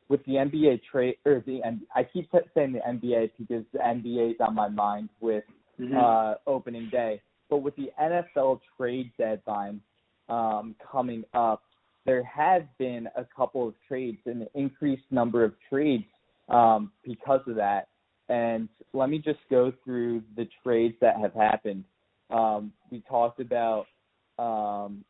with 0.10 0.24
the 0.26 0.34
NBA 0.34 0.82
trade 0.92 1.16
or 1.26 1.44
the 1.46 1.62
I 1.96 2.04
keep 2.04 2.30
saying 2.54 2.74
the 2.74 2.80
NBA 2.80 3.32
because 3.40 3.64
the 3.72 3.80
NBA 3.80 4.32
is 4.32 4.38
on 4.40 4.54
my 4.56 4.68
mind 4.68 5.10
with 5.22 5.44
mm-hmm. 5.80 5.96
uh, 5.98 6.36
opening 6.46 6.90
day, 6.92 7.22
but 7.50 7.58
with 7.58 7.76
the 7.76 7.92
NFL 8.02 8.60
trade 8.78 9.12
deadline 9.18 9.82
um, 10.30 10.76
coming 10.92 11.24
up, 11.34 11.64
there 12.06 12.24
have 12.24 12.66
been 12.78 13.08
a 13.16 13.26
couple 13.36 13.68
of 13.68 13.76
trades, 13.88 14.18
and 14.26 14.42
an 14.42 14.48
increased 14.56 15.04
number 15.10 15.44
of 15.44 15.54
trades 15.70 16.04
um, 16.50 16.92
because 17.04 17.42
of 17.48 17.56
that. 17.56 17.88
And 18.34 18.68
let 18.94 19.12
me 19.12 19.20
just 19.20 19.42
go 19.52 19.72
through 19.84 20.24
the 20.36 20.48
trades 20.64 20.96
that 21.02 21.18
have 21.18 21.36
happened. 21.36 21.84
Um, 22.32 22.74
we 22.90 23.04
talked 23.08 23.40
about 23.40 23.86
um, 24.40 25.06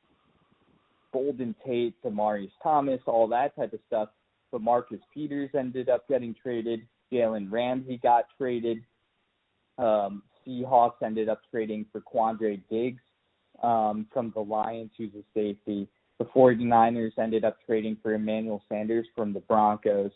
Golden 1.13 1.55
Tate 1.65 1.95
Demaryius 2.03 2.51
Thomas, 2.61 2.99
all 3.05 3.29
that 3.29 3.55
type 3.55 3.71
of 3.71 3.79
stuff. 3.87 4.09
But 4.51 4.59
Marcus 4.59 4.99
Peters 5.13 5.51
ended 5.57 5.87
up 5.87 6.05
getting 6.09 6.35
traded. 6.43 6.81
Jalen 7.13 7.49
Ramsey 7.49 7.97
got 8.03 8.25
traded. 8.37 8.79
Um, 9.77 10.23
Seahawks 10.45 11.01
ended 11.01 11.29
up 11.29 11.39
trading 11.49 11.85
for 11.93 12.01
Quandre 12.01 12.61
Diggs 12.69 13.01
um, 13.63 14.05
from 14.11 14.33
the 14.35 14.41
Lions, 14.41 14.91
who's 14.97 15.13
a 15.15 15.23
safety. 15.33 15.87
The 16.19 16.25
49ers 16.25 17.17
ended 17.17 17.45
up 17.45 17.55
trading 17.65 17.95
for 18.03 18.13
Emmanuel 18.15 18.61
Sanders 18.67 19.07
from 19.15 19.31
the 19.31 19.39
Broncos. 19.39 20.11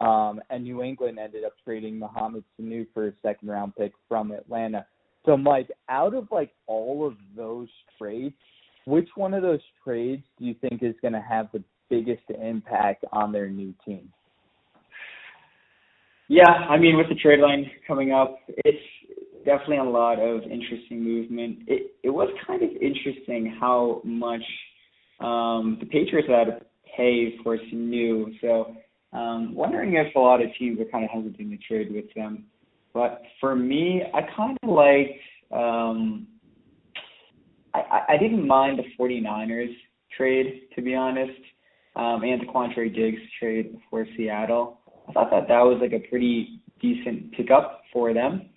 Um, 0.00 0.40
and 0.48 0.64
New 0.64 0.82
England 0.82 1.18
ended 1.18 1.44
up 1.44 1.52
trading 1.64 1.98
Mohamed 1.98 2.44
Sanu 2.58 2.86
for 2.94 3.08
a 3.08 3.12
second 3.22 3.48
round 3.48 3.76
pick 3.76 3.92
from 4.08 4.32
Atlanta. 4.32 4.86
So, 5.26 5.36
Mike, 5.36 5.68
out 5.88 6.14
of 6.14 6.28
like 6.30 6.52
all 6.66 7.06
of 7.06 7.14
those 7.36 7.68
trades, 7.98 8.34
which 8.86 9.08
one 9.14 9.34
of 9.34 9.42
those 9.42 9.60
trades 9.84 10.22
do 10.38 10.46
you 10.46 10.54
think 10.54 10.82
is 10.82 10.94
going 11.02 11.12
to 11.12 11.20
have 11.20 11.48
the 11.52 11.62
biggest 11.90 12.22
impact 12.40 13.04
on 13.12 13.30
their 13.32 13.48
new 13.48 13.74
team? 13.84 14.10
Yeah, 16.28 16.48
I 16.48 16.78
mean, 16.78 16.96
with 16.96 17.08
the 17.08 17.16
trade 17.16 17.40
line 17.40 17.68
coming 17.86 18.12
up, 18.12 18.38
it's 18.48 18.78
definitely 19.44 19.78
a 19.78 19.84
lot 19.84 20.20
of 20.20 20.42
interesting 20.42 21.02
movement. 21.02 21.58
It 21.66 21.92
it 22.02 22.10
was 22.10 22.28
kind 22.46 22.62
of 22.62 22.70
interesting 22.80 23.54
how 23.60 24.00
much 24.04 24.42
um, 25.18 25.76
the 25.80 25.86
Patriots 25.86 26.28
had 26.28 26.44
to 26.44 26.60
pay 26.96 27.36
for 27.42 27.58
Sanu. 27.58 28.26
So, 28.40 28.76
um, 29.12 29.54
wondering 29.54 29.94
if 29.94 30.14
a 30.14 30.18
lot 30.18 30.42
of 30.42 30.48
teams 30.58 30.80
are 30.80 30.84
kind 30.86 31.04
of 31.04 31.10
hesitant 31.10 31.50
to 31.50 31.56
trade 31.58 31.92
with 31.92 32.12
them. 32.14 32.44
But 32.92 33.22
for 33.40 33.54
me, 33.54 34.02
I 34.14 34.20
kind 34.36 34.56
of 34.62 34.68
liked. 34.68 35.20
Um, 35.52 36.26
I, 37.72 38.02
I 38.10 38.16
didn't 38.18 38.46
mind 38.46 38.78
the 38.78 38.84
49ers 38.98 39.74
trade, 40.16 40.62
to 40.74 40.82
be 40.82 40.94
honest, 40.94 41.38
um, 41.96 42.22
and 42.24 42.40
the 42.40 42.46
Quandre 42.46 42.92
Diggs 42.94 43.20
trade 43.38 43.78
for 43.88 44.06
Seattle. 44.16 44.80
I 45.08 45.12
thought 45.12 45.30
that 45.30 45.48
that 45.48 45.60
was 45.60 45.78
like 45.80 45.92
a 45.92 46.08
pretty 46.08 46.60
decent 46.80 47.32
pickup 47.32 47.82
for 47.92 48.12
them 48.12 48.48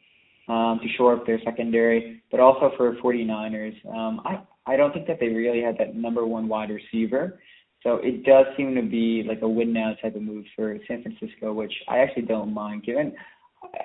um, 0.48 0.80
to 0.82 0.90
shore 0.98 1.14
up 1.16 1.26
their 1.26 1.40
secondary, 1.44 2.24
but 2.32 2.40
also 2.40 2.72
for 2.78 2.96
49ers. 2.96 3.76
Um, 3.88 4.22
I 4.26 4.42
I 4.66 4.78
don't 4.78 4.94
think 4.94 5.08
that 5.08 5.20
they 5.20 5.28
really 5.28 5.62
had 5.62 5.78
that 5.80 5.96
number 5.96 6.26
one 6.26 6.48
wide 6.48 6.70
receiver. 6.70 7.40
So 7.84 8.00
it 8.02 8.24
does 8.24 8.46
seem 8.56 8.76
to 8.76 8.82
be 8.82 9.24
like 9.28 9.42
a 9.42 9.48
win 9.48 9.74
now 9.74 9.94
type 10.02 10.16
of 10.16 10.22
move 10.22 10.46
for 10.56 10.78
San 10.88 11.04
Francisco, 11.04 11.54
which 11.54 11.74
I 11.88 12.00
actually 12.00 12.24
don't 12.24 12.54
mind 12.54 12.84
given 12.84 13.14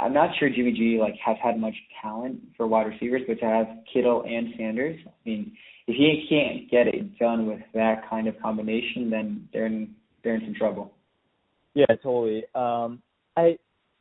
I'm 0.01 0.13
not 0.13 0.31
sure 0.39 0.49
Jimmy 0.49 0.73
G 0.73 0.99
like 1.01 1.15
has 1.25 1.37
had 1.43 1.59
much 1.59 1.75
talent 2.03 2.41
for 2.57 2.67
wide 2.67 2.87
receivers, 2.87 3.23
but 3.27 3.39
to 3.41 3.47
have 3.47 3.67
Kittle 3.93 4.25
and 4.27 4.55
Sanders, 4.57 4.99
I 5.07 5.11
mean, 5.25 5.53
if 5.87 5.97
he 5.97 6.27
can't 6.29 6.71
get 6.71 6.87
it 6.87 7.19
done 7.19 7.47
with 7.47 7.61
that 7.75 8.09
kind 8.09 8.29
of 8.29 8.35
combination, 8.41 9.11
then 9.11 9.49
they're 9.53 9.67
in 9.67 9.95
they're 10.23 10.35
in 10.35 10.43
some 10.43 10.55
trouble. 10.55 10.93
Yeah, 11.75 11.87
totally. 12.03 12.45
Um, 12.55 13.03
I 13.37 13.59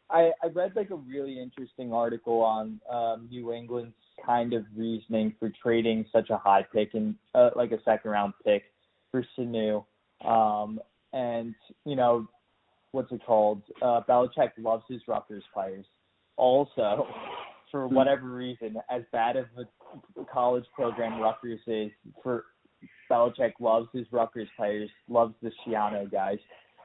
I 0.10 0.32
I 0.44 0.48
read 0.54 0.76
like 0.76 0.90
a 0.90 0.96
really 0.96 1.42
interesting 1.42 1.94
article 1.94 2.42
on 2.42 2.80
um, 2.90 3.28
New 3.30 3.54
England's 3.54 3.96
kind 4.26 4.54
of 4.54 4.66
reasoning 4.76 5.34
for 5.40 5.52
trading 5.62 6.06
such 6.12 6.30
a 6.30 6.38
high 6.38 6.66
pick 6.74 6.94
and 6.94 7.16
uh, 7.36 7.52
like 7.56 7.72
a 7.72 7.82
second 7.84 8.12
round 8.12 8.34
pick 8.44 8.64
for 9.12 9.26
Sanu. 9.38 9.86
Um, 10.26 10.80
and 11.14 11.56
you 11.86 11.96
know 11.96 12.28
what's 12.92 13.12
it 13.12 13.22
called? 13.26 13.62
Uh, 13.82 14.02
Belichick 14.08 14.52
loves 14.58 14.84
his 14.90 15.02
Rutgers 15.08 15.44
players. 15.54 15.86
Also, 16.36 17.08
for 17.72 17.88
hmm. 17.88 17.96
whatever 17.96 18.28
reason, 18.28 18.78
as 18.90 19.04
bad 19.12 19.36
of 19.36 19.46
a 19.58 20.26
college 20.26 20.66
program 20.76 21.20
Rutgers 21.22 21.60
is, 21.68 21.92
for 22.24 22.46
Belichick 23.10 23.54
loves 23.60 23.88
his 23.94 24.06
Rutgers 24.12 24.50
players, 24.58 24.90
loves 25.10 25.34
the 25.42 25.52
Schiano 25.66 26.10
guys. 26.12 26.40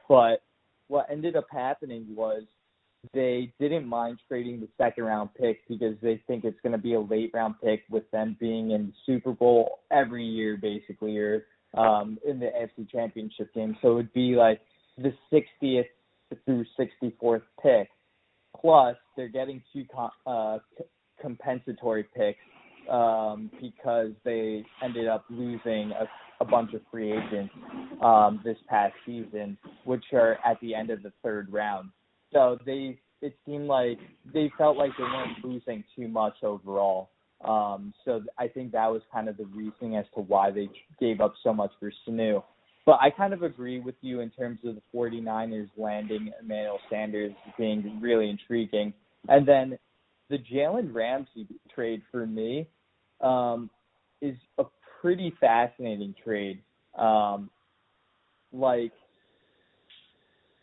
But 0.07 0.43
what 0.87 1.07
ended 1.09 1.35
up 1.35 1.47
happening 1.51 2.05
was 2.15 2.43
they 3.13 3.51
didn't 3.59 3.85
mind 3.85 4.19
trading 4.27 4.61
the 4.61 4.69
second 4.77 5.03
round 5.03 5.29
pick 5.39 5.67
because 5.67 5.95
they 6.01 6.21
think 6.25 6.45
it's 6.45 6.59
going 6.61 6.71
to 6.71 6.77
be 6.77 6.93
a 6.93 6.99
late 6.99 7.31
round 7.33 7.55
pick 7.61 7.83
with 7.89 8.09
them 8.11 8.37
being 8.39 8.71
in 8.71 8.87
the 8.87 8.93
Super 9.05 9.33
Bowl 9.33 9.79
every 9.91 10.23
year, 10.23 10.57
basically, 10.57 11.17
or 11.17 11.45
um, 11.73 12.17
in 12.27 12.39
the 12.39 12.47
AFC 12.47 12.89
Championship 12.89 13.53
game. 13.53 13.77
So 13.81 13.91
it 13.91 13.95
would 13.95 14.13
be 14.13 14.35
like 14.35 14.61
the 14.97 15.13
60th 15.31 15.85
through 16.45 16.65
64th 16.79 17.41
pick. 17.61 17.89
Plus, 18.59 18.95
they're 19.15 19.27
getting 19.27 19.61
two 19.71 19.85
uh, 20.25 20.59
compensatory 21.21 22.05
picks 22.15 22.39
um, 22.89 23.49
because 23.61 24.11
they 24.23 24.63
ended 24.83 25.07
up 25.07 25.25
losing 25.29 25.91
a, 25.91 26.07
a 26.41 26.45
bunch 26.45 26.73
of 26.73 26.81
free 26.91 27.11
agents 27.11 27.53
um, 28.03 28.41
this 28.43 28.57
past 28.67 28.93
season, 29.05 29.57
which 29.85 30.03
are 30.13 30.37
at 30.45 30.59
the 30.61 30.75
end 30.75 30.89
of 30.89 31.01
the 31.03 31.11
third 31.23 31.51
round. 31.51 31.89
So 32.31 32.57
they 32.65 32.99
it 33.21 33.37
seemed 33.45 33.67
like 33.67 33.99
they 34.33 34.51
felt 34.57 34.75
like 34.75 34.91
they 34.97 35.03
weren't 35.03 35.43
losing 35.45 35.83
too 35.95 36.09
much 36.09 36.35
overall. 36.43 37.09
Um, 37.43 37.93
so 38.05 38.21
I 38.37 38.47
think 38.47 38.71
that 38.71 38.87
was 38.91 39.01
kind 39.11 39.27
of 39.27 39.37
the 39.37 39.45
reasoning 39.45 39.95
as 39.95 40.05
to 40.15 40.21
why 40.21 40.51
they 40.51 40.69
gave 40.99 41.21
up 41.21 41.33
so 41.43 41.53
much 41.53 41.71
for 41.79 41.91
Sanu. 42.07 42.43
But 42.85 42.99
I 43.01 43.09
kind 43.09 43.33
of 43.33 43.43
agree 43.43 43.79
with 43.79 43.95
you 44.01 44.19
in 44.19 44.29
terms 44.29 44.59
of 44.65 44.75
the 44.75 44.81
49ers 44.93 45.69
landing 45.77 46.31
Emmanuel 46.41 46.79
Sanders 46.89 47.31
being 47.57 47.99
really 48.01 48.29
intriguing. 48.29 48.93
And 49.29 49.47
then 49.47 49.77
the 50.29 50.37
Jalen 50.37 50.93
Ramsey 50.93 51.47
trade 51.73 52.01
for 52.11 52.25
me 52.25 52.67
um, 53.21 53.69
is 54.21 54.35
a 54.57 54.65
pretty 55.01 55.33
fascinating 55.39 56.13
trade. 56.23 56.61
Um, 56.97 57.49
like, 58.51 58.91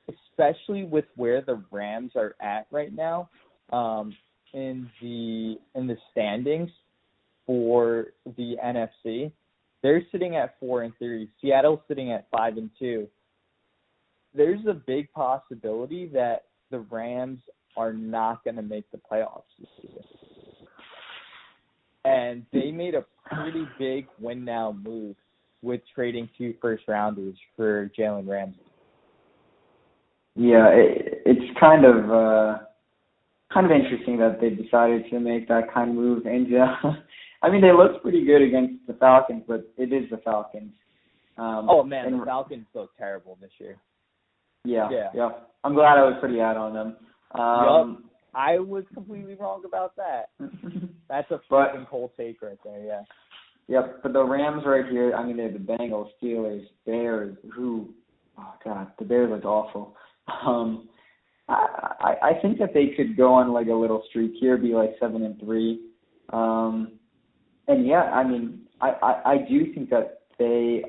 especially 0.09 0.85
with 0.85 1.07
where 1.17 1.41
the 1.41 1.63
Rams 1.71 2.13
are 2.17 2.35
at 2.41 2.67
right 2.71 2.93
now 2.93 3.29
um, 3.73 4.15
in 4.53 4.91
the 5.01 5.59
in 5.75 5.87
the 5.87 5.97
standings 6.11 6.71
for 7.47 8.07
the 8.37 8.57
NFC. 8.65 9.33
They're 9.83 10.03
sitting 10.13 10.37
at 10.37 10.59
four 10.61 10.83
and 10.83 10.93
three. 10.99 11.29
Seattle's 11.41 11.81
sitting 11.89 12.13
at 12.13 12.27
five 12.31 12.57
and 12.57 12.71
two. 12.79 13.09
There's 14.35 14.65
a 14.69 14.75
big 14.75 15.11
possibility 15.13 16.07
that 16.09 16.45
the 16.71 16.81
Rams 16.81 17.41
are 17.77 17.93
not 17.93 18.45
going 18.45 18.57
to 18.57 18.63
make 18.63 18.91
the 18.91 18.99
playoffs 18.99 19.43
this 19.59 19.69
season. 19.81 20.03
And 22.05 22.47
they 22.53 22.71
made 22.71 22.95
a 22.95 23.05
pretty 23.27 23.67
big 23.79 24.07
win 24.19 24.45
now 24.45 24.77
move 24.83 25.17
with 25.63 25.81
trading 25.95 26.29
two 26.39 26.55
first 26.61 26.85
rounders 26.89 27.37
for 27.57 27.91
Jalen 27.99 28.29
Ramsey. 28.29 28.61
Yeah, 30.37 30.69
it, 30.69 31.23
it's 31.27 31.59
kind 31.59 31.85
of 31.85 32.11
uh 32.11 32.59
kind 33.53 33.67
of 33.67 33.73
interesting 33.73 34.19
that 34.19 34.41
they 34.41 34.51
decided 34.51 35.05
to 35.11 35.21
make 35.21 35.49
that 35.49 35.73
kind 35.73 35.91
of 35.91 35.97
move 35.97 36.27
and 36.27 36.47
uh 36.55 36.93
I 37.43 37.51
mean, 37.51 37.63
they 37.63 37.73
looked 37.73 38.03
pretty 38.03 38.25
good 38.25 38.43
against 38.43 38.87
the 38.87 38.93
Falcons, 38.95 39.45
but 39.49 39.73
it 39.77 39.93
is 39.93 40.11
the 40.11 40.19
Falcons. 40.19 40.73
Um, 41.39 41.69
oh 41.71 41.83
man, 41.83 42.07
and, 42.07 42.21
the 42.21 42.27
Falcons 42.27 42.67
look 42.75 42.91
terrible 42.99 43.39
this 43.41 43.51
year. 43.59 43.79
Yeah, 44.65 44.89
yeah, 44.91 45.09
yeah. 45.15 45.31
I'm 45.65 45.75
glad 45.75 45.97
I 45.97 46.03
was 46.03 46.17
pretty 46.21 46.41
out 46.41 46.59
on 46.59 46.75
them. 46.75 46.97
Um, 47.41 48.03
yep. 48.03 48.13
I 48.35 48.59
was 48.59 48.85
completely 48.93 49.35
wrong 49.35 49.63
about 49.67 49.97
that. 49.97 50.29
That's 51.09 51.31
a 51.31 51.41
fucking 51.49 51.87
cold 51.91 52.11
take 52.17 52.43
right 52.43 52.59
there. 52.63 52.85
Yeah. 52.85 53.03
Yep, 53.69 54.03
but 54.03 54.13
the 54.13 54.23
Rams 54.23 54.65
right 54.67 54.85
here. 54.91 55.15
I 55.15 55.25
mean, 55.25 55.39
they're 55.39 55.53
the 55.53 55.59
Bengals, 55.59 56.11
Steelers, 56.23 56.65
Bears. 56.85 57.37
Who? 57.55 57.89
Oh 58.39 58.55
God, 58.63 58.89
the 58.99 59.05
Bears 59.07 59.31
look 59.31 59.45
awful. 59.47 59.97
Um, 60.47 60.90
I, 61.51 62.15
I 62.23 62.33
think 62.41 62.59
that 62.59 62.75
they 62.75 62.89
could 62.97 63.17
go 63.17 63.33
on 63.35 63.53
like 63.53 63.69
a 63.69 63.75
little 63.75 64.03
streak 64.09 64.33
here, 64.41 64.57
be 64.57 64.75
like 64.75 64.95
seven 65.01 65.25
and 65.25 65.39
three. 65.41 65.81
Um, 66.33 66.93
and 67.69 67.87
yeah, 67.87 68.03
I 68.03 68.27
mean, 68.27 68.63
I, 68.81 68.91
I, 68.91 69.31
I 69.33 69.37
do 69.49 69.73
think 69.75 69.91
that 69.91 70.23
they 70.39 70.83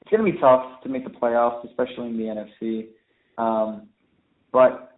it's 0.00 0.10
going 0.10 0.24
to 0.24 0.32
be 0.32 0.38
tough 0.38 0.82
to 0.82 0.88
make 0.88 1.04
the 1.04 1.10
playoffs, 1.10 1.64
especially 1.68 2.08
in 2.08 2.16
the 2.16 2.46
NFC. 2.64 2.88
Um, 3.38 3.88
but 4.52 4.96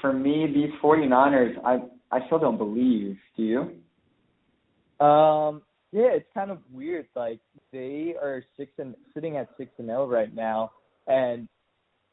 for 0.00 0.12
me, 0.12 0.46
these 0.46 0.70
49ers, 0.82 1.54
I 1.64 1.78
I 2.14 2.24
still 2.26 2.38
don't 2.38 2.58
believe. 2.58 3.16
Do 3.36 3.42
you? 3.42 5.04
Um, 5.04 5.62
yeah, 5.92 6.10
it's 6.12 6.28
kind 6.34 6.50
of 6.50 6.58
weird. 6.72 7.06
Like 7.16 7.40
they 7.72 8.14
are 8.20 8.44
six 8.56 8.72
and 8.78 8.94
sitting 9.14 9.36
at 9.36 9.48
six 9.56 9.70
and 9.78 9.88
zero 9.88 10.02
oh 10.02 10.06
right 10.06 10.34
now, 10.34 10.72
and 11.06 11.48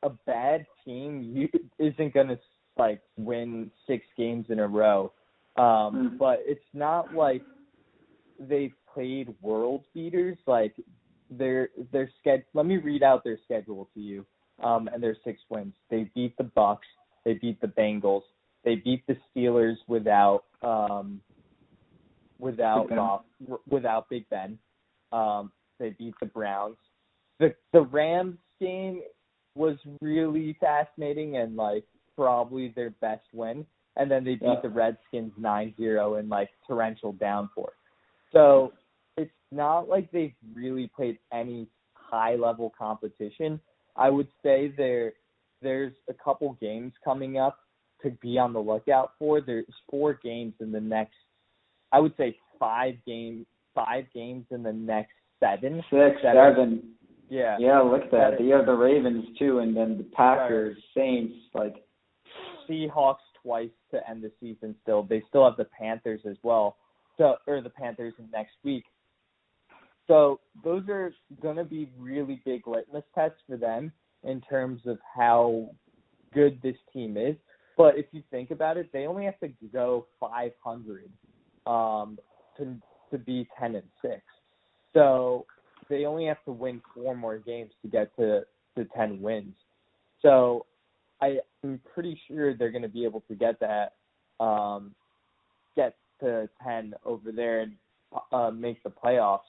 a 0.03 0.09
bad 0.25 0.65
team 0.85 1.49
isn't 1.79 2.13
going 2.13 2.27
to 2.27 2.39
like 2.77 3.01
win 3.17 3.71
six 3.87 4.05
games 4.17 4.45
in 4.49 4.59
a 4.59 4.67
row. 4.67 5.11
Um, 5.57 5.63
mm. 6.13 6.17
but 6.17 6.39
it's 6.45 6.61
not 6.73 7.13
like 7.13 7.43
they've 8.39 8.73
played 8.93 9.33
world 9.41 9.83
beaters, 9.93 10.37
like 10.47 10.73
their 11.29 11.69
their 11.91 12.09
schedule. 12.19 12.45
Let 12.53 12.65
me 12.65 12.77
read 12.77 13.03
out 13.03 13.23
their 13.23 13.37
schedule 13.45 13.89
to 13.93 13.99
you. 13.99 14.25
um, 14.63 14.89
and 14.93 15.01
their 15.01 15.17
six 15.23 15.41
wins. 15.49 15.73
They 15.89 16.09
beat 16.15 16.37
the 16.37 16.43
Bucs. 16.43 16.79
They 17.25 17.33
beat 17.33 17.59
the 17.61 17.67
Bengals. 17.67 18.23
They 18.63 18.75
beat 18.75 19.05
the 19.07 19.17
Steelers 19.29 19.77
without 19.87 20.43
um, 20.61 21.21
without 22.39 22.89
Goff, 22.89 23.21
without 23.67 24.09
Big 24.09 24.29
Ben. 24.29 24.57
Um, 25.11 25.51
they 25.79 25.91
beat 25.91 26.13
the 26.19 26.27
Browns. 26.27 26.77
The 27.39 27.55
the 27.73 27.81
Rams 27.81 28.37
game 28.59 29.01
was 29.55 29.77
really 30.01 30.55
fascinating 30.59 31.37
and 31.37 31.55
like 31.55 31.83
probably 32.15 32.69
their 32.75 32.91
best 33.01 33.25
win. 33.33 33.65
And 33.97 34.09
then 34.09 34.23
they 34.23 34.35
beat 34.35 34.43
Yeah. 34.45 34.61
the 34.61 34.69
Redskins 34.69 35.33
9-0 35.39 36.19
in 36.19 36.29
like 36.29 36.49
torrential 36.67 37.11
downpour. 37.13 37.73
So 38.31 38.71
it's 39.17 39.31
not 39.51 39.89
like 39.89 40.09
they've 40.11 40.33
really 40.53 40.87
played 40.87 41.17
any 41.33 41.67
high 41.93 42.35
level 42.35 42.71
competition. 42.77 43.59
I 43.95 44.09
would 44.09 44.27
say 44.43 44.69
there 44.77 45.13
there's 45.61 45.93
a 46.09 46.13
couple 46.13 46.53
games 46.59 46.93
coming 47.03 47.37
up 47.37 47.59
to 48.01 48.09
be 48.21 48.39
on 48.39 48.51
the 48.53 48.59
lookout 48.59 49.11
for. 49.19 49.41
There's 49.41 49.65
four 49.89 50.13
games 50.23 50.53
in 50.59 50.71
the 50.71 50.79
next 50.81 51.13
I 51.91 51.99
would 51.99 52.15
say 52.15 52.37
five 52.57 52.95
game 53.05 53.45
five 53.75 54.05
games 54.13 54.45
in 54.51 54.63
the 54.63 54.73
next 54.73 55.11
seven. 55.39 55.83
Six, 55.89 56.21
That- 56.23 56.35
seven. 56.55 56.95
Yeah. 57.31 57.55
Yeah, 57.59 57.79
look 57.79 58.03
at 58.03 58.11
that. 58.11 58.31
That- 58.31 58.41
You 58.41 58.53
have 58.53 58.65
the 58.65 58.73
Ravens 58.75 59.25
too, 59.39 59.59
and 59.59 59.75
then 59.75 59.97
the 59.97 60.03
Packers, 60.03 60.77
Saints. 60.93 61.33
Like, 61.53 61.81
Seahawks 62.67 63.23
twice 63.41 63.71
to 63.91 64.09
end 64.09 64.21
the 64.21 64.31
season 64.41 64.75
still. 64.83 65.03
They 65.03 65.21
still 65.29 65.45
have 65.45 65.55
the 65.55 65.65
Panthers 65.65 66.25
as 66.25 66.37
well. 66.43 66.77
So 67.17 67.37
or 67.47 67.61
the 67.61 67.69
Panthers 67.69 68.13
next 68.31 68.55
week. 68.63 68.83
So 70.07 70.41
those 70.61 70.87
are 70.89 71.13
gonna 71.41 71.63
be 71.63 71.89
really 71.97 72.41
big 72.43 72.67
litmus 72.67 73.05
tests 73.15 73.41
for 73.47 73.55
them 73.55 73.93
in 74.23 74.41
terms 74.41 74.85
of 74.85 74.99
how 75.01 75.69
good 76.33 76.61
this 76.61 76.77
team 76.91 77.15
is. 77.15 77.37
But 77.77 77.97
if 77.97 78.07
you 78.13 78.23
think 78.29 78.51
about 78.51 78.75
it, 78.77 78.91
they 78.91 79.07
only 79.07 79.23
have 79.25 79.39
to 79.39 79.47
go 79.71 80.05
500 80.19 81.09
um, 81.65 82.19
to 82.57 82.75
to 83.09 83.17
be 83.17 83.47
10 83.57 83.75
and 83.75 83.89
six. 84.01 84.21
So 84.93 85.45
they 85.91 86.05
only 86.05 86.25
have 86.25 86.43
to 86.45 86.51
win 86.51 86.81
four 86.95 87.15
more 87.15 87.37
games 87.37 87.71
to 87.83 87.87
get 87.87 88.15
to 88.15 88.41
to 88.77 88.85
10 88.95 89.21
wins. 89.21 89.53
So 90.21 90.65
I 91.21 91.39
I'm 91.63 91.79
pretty 91.93 92.19
sure 92.27 92.55
they're 92.55 92.71
going 92.71 92.81
to 92.81 92.89
be 92.89 93.03
able 93.03 93.21
to 93.27 93.35
get 93.35 93.59
that, 93.59 93.93
um, 94.43 94.95
get 95.75 95.95
to 96.21 96.49
10 96.63 96.93
over 97.05 97.31
there 97.31 97.61
and 97.61 97.73
uh, 98.31 98.49
make 98.49 98.81
the 98.83 98.89
playoffs. 98.89 99.39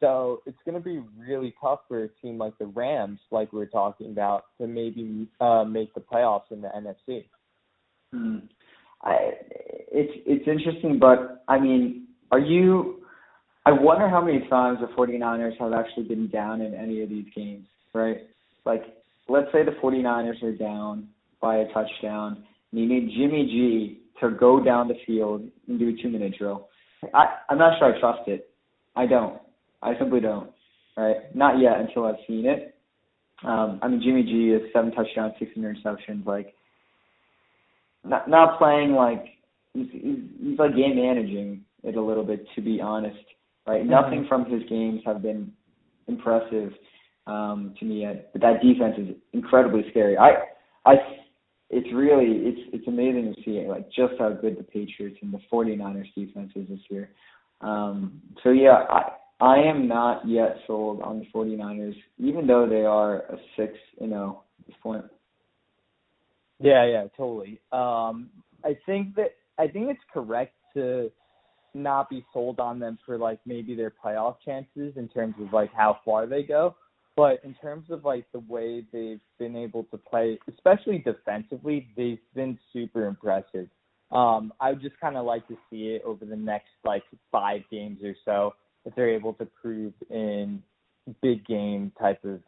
So 0.00 0.42
it's 0.46 0.58
going 0.64 0.76
to 0.76 0.80
be 0.80 1.02
really 1.18 1.54
tough 1.60 1.80
for 1.88 2.04
a 2.04 2.08
team 2.22 2.38
like 2.38 2.56
the 2.58 2.66
Rams, 2.66 3.18
like 3.32 3.52
we 3.52 3.58
were 3.58 3.66
talking 3.66 4.12
about, 4.12 4.44
to 4.60 4.68
maybe 4.68 5.26
uh, 5.40 5.64
make 5.64 5.92
the 5.94 6.00
playoffs 6.00 6.52
in 6.52 6.60
the 6.60 6.68
NFC. 6.68 7.24
hmm. 8.12 8.38
I, 9.02 9.32
it's 9.92 10.12
it's 10.26 10.48
interesting, 10.48 10.98
but 10.98 11.44
I 11.46 11.58
mean, 11.60 12.08
are 12.32 12.40
you? 12.40 13.02
I 13.68 13.72
wonder 13.72 14.08
how 14.08 14.22
many 14.22 14.48
times 14.48 14.78
the 14.80 14.86
49ers 14.86 15.58
have 15.58 15.74
actually 15.74 16.04
been 16.04 16.28
down 16.28 16.62
in 16.62 16.72
any 16.72 17.02
of 17.02 17.10
these 17.10 17.26
games, 17.36 17.66
right? 17.92 18.16
Like, 18.64 18.80
let's 19.28 19.48
say 19.52 19.62
the 19.62 19.72
49ers 19.72 20.42
are 20.42 20.56
down 20.56 21.06
by 21.42 21.56
a 21.56 21.66
touchdown, 21.74 22.44
and 22.72 22.80
you 22.80 22.88
need 22.88 23.10
Jimmy 23.14 23.44
G 23.44 24.00
to 24.22 24.30
go 24.30 24.64
down 24.64 24.88
the 24.88 24.94
field 25.06 25.42
and 25.66 25.78
do 25.78 25.90
a 25.90 26.02
two-minute 26.02 26.38
drill. 26.38 26.68
I 27.12 27.26
I'm 27.50 27.58
not 27.58 27.78
sure 27.78 27.94
I 27.94 28.00
trust 28.00 28.26
it. 28.26 28.48
I 28.96 29.04
don't. 29.04 29.38
I 29.82 29.98
simply 29.98 30.20
don't. 30.20 30.48
Right? 30.96 31.16
Not 31.36 31.60
yet 31.60 31.78
until 31.78 32.06
I've 32.06 32.24
seen 32.26 32.46
it. 32.46 32.74
Um, 33.44 33.80
I 33.82 33.88
mean, 33.88 34.00
Jimmy 34.02 34.22
G 34.22 34.48
is 34.48 34.62
seven 34.72 34.92
touchdowns, 34.92 35.34
six 35.38 35.50
interceptions. 35.58 36.24
Like, 36.24 36.54
not 38.02 38.30
not 38.30 38.58
playing 38.58 38.92
like 38.92 39.26
he's, 39.74 39.88
he's, 39.92 40.18
he's 40.40 40.58
like 40.58 40.74
game 40.74 40.96
managing 40.96 41.66
it 41.84 41.96
a 41.96 42.02
little 42.02 42.24
bit, 42.24 42.46
to 42.54 42.62
be 42.62 42.80
honest. 42.80 43.18
Right? 43.68 43.84
Mhm. 43.84 43.88
Nothing 43.88 44.26
from 44.26 44.46
his 44.46 44.62
games 44.68 45.02
have 45.04 45.22
been 45.22 45.52
impressive 46.06 46.72
um, 47.26 47.74
to 47.78 47.84
me 47.84 48.00
yet. 48.02 48.32
But 48.32 48.40
that 48.40 48.62
defense 48.62 48.96
is 48.98 49.14
incredibly 49.32 49.88
scary. 49.90 50.16
I 50.16 50.44
I 50.86 50.94
it's 51.70 51.92
really 51.92 52.48
it's 52.48 52.70
it's 52.72 52.88
amazing 52.88 53.34
to 53.34 53.42
see 53.42 53.66
like 53.68 53.90
just 53.90 54.14
how 54.18 54.30
good 54.30 54.58
the 54.58 54.64
Patriots 54.64 55.18
and 55.20 55.32
the 55.32 55.40
49ers 55.52 56.12
defense 56.14 56.50
is 56.56 56.68
this 56.68 56.80
year. 56.88 57.10
Um, 57.60 58.22
so 58.42 58.50
yeah, 58.50 58.86
I 58.88 59.12
I 59.40 59.58
am 59.58 59.86
not 59.86 60.26
yet 60.26 60.56
sold 60.66 61.02
on 61.02 61.18
the 61.20 61.26
49ers, 61.26 61.94
even 62.18 62.46
though 62.46 62.66
they 62.66 62.84
are 62.84 63.18
a 63.18 63.36
six 63.56 63.74
and 64.00 64.10
zero 64.10 64.42
at 64.60 64.66
this 64.66 64.76
point. 64.82 65.04
Yeah, 66.58 66.86
yeah, 66.86 67.04
totally. 67.16 67.60
Um, 67.70 68.30
I 68.64 68.76
think 68.86 69.14
that 69.16 69.34
I 69.58 69.68
think 69.68 69.90
it's 69.90 70.00
correct 70.12 70.54
to 70.74 71.10
not 71.78 72.10
be 72.10 72.24
sold 72.32 72.60
on 72.60 72.78
them 72.78 72.98
for 73.06 73.18
like 73.18 73.40
maybe 73.46 73.74
their 73.74 73.92
playoff 74.04 74.36
chances 74.44 74.94
in 74.96 75.08
terms 75.08 75.34
of 75.40 75.52
like 75.52 75.72
how 75.72 75.98
far 76.04 76.26
they 76.26 76.42
go, 76.42 76.74
but 77.16 77.40
in 77.44 77.54
terms 77.54 77.90
of 77.90 78.04
like 78.04 78.26
the 78.32 78.40
way 78.40 78.84
they've 78.92 79.20
been 79.38 79.56
able 79.56 79.84
to 79.84 79.96
play, 79.96 80.38
especially 80.48 80.98
defensively, 80.98 81.88
they've 81.96 82.20
been 82.34 82.58
super 82.72 83.06
impressive. 83.06 83.68
Um, 84.10 84.52
I 84.60 84.70
would 84.70 84.80
just 84.80 84.98
kind 85.00 85.16
of 85.16 85.26
like 85.26 85.46
to 85.48 85.56
see 85.68 85.88
it 85.88 86.02
over 86.04 86.24
the 86.24 86.36
next 86.36 86.68
like 86.84 87.02
five 87.30 87.62
games 87.70 87.98
or 88.02 88.14
so 88.24 88.54
if 88.84 88.94
they're 88.94 89.10
able 89.10 89.34
to 89.34 89.46
prove 89.60 89.92
in 90.10 90.62
big 91.22 91.44
game 91.46 91.92
type 92.00 92.24
of 92.24 92.40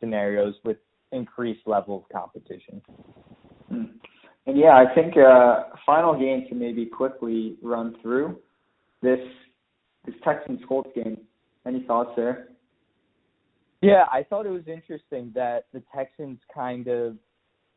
scenarios 0.00 0.54
with 0.64 0.76
increased 1.12 1.66
level 1.66 1.96
of 1.96 2.08
competition. 2.12 2.82
Hmm. 3.68 3.84
And 4.46 4.58
yeah, 4.58 4.76
I 4.76 4.94
think 4.94 5.14
uh, 5.16 5.64
final 5.84 6.18
game 6.18 6.46
to 6.48 6.54
maybe 6.54 6.86
quickly 6.86 7.56
run 7.62 7.96
through 8.00 8.38
this 9.02 9.20
this 10.06 10.14
Texans 10.24 10.60
Colts 10.68 10.90
game. 10.94 11.18
Any 11.66 11.82
thoughts 11.84 12.10
there? 12.16 12.48
Yeah, 13.80 14.04
I 14.10 14.24
thought 14.24 14.46
it 14.46 14.50
was 14.50 14.66
interesting 14.66 15.30
that 15.34 15.66
the 15.72 15.82
Texans 15.94 16.38
kind 16.52 16.88
of 16.88 17.16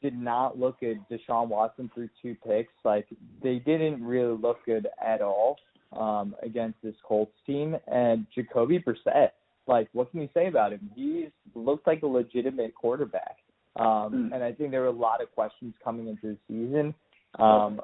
did 0.01 0.17
not 0.17 0.57
look 0.57 0.79
good. 0.79 0.99
Deshaun 1.11 1.47
Watson 1.47 1.91
threw 1.93 2.09
two 2.21 2.35
picks. 2.47 2.73
Like 2.83 3.07
they 3.43 3.59
didn't 3.59 4.03
really 4.03 4.35
look 4.37 4.65
good 4.65 4.87
at 5.05 5.21
all 5.21 5.57
um, 5.95 6.35
against 6.41 6.81
this 6.81 6.95
Colts 7.07 7.35
team. 7.45 7.75
And 7.87 8.25
Jacoby 8.33 8.79
Brissett, 8.79 9.29
like 9.67 9.89
what 9.93 10.09
can 10.11 10.21
you 10.21 10.29
say 10.33 10.47
about 10.47 10.71
him? 10.71 10.89
He 10.95 11.27
looked 11.53 11.85
like 11.85 12.01
a 12.01 12.07
legitimate 12.07 12.73
quarterback. 12.73 13.37
Um, 13.75 14.27
Hmm. 14.27 14.33
and 14.33 14.43
I 14.43 14.51
think 14.51 14.71
there 14.71 14.81
were 14.81 14.87
a 14.87 14.91
lot 14.91 15.21
of 15.21 15.31
questions 15.33 15.73
coming 15.83 16.07
into 16.07 16.35
the 16.35 16.37
season 16.47 16.93
um, 17.39 17.79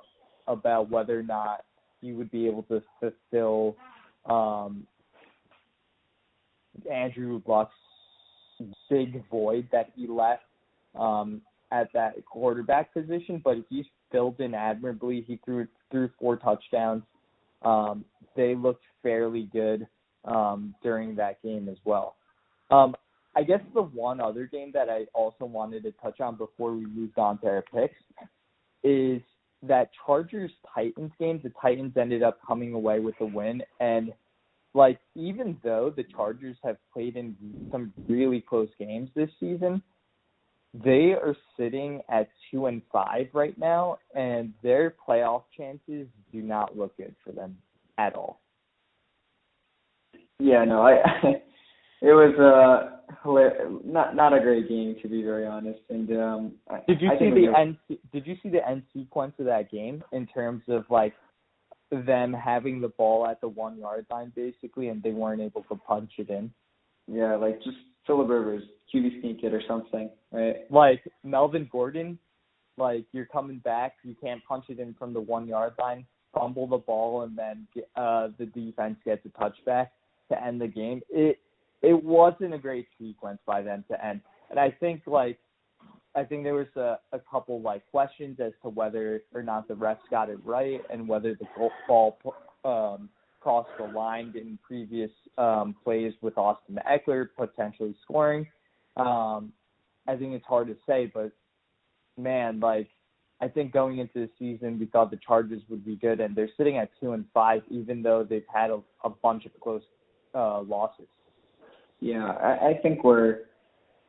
about 0.48 0.90
whether 0.90 1.18
or 1.18 1.24
not 1.24 1.64
he 2.02 2.14
would 2.14 2.32
be 2.32 2.48
able 2.48 2.64
to 2.64 2.82
fulfill 3.00 3.76
um, 4.26 4.86
Andrew 6.92 7.42
Luck's 7.46 7.74
big 8.90 9.24
void 9.30 9.68
that 9.72 9.92
he 9.96 10.08
left 10.08 10.44
um, 10.96 11.42
at 11.72 11.92
that 11.94 12.14
quarterback 12.26 12.94
position, 12.94 13.42
but 13.44 13.58
he's 13.70 13.86
filled 14.12 14.40
in 14.40 14.54
admirably. 14.54 15.24
He 15.28 15.40
threw 15.46 15.68
threw 15.92 16.10
four 16.20 16.38
touchdowns. 16.38 17.04
Um, 17.64 18.06
they 18.36 18.56
looked 18.56 18.84
fairly 19.04 19.50
good 19.52 19.88
um, 20.26 20.76
during 20.84 21.16
that 21.16 21.42
game 21.42 21.70
as 21.70 21.78
well. 21.86 22.16
Um, 22.70 22.96
I 23.36 23.44
guess 23.44 23.62
the 23.74 23.84
one 23.84 24.20
other 24.20 24.46
game 24.48 24.72
that 24.74 24.90
I 24.90 25.06
also 25.14 25.46
wanted 25.46 25.84
to 25.84 25.92
touch 25.94 26.20
on 26.20 26.38
before 26.38 26.74
we 26.74 26.86
moved 26.86 27.20
on 27.20 27.40
to 27.40 27.48
our 27.48 27.64
picks 27.74 27.96
is 28.84 29.22
that 29.64 29.90
Chargers 30.06 30.52
Titans 30.74 31.12
game. 31.20 31.40
The 31.44 31.52
Titans 31.62 31.94
ended 31.98 32.24
up 32.24 32.40
coming 32.46 32.74
away 32.74 33.00
with 33.00 33.16
a 33.20 33.26
win, 33.26 33.62
and 33.80 34.14
like 34.74 35.00
even 35.16 35.58
though 35.64 35.92
the 35.96 36.04
Chargers 36.04 36.58
have 36.64 36.78
played 36.94 37.16
in 37.16 37.36
some 37.72 37.94
really 38.08 38.42
close 38.42 38.70
games 38.80 39.10
this 39.16 39.30
season, 39.40 39.82
they 40.74 41.14
are 41.14 41.36
sitting 41.58 42.02
at 42.10 42.30
two 42.52 42.68
and 42.68 42.82
five 42.92 43.28
right 43.34 43.58
now, 43.58 43.98
and 44.16 44.54
their 44.62 44.94
playoff 45.08 45.44
chances 45.56 46.08
do 46.32 46.42
not 46.42 46.78
look 46.78 46.96
good 46.98 47.16
for 47.24 47.32
them 47.32 47.58
at 47.98 48.16
all. 48.16 48.40
Yeah, 50.40 50.64
no, 50.66 50.82
I 50.84 51.42
it 52.02 52.14
was 52.14 52.36
uh 52.40 52.98
not 53.86 54.16
not 54.16 54.34
a 54.34 54.40
great 54.40 54.68
game 54.68 54.96
to 55.02 55.08
be 55.08 55.24
very 55.24 55.46
honest. 55.46 55.80
And 55.90 56.10
um 56.12 56.52
Did 56.88 57.02
you 57.02 57.10
I 57.10 57.20
see 57.20 57.32
the 57.32 57.54
end? 57.58 57.78
Did 58.12 58.28
you 58.28 58.36
see 58.44 58.50
the 58.50 58.68
end 58.68 58.84
sequence 58.94 59.34
of 59.40 59.46
that 59.46 59.72
game 59.72 60.04
in 60.12 60.28
terms 60.28 60.64
of 60.68 60.86
like 60.90 61.14
them 61.92 62.34
having 62.34 62.82
the 62.82 62.90
ball 62.90 63.26
at 63.26 63.40
the 63.42 63.48
one 63.48 63.78
yard 63.78 64.06
line 64.12 64.32
basically, 64.36 64.90
and 64.90 65.02
they 65.02 65.12
weren't 65.12 65.42
able 65.42 65.64
to 65.64 65.76
punch 65.76 66.12
it 66.18 66.30
in? 66.30 66.52
Yeah, 67.08 67.36
like 67.36 67.58
just 67.64 67.78
Philip 68.06 68.30
Rivers, 68.30 68.64
QB 68.94 69.22
sneak 69.22 69.44
it 69.44 69.54
or 69.54 69.62
something, 69.68 70.10
right? 70.32 70.70
Like 70.70 71.04
Melvin 71.24 71.70
Gordon, 71.72 72.20
like 72.78 73.06
you're 73.14 73.26
coming 73.26 73.60
back, 73.60 73.94
you 74.04 74.16
can't 74.22 74.44
punch 74.46 74.66
it 74.70 74.80
in 74.80 74.94
from 74.96 75.14
the 75.14 75.22
one 75.22 75.48
yard 75.48 75.74
line, 75.80 76.06
fumble 76.34 76.68
the 76.68 76.78
ball, 76.78 77.24
and 77.24 77.38
then 77.38 77.68
uh, 77.96 78.30
the 78.38 78.46
defense 78.48 78.98
gets 79.06 79.26
a 79.26 79.30
touchback 79.30 79.88
to 80.30 80.44
end 80.44 80.60
the 80.60 80.68
game. 80.68 81.02
It 81.10 81.40
it 81.82 82.04
wasn't 82.04 82.54
a 82.54 82.58
great 82.58 82.88
sequence 83.00 83.40
by 83.46 83.62
them 83.62 83.84
to 83.90 84.06
end, 84.06 84.22
and 84.50 84.60
I 84.60 84.72
think 84.72 85.04
like 85.06 85.40
I 86.16 86.24
think 86.24 86.44
there 86.44 86.56
was 86.56 86.68
a, 86.76 86.98
a 87.12 87.20
couple 87.30 87.62
like 87.62 87.86
questions 87.92 88.40
as 88.40 88.54
to 88.64 88.70
whether 88.70 89.22
or 89.34 89.44
not 89.44 89.68
the 89.68 89.76
refs 89.76 89.98
got 90.10 90.30
it 90.30 90.40
right 90.44 90.82
and 90.90 91.08
whether 91.08 91.36
the 91.36 91.46
goal, 91.56 91.72
ball 91.88 92.18
um, 92.66 93.10
crossed 93.40 93.70
the 93.78 93.86
line 93.86 94.34
in 94.36 94.58
previous 94.66 95.12
um, 95.38 95.76
plays 95.84 96.14
with 96.22 96.38
Austin 96.38 96.80
Ekeler 96.90 97.28
potentially 97.38 97.96
scoring. 98.04 98.48
Um, 98.96 99.54
I 100.08 100.16
think 100.16 100.34
it's 100.34 100.46
hard 100.46 100.68
to 100.68 100.76
say, 100.88 101.12
but 101.14 101.32
man, 102.18 102.60
like 102.60 102.90
I 103.40 103.48
think 103.48 103.72
going 103.72 104.00
into 104.00 104.16
the 104.16 104.30
season, 104.40 104.80
we 104.80 104.88
thought 104.88 105.12
the 105.12 105.20
Chargers 105.26 105.62
would 105.70 105.86
be 105.86 105.96
good, 105.96 106.20
and 106.20 106.36
they're 106.36 106.50
sitting 106.58 106.78
at 106.78 106.90
two 107.00 107.12
and 107.12 107.26
five, 107.34 107.62
even 107.70 108.02
though 108.02 108.26
they've 108.28 108.44
had 108.52 108.72
a, 108.72 108.80
a 109.04 109.10
bunch 109.10 109.46
of 109.46 109.52
close 109.60 109.84
uh, 110.34 110.62
losses. 110.62 111.08
Yeah, 112.00 112.26
I, 112.26 112.70
I 112.70 112.80
think 112.82 113.04
we're 113.04 113.40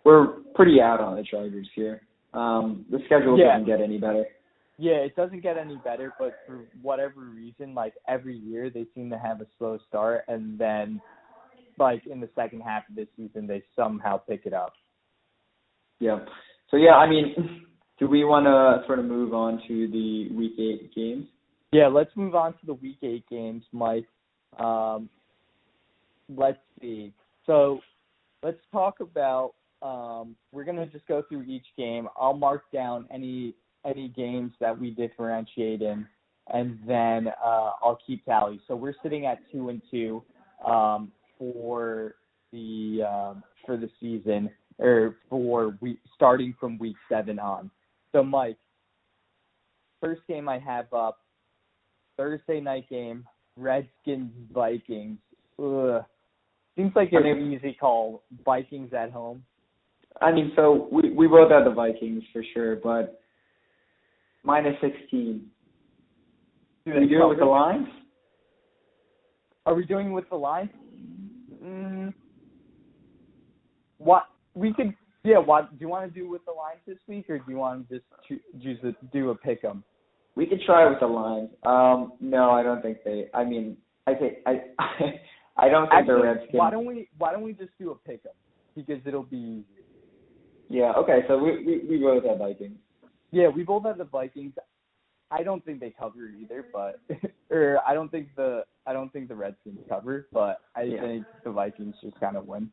we're 0.05 0.29
pretty 0.55 0.81
out 0.81 1.01
on 1.01 1.17
the 1.17 1.23
Chargers 1.25 1.69
here. 1.75 2.03
Um, 2.35 2.85
the 2.91 2.99
schedule 3.07 3.39
Yeah. 3.39 3.53
doesn't 3.53 3.67
get 3.67 3.81
any 3.81 3.99
better. 3.99 4.25
Yeah, 4.79 4.97
it 4.97 5.17
doesn't 5.17 5.41
get 5.41 5.59
any 5.59 5.77
better, 5.77 6.13
but 6.19 6.35
for 6.47 6.61
whatever 6.83 7.21
reason, 7.23 7.75
like 7.75 7.95
every 8.07 8.37
year 8.37 8.71
they 8.71 8.87
seem 8.95 9.11
to 9.11 9.19
have 9.19 9.41
a 9.41 9.47
slow 9.59 9.79
start, 9.89 10.25
and 10.29 10.59
then 10.59 11.01
like 11.79 12.07
in 12.07 12.21
the 12.21 12.29
second 12.35 12.61
half 12.61 12.89
of 12.89 12.95
this 12.95 13.09
season, 13.17 13.47
they 13.47 13.63
somehow 13.75 14.19
pick 14.19 14.43
it 14.45 14.53
up. 14.53 14.75
Yeah. 15.99 16.21
So 16.71 16.77
yeah, 16.77 16.95
I 16.95 17.09
mean, 17.09 17.67
do 17.99 18.07
we 18.07 18.25
want 18.25 18.47
to 18.47 18.87
sort 18.87 18.99
of 18.99 19.07
move 19.07 19.35
on 19.35 19.61
to 19.67 19.89
the 19.89 20.29
week 20.33 20.53
eight 20.59 20.95
games? 20.95 21.27
Yeah, 21.73 21.89
let's 21.89 22.11
move 22.15 22.35
on 22.35 22.53
to 22.53 22.67
the 22.67 22.75
week 22.75 22.99
eight 23.03 23.29
games, 23.29 23.65
Mike. 23.73 24.07
Um, 24.59 25.09
let's 26.29 26.59
see. 26.81 27.13
So 27.49 27.81
let's 28.43 28.61
talk 28.71 29.01
about. 29.01 29.55
Um, 29.81 30.37
we're 30.53 30.65
gonna 30.65 30.87
just 30.87 31.07
go 31.07 31.23
through 31.29 31.43
each 31.43 31.67
game. 31.77 32.09
I'll 32.17 32.35
mark 32.35 32.65
down 32.73 33.07
any 33.11 33.55
any 33.85 34.09
games 34.09 34.53
that 34.61 34.79
we 34.79 34.91
differentiate 34.91 35.83
in, 35.83 36.07
and 36.53 36.79
then 36.87 37.29
uh, 37.29 37.71
I'll 37.83 37.99
keep 38.07 38.25
tally. 38.25 38.61
So 38.69 38.77
we're 38.77 38.95
sitting 39.03 39.27
at 39.27 39.39
two 39.51 39.71
and 39.71 39.81
two 39.91 40.23
um, 40.67 41.11
for 41.39 42.17
the 42.53 43.03
um, 43.09 43.43
for 43.65 43.77
the 43.77 43.89
season, 44.01 44.51
or 44.79 45.17
for 45.31 45.77
week 45.81 45.99
starting 46.15 46.55
from 46.61 46.77
week 46.79 46.97
seven 47.09 47.39
on. 47.39 47.71
So 48.13 48.23
Mike, 48.23 48.59
first 50.01 50.23
game 50.29 50.49
I 50.49 50.59
have 50.59 50.93
up 50.93 51.21
Thursday 52.17 52.61
night 52.61 52.89
game, 52.91 53.25
Redskins 53.57 54.33
Vikings. 54.53 55.19
Ugh. 55.63 56.05
Seems 56.79 56.93
like 56.95 57.13
an 57.13 57.53
easy 57.53 57.75
call. 57.75 58.23
Vikings 58.45 58.93
at 58.95 59.11
home. 59.11 59.43
I 60.21 60.31
mean, 60.31 60.53
so 60.55 60.89
we 60.93 61.11
we 61.11 61.27
both 61.27 61.51
had 61.51 61.65
the 61.67 61.73
Vikings 61.75 62.23
for 62.33 62.45
sure, 62.55 62.77
but 62.77 63.21
minus 64.45 64.77
sixteen. 64.81 65.49
Do 66.87 66.93
we 66.95 67.09
do 67.09 67.25
it 67.25 67.29
with 67.29 67.39
the 67.41 67.45
lines? 67.47 67.89
Are 69.67 69.75
we 69.75 69.87
doing 69.87 70.13
with 70.13 70.31
the 70.31 70.37
line? 70.37 70.71
Mm, 71.63 72.15
what 73.99 74.27
we 74.55 74.73
could? 74.73 74.95
Yeah. 75.25 75.39
What 75.39 75.73
do 75.73 75.79
you 75.81 75.89
want 75.89 76.13
to 76.15 76.17
do 76.21 76.31
with 76.31 76.45
the 76.45 76.53
lines 76.53 76.79
this 76.87 76.99
week, 77.09 77.29
or 77.29 77.39
do 77.39 77.45
you 77.49 77.57
want 77.57 77.89
to 77.89 77.97
just 77.97 78.07
choo- 78.29 78.61
choose 78.63 78.81
to 78.83 78.95
do 79.13 79.31
a 79.31 79.35
pick 79.35 79.65
'em? 79.65 79.83
We 80.37 80.47
could 80.47 80.61
try 80.65 80.89
with 80.89 81.01
the 81.01 81.09
lines. 81.09 81.51
Um, 81.67 82.13
no, 82.21 82.53
I 82.53 82.63
don't 82.63 82.83
think 82.83 82.99
they. 83.05 83.27
I 83.35 83.43
mean, 83.43 83.77
I 84.07 84.15
think 84.15 84.35
I 84.47 84.61
I 85.59 85.69
don't 85.69 85.89
think 85.91 86.07
the 86.07 86.13
Actually, 86.13 86.23
Redskins. 86.29 86.51
why 86.53 86.71
don't 86.71 86.87
we? 86.87 87.09
Why 87.19 87.33
don't 87.33 87.43
we 87.43 87.53
just 87.53 87.71
do 87.79 87.91
a 87.91 87.95
pick 87.95 88.21
'em? 88.25 88.33
Because 88.77 89.05
it'll 89.07 89.25
be 89.25 89.37
easier. 89.37 89.85
Yeah. 90.69 90.93
Okay. 90.93 91.25
So 91.27 91.39
we 91.43 91.65
we 91.65 91.79
we 91.89 91.99
both 91.99 92.25
have 92.25 92.39
Vikings. 92.39 92.79
Yeah, 93.33 93.49
we 93.49 93.65
both 93.65 93.85
have 93.85 93.99
the 93.99 94.05
Vikings. 94.05 94.55
I 95.31 95.43
don't 95.43 95.63
think 95.65 95.81
they 95.81 95.91
cover 95.91 96.29
either, 96.29 96.65
but 96.73 97.01
or 97.51 97.81
I 97.87 97.93
don't 97.95 98.11
think 98.11 98.29
the 98.37 98.65
I 98.87 98.93
don't 98.93 99.13
think 99.13 99.29
the 99.29 99.35
Redskins 99.35 99.81
cover, 99.89 100.29
but 100.33 100.61
I 100.77 100.83
Yeah. 100.83 101.01
think 101.01 101.27
the 101.45 101.51
Vikings 101.51 101.97
just 102.03 102.19
kind 102.21 102.37
of 102.37 102.47
win. 102.47 102.71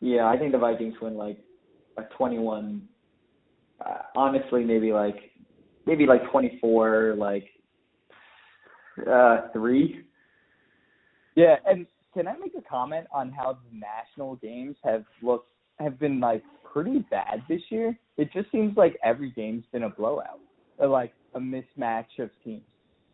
Yeah, 0.00 0.26
I 0.28 0.38
think 0.38 0.52
the 0.52 0.58
Vikings 0.58 0.94
win 1.00 1.16
like 1.16 1.38
a 1.96 2.02
21. 2.16 2.86
Uh, 3.84 3.98
honestly, 4.14 4.64
maybe 4.64 4.92
like 4.92 5.16
maybe 5.86 6.06
like 6.06 6.22
24, 6.30 7.14
like 7.18 7.48
uh 9.10 9.48
three. 9.52 10.04
Yeah, 11.34 11.56
and 11.66 11.86
can 12.16 12.26
I 12.26 12.36
make 12.38 12.54
a 12.56 12.62
comment 12.62 13.06
on 13.12 13.30
how 13.30 13.52
the 13.52 13.78
national 13.78 14.36
games 14.36 14.76
have 14.82 15.04
looked 15.22 15.50
have 15.78 15.98
been 15.98 16.18
like 16.18 16.42
pretty 16.72 17.00
bad 17.10 17.42
this 17.46 17.60
year? 17.68 17.96
It 18.16 18.32
just 18.32 18.50
seems 18.50 18.74
like 18.74 18.96
every 19.04 19.30
game's 19.32 19.64
been 19.70 19.82
a 19.82 19.90
blowout, 19.90 20.40
or 20.78 20.88
like 20.88 21.12
a 21.34 21.38
mismatch 21.38 22.18
of 22.18 22.30
teams. 22.42 22.62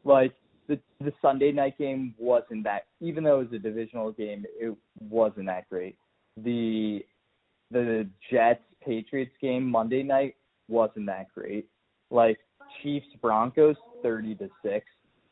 Like 0.05 0.33
the 0.69 0.79
the 1.01 1.13
Sunday 1.21 1.51
night 1.51 1.77
game 1.79 2.15
wasn't 2.17 2.63
that, 2.63 2.87
even 3.01 3.25
though 3.25 3.41
it 3.41 3.51
was 3.51 3.59
a 3.59 3.59
divisional 3.59 4.13
game, 4.13 4.45
it 4.61 4.73
wasn't 5.01 5.47
that 5.47 5.69
great. 5.69 5.97
The 6.37 7.05
the 7.73 8.09
Jets 8.31 8.63
Patriots 8.87 9.35
game 9.41 9.69
Monday 9.69 10.05
night 10.05 10.37
wasn't 10.69 11.07
that 11.07 11.27
great. 11.35 11.67
Like 12.11 12.39
Chiefs 12.81 13.07
Broncos 13.21 13.77
thirty 14.01 14.37
to 14.37 14.49
six. 14.65 14.87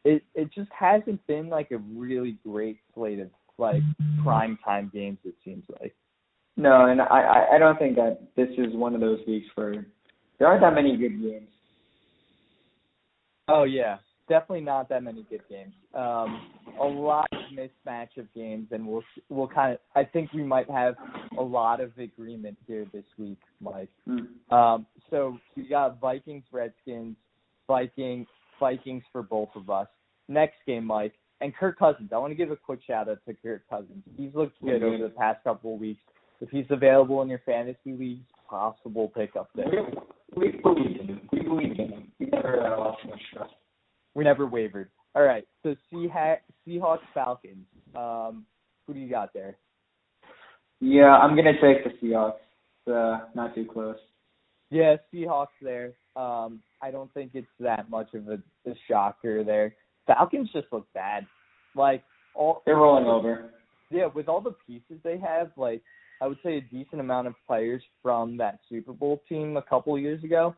It 0.04 0.24
it 0.34 0.52
just 0.52 0.70
hasn't 0.76 1.24
been 1.28 1.48
like 1.48 1.70
a 1.70 1.78
really 1.78 2.36
great 2.44 2.80
slate 2.94 3.20
of 3.20 3.28
like 3.60 3.82
prime 4.22 4.58
time 4.64 4.90
games. 4.92 5.18
It 5.24 5.34
seems 5.44 5.64
like. 5.80 5.94
No, 6.56 6.86
and 6.86 7.00
I 7.00 7.46
I- 7.54 7.58
don't 7.58 7.78
think 7.78 7.96
that 7.96 8.20
this 8.36 8.48
is 8.58 8.74
one 8.74 8.94
of 8.94 9.00
those 9.00 9.20
weeks 9.26 9.46
where 9.54 9.86
there 10.38 10.48
aren't 10.48 10.62
that 10.62 10.74
many 10.74 10.96
good 10.96 11.22
games. 11.22 11.48
Oh 13.48 13.64
yeah, 13.64 13.98
definitely 14.28 14.62
not 14.62 14.88
that 14.88 15.02
many 15.02 15.24
good 15.30 15.42
games. 15.48 15.72
Um, 15.94 16.50
a 16.80 16.84
lot 16.84 17.26
of 17.32 17.38
mismatch 17.52 18.16
of 18.16 18.32
games, 18.34 18.68
and 18.70 18.86
we'll 18.86 19.02
we'll 19.28 19.48
kind 19.48 19.74
of. 19.74 19.78
I 19.94 20.04
think 20.04 20.32
we 20.32 20.42
might 20.42 20.70
have 20.70 20.94
a 21.38 21.42
lot 21.42 21.80
of 21.80 21.96
agreement 21.98 22.56
here 22.66 22.86
this 22.92 23.04
week, 23.18 23.38
Mike. 23.60 23.90
Mm. 24.08 24.26
Um, 24.52 24.86
so 25.10 25.38
we 25.56 25.68
got 25.68 26.00
Vikings, 26.00 26.44
Redskins, 26.52 27.16
Viking, 27.66 28.26
Vikings 28.58 29.02
for 29.12 29.22
both 29.22 29.50
of 29.56 29.68
us. 29.70 29.88
Next 30.28 30.56
game, 30.66 30.84
Mike, 30.84 31.14
and 31.40 31.54
Kirk 31.54 31.78
Cousins. 31.78 32.10
I 32.12 32.18
want 32.18 32.30
to 32.30 32.34
give 32.34 32.50
a 32.50 32.56
quick 32.56 32.80
shout 32.86 33.08
out 33.08 33.18
to 33.26 33.34
Kirk 33.34 33.62
Cousins. 33.68 34.02
He's 34.16 34.34
looked 34.34 34.60
good 34.62 34.82
over 34.82 34.98
the 34.98 35.10
past 35.10 35.42
couple 35.44 35.74
of 35.74 35.80
weeks. 35.80 36.00
If 36.40 36.50
he's 36.50 36.66
available 36.70 37.20
in 37.22 37.28
your 37.28 37.40
fantasy 37.44 37.92
leagues, 37.92 38.26
possible 38.48 39.08
pickup 39.14 39.50
there. 39.54 39.66
We, 40.36 40.52
we 40.52 40.58
believe 40.62 41.00
in 41.00 41.06
him. 41.08 41.20
We 41.32 41.40
believe 41.42 41.78
in 41.78 41.88
him. 41.92 42.12
We 42.18 42.26
never 42.26 42.60
uh, 42.66 42.78
lost 42.78 43.04
much 43.06 43.20
trust. 43.34 43.52
We 44.14 44.24
never 44.24 44.46
wavered. 44.46 44.88
All 45.14 45.22
right, 45.22 45.46
so 45.62 45.74
Seah- 45.92 46.38
Seahawks 46.66 46.98
Falcons. 47.12 47.66
Um, 47.96 48.44
who 48.86 48.94
do 48.94 49.00
you 49.00 49.10
got 49.10 49.32
there? 49.34 49.56
Yeah, 50.80 51.10
I'm 51.10 51.36
gonna 51.36 51.52
take 51.60 51.84
the 51.84 51.90
Seahawks. 52.06 52.34
Uh, 52.86 53.26
not 53.34 53.54
too 53.54 53.66
close. 53.70 53.96
Yeah, 54.70 54.96
Seahawks 55.12 55.48
there. 55.60 55.92
Um, 56.16 56.62
I 56.80 56.90
don't 56.90 57.12
think 57.12 57.32
it's 57.34 57.46
that 57.58 57.90
much 57.90 58.14
of 58.14 58.28
a, 58.28 58.38
a 58.68 58.74
shocker 58.88 59.44
there. 59.44 59.74
Falcons 60.14 60.50
just 60.52 60.66
look 60.72 60.86
bad. 60.94 61.26
Like 61.74 62.02
all 62.34 62.62
They're 62.66 62.76
rolling 62.76 63.06
over. 63.06 63.50
yeah, 63.90 64.06
with 64.06 64.28
all 64.28 64.40
the 64.40 64.54
pieces 64.66 65.00
they 65.04 65.18
have, 65.18 65.50
like 65.56 65.82
I 66.20 66.26
would 66.26 66.38
say 66.42 66.56
a 66.56 66.60
decent 66.60 67.00
amount 67.00 67.28
of 67.28 67.34
players 67.46 67.82
from 68.02 68.36
that 68.38 68.58
Super 68.68 68.92
Bowl 68.92 69.22
team 69.28 69.56
a 69.56 69.62
couple 69.62 69.96
years 69.98 70.22
ago, 70.24 70.54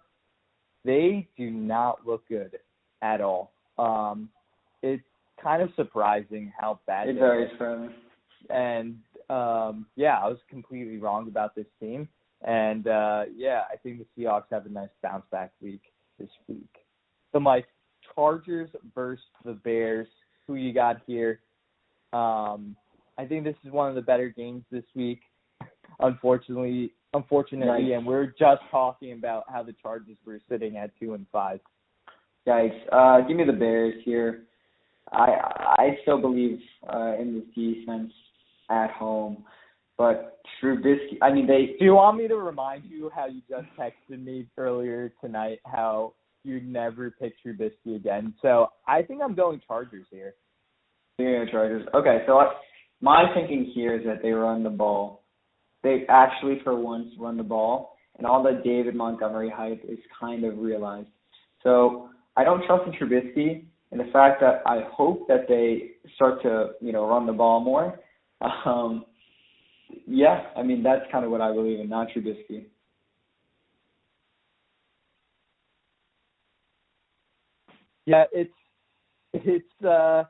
they 0.84 1.28
do 1.36 1.50
not 1.50 2.06
look 2.06 2.26
good 2.28 2.58
at 3.02 3.20
all. 3.20 3.52
Um, 3.78 4.28
it's 4.82 5.02
kind 5.42 5.62
of 5.62 5.70
surprising 5.76 6.52
how 6.58 6.80
bad 6.86 7.08
It 7.08 7.14
they 7.14 7.20
varies 7.20 7.50
from. 7.58 7.94
And 8.50 8.96
um, 9.30 9.86
yeah, 9.96 10.18
I 10.18 10.28
was 10.28 10.38
completely 10.48 10.98
wrong 10.98 11.28
about 11.28 11.54
this 11.54 11.66
team. 11.78 12.08
And 12.44 12.88
uh, 12.88 13.24
yeah, 13.34 13.62
I 13.72 13.76
think 13.76 13.98
the 13.98 14.22
Seahawks 14.22 14.46
have 14.50 14.66
a 14.66 14.68
nice 14.68 14.88
bounce 15.02 15.24
back 15.30 15.52
week 15.60 15.82
this 16.18 16.30
week. 16.48 16.70
So 17.32 17.38
Mike, 17.38 17.66
Chargers 18.14 18.70
versus 18.94 19.24
the 19.44 19.52
Bears. 19.52 20.08
Who 20.46 20.54
you 20.54 20.72
got 20.72 20.96
here? 21.06 21.40
Um, 22.12 22.76
I 23.18 23.24
think 23.26 23.44
this 23.44 23.54
is 23.64 23.72
one 23.72 23.88
of 23.88 23.94
the 23.94 24.02
better 24.02 24.28
games 24.28 24.64
this 24.70 24.84
week. 24.94 25.20
Unfortunately, 26.00 26.92
unfortunately, 27.14 27.84
Nice. 27.90 27.98
and 27.98 28.06
we're 28.06 28.26
just 28.38 28.62
talking 28.70 29.12
about 29.12 29.44
how 29.48 29.62
the 29.62 29.74
Chargers 29.82 30.16
were 30.26 30.40
sitting 30.48 30.76
at 30.76 30.90
two 30.98 31.14
and 31.14 31.26
five. 31.30 31.60
Yikes. 32.46 32.78
Uh, 32.90 33.20
give 33.26 33.36
me 33.36 33.44
the 33.44 33.52
Bears 33.52 33.94
here. 34.04 34.44
I 35.12 35.74
I 35.78 35.98
still 36.02 36.20
believe 36.20 36.58
uh, 36.92 37.14
in 37.20 37.34
this 37.34 37.44
defense 37.54 38.12
at 38.70 38.90
home, 38.90 39.44
but 39.96 40.38
Trubisky. 40.60 41.18
I 41.20 41.32
mean, 41.32 41.46
they. 41.46 41.76
Do 41.78 41.84
you 41.84 41.94
want 41.94 42.16
me 42.18 42.26
to 42.28 42.36
remind 42.36 42.84
you 42.86 43.10
how 43.14 43.26
you 43.26 43.42
just 43.48 43.66
texted 43.78 44.24
me 44.24 44.46
earlier 44.56 45.12
tonight 45.20 45.60
how 45.66 46.14
you 46.44 46.60
never 46.60 47.10
pick 47.10 47.34
Trubisky 47.44 47.96
again? 47.96 48.34
So 48.42 48.68
I 48.86 49.02
think 49.02 49.20
I'm 49.22 49.34
going 49.34 49.60
Chargers 49.66 50.06
here. 50.10 50.34
Yeah, 51.18 51.44
Chargers. 51.50 51.86
Okay, 51.94 52.22
so 52.26 52.38
I, 52.38 52.52
my 53.00 53.24
thinking 53.34 53.70
here 53.74 53.94
is 53.98 54.04
that 54.06 54.22
they 54.22 54.30
run 54.30 54.62
the 54.62 54.70
ball. 54.70 55.22
They 55.82 56.04
actually, 56.08 56.60
for 56.62 56.78
once, 56.78 57.08
run 57.18 57.36
the 57.36 57.42
ball, 57.42 57.96
and 58.16 58.26
all 58.26 58.42
the 58.42 58.60
David 58.64 58.94
Montgomery 58.94 59.50
hype 59.54 59.84
is 59.88 59.98
kind 60.18 60.44
of 60.44 60.58
realized. 60.58 61.08
So 61.62 62.08
I 62.36 62.44
don't 62.44 62.64
trust 62.66 62.84
in 62.86 62.92
Trubisky, 62.92 63.64
and 63.90 64.00
the 64.00 64.10
fact 64.12 64.40
that 64.40 64.62
I 64.66 64.82
hope 64.90 65.28
that 65.28 65.46
they 65.48 65.92
start 66.14 66.42
to 66.42 66.70
you 66.80 66.92
know 66.92 67.06
run 67.06 67.26
the 67.26 67.32
ball 67.32 67.60
more. 67.60 67.98
Um, 68.64 69.04
yeah, 70.04 70.46
I 70.56 70.62
mean 70.64 70.82
that's 70.82 71.02
kind 71.12 71.24
of 71.24 71.30
what 71.30 71.40
I 71.40 71.52
believe 71.52 71.78
in, 71.78 71.88
not 71.88 72.08
Trubisky. 72.08 72.64
Yeah, 78.06 78.24
it's 78.32 78.52
it's 79.32 79.84
uh 79.84 80.24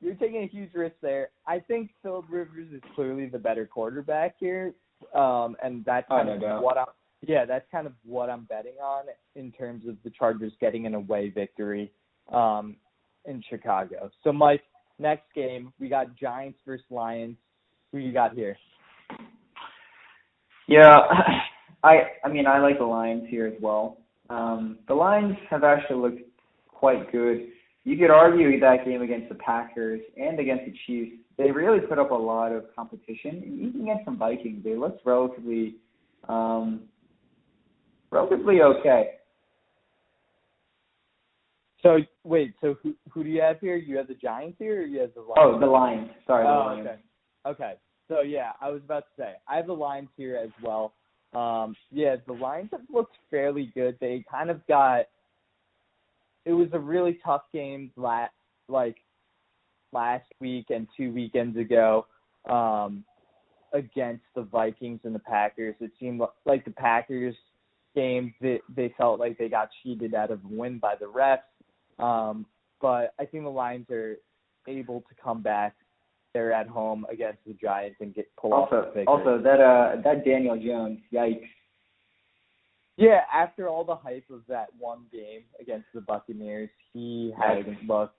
you're 0.00 0.14
taking 0.14 0.42
a 0.42 0.46
huge 0.46 0.74
risk 0.74 0.96
there. 1.00 1.30
I 1.46 1.58
think 1.60 1.90
Philip 2.02 2.26
Rivers 2.28 2.68
is 2.72 2.82
clearly 2.94 3.26
the 3.26 3.38
better 3.38 3.66
quarterback 3.66 4.34
here, 4.38 4.74
um, 5.14 5.56
and 5.62 5.82
that's 5.84 6.06
kind 6.08 6.28
oh, 6.28 6.36
no 6.36 6.56
of 6.56 6.62
what 6.62 6.76
I'm. 6.76 6.86
Yeah, 7.26 7.46
that's 7.46 7.64
kind 7.72 7.86
of 7.86 7.94
what 8.04 8.28
I'm 8.28 8.44
betting 8.44 8.76
on 8.82 9.04
in 9.34 9.50
terms 9.50 9.88
of 9.88 9.96
the 10.04 10.10
Chargers 10.10 10.52
getting 10.60 10.84
an 10.84 10.94
away 10.94 11.30
victory 11.30 11.90
um, 12.30 12.76
in 13.24 13.42
Chicago. 13.48 14.10
So, 14.22 14.30
Mike, 14.30 14.62
next 14.98 15.24
game 15.34 15.72
we 15.80 15.88
got 15.88 16.14
Giants 16.16 16.58
versus 16.66 16.84
Lions. 16.90 17.36
Who 17.90 17.98
you 17.98 18.12
got 18.12 18.34
here? 18.34 18.58
Yeah, 20.68 20.96
I 21.82 21.94
I 22.22 22.28
mean 22.28 22.46
I 22.46 22.58
like 22.58 22.78
the 22.78 22.84
Lions 22.84 23.24
here 23.28 23.46
as 23.46 23.54
well. 23.60 23.98
Um, 24.28 24.78
the 24.86 24.94
Lions 24.94 25.36
have 25.48 25.64
actually 25.64 25.96
looked 25.96 26.33
quite 26.74 27.10
good 27.10 27.48
you 27.84 27.98
could 27.98 28.10
argue 28.10 28.58
that 28.60 28.84
game 28.86 29.02
against 29.02 29.28
the 29.28 29.34
Packers 29.34 30.00
and 30.16 30.40
against 30.40 30.64
the 30.64 30.74
Chiefs, 30.86 31.16
they 31.36 31.50
really 31.50 31.80
put 31.80 31.98
up 31.98 32.10
a 32.10 32.14
lot 32.14 32.50
of 32.50 32.64
competition. 32.74 33.42
even 33.60 33.82
against 33.82 34.06
some 34.06 34.18
Vikings, 34.18 34.64
they 34.64 34.74
looked 34.74 35.04
relatively, 35.04 35.76
um, 36.28 36.84
relatively 38.10 38.62
okay. 38.62 39.10
So 41.82 41.98
wait, 42.24 42.54
so 42.62 42.76
who 42.82 42.94
who 43.10 43.22
do 43.22 43.28
you 43.28 43.42
have 43.42 43.60
here? 43.60 43.76
You 43.76 43.98
have 43.98 44.08
the 44.08 44.14
Giants 44.14 44.56
here, 44.58 44.80
or 44.80 44.86
you 44.86 45.00
have 45.00 45.12
the 45.12 45.20
Lions? 45.20 45.36
Oh, 45.38 45.60
the 45.60 45.66
Lions. 45.66 46.08
Sorry, 46.26 46.44
the 46.44 46.50
oh, 46.50 46.66
Lions. 46.66 46.88
Okay. 46.88 47.00
Okay. 47.46 47.72
So 48.08 48.20
yeah, 48.22 48.52
I 48.62 48.70
was 48.70 48.80
about 48.82 49.00
to 49.00 49.22
say 49.22 49.34
I 49.46 49.56
have 49.56 49.66
the 49.66 49.74
Lions 49.74 50.08
here 50.16 50.40
as 50.42 50.50
well. 50.62 50.94
Um, 51.34 51.76
yeah, 51.90 52.16
the 52.26 52.32
Lions 52.32 52.70
have 52.72 52.80
looked 52.90 53.16
fairly 53.30 53.70
good. 53.74 53.98
They 54.00 54.24
kind 54.30 54.48
of 54.48 54.66
got 54.66 55.06
it 56.44 56.52
was 56.52 56.68
a 56.72 56.78
really 56.78 57.18
tough 57.24 57.42
game 57.52 57.90
last 57.96 58.32
like 58.68 58.96
last 59.92 60.26
week 60.40 60.66
and 60.70 60.86
two 60.96 61.12
weekends 61.12 61.56
ago 61.56 62.06
um, 62.50 63.04
against 63.72 64.24
the 64.34 64.42
Vikings 64.42 65.00
and 65.04 65.14
the 65.14 65.20
Packers. 65.20 65.74
It 65.80 65.92
seemed 65.98 66.20
like 66.44 66.64
the 66.64 66.70
Packers 66.72 67.34
game 67.94 68.34
they 68.40 68.60
they 68.74 68.92
felt 68.98 69.20
like 69.20 69.38
they 69.38 69.48
got 69.48 69.68
cheated 69.82 70.14
out 70.14 70.30
of 70.30 70.40
a 70.44 70.48
win 70.48 70.78
by 70.78 70.94
the 70.98 71.06
refs. 71.06 72.02
Um, 72.02 72.46
but 72.80 73.14
I 73.18 73.24
think 73.24 73.44
the 73.44 73.50
Lions 73.50 73.88
are 73.90 74.16
able 74.66 75.00
to 75.02 75.14
come 75.22 75.42
back. 75.42 75.74
They're 76.32 76.52
at 76.52 76.66
home 76.66 77.06
against 77.10 77.38
the 77.46 77.54
Giants 77.54 77.98
and 78.00 78.12
get 78.12 78.26
pull 78.36 78.52
also, 78.52 78.76
off 78.76 78.86
the 78.94 79.00
victory. 79.00 79.04
Also, 79.06 79.42
that 79.42 79.60
uh 79.60 80.02
that 80.02 80.24
Daniel 80.24 80.56
Jones, 80.56 80.98
yikes. 81.12 81.46
Yeah, 82.96 83.20
after 83.32 83.68
all 83.68 83.84
the 83.84 83.96
hype 83.96 84.30
of 84.30 84.42
that 84.48 84.68
one 84.78 85.06
game 85.12 85.42
against 85.60 85.86
the 85.92 86.00
Buccaneers, 86.00 86.70
he 86.92 87.32
hasn't 87.36 87.88
looked 87.88 88.14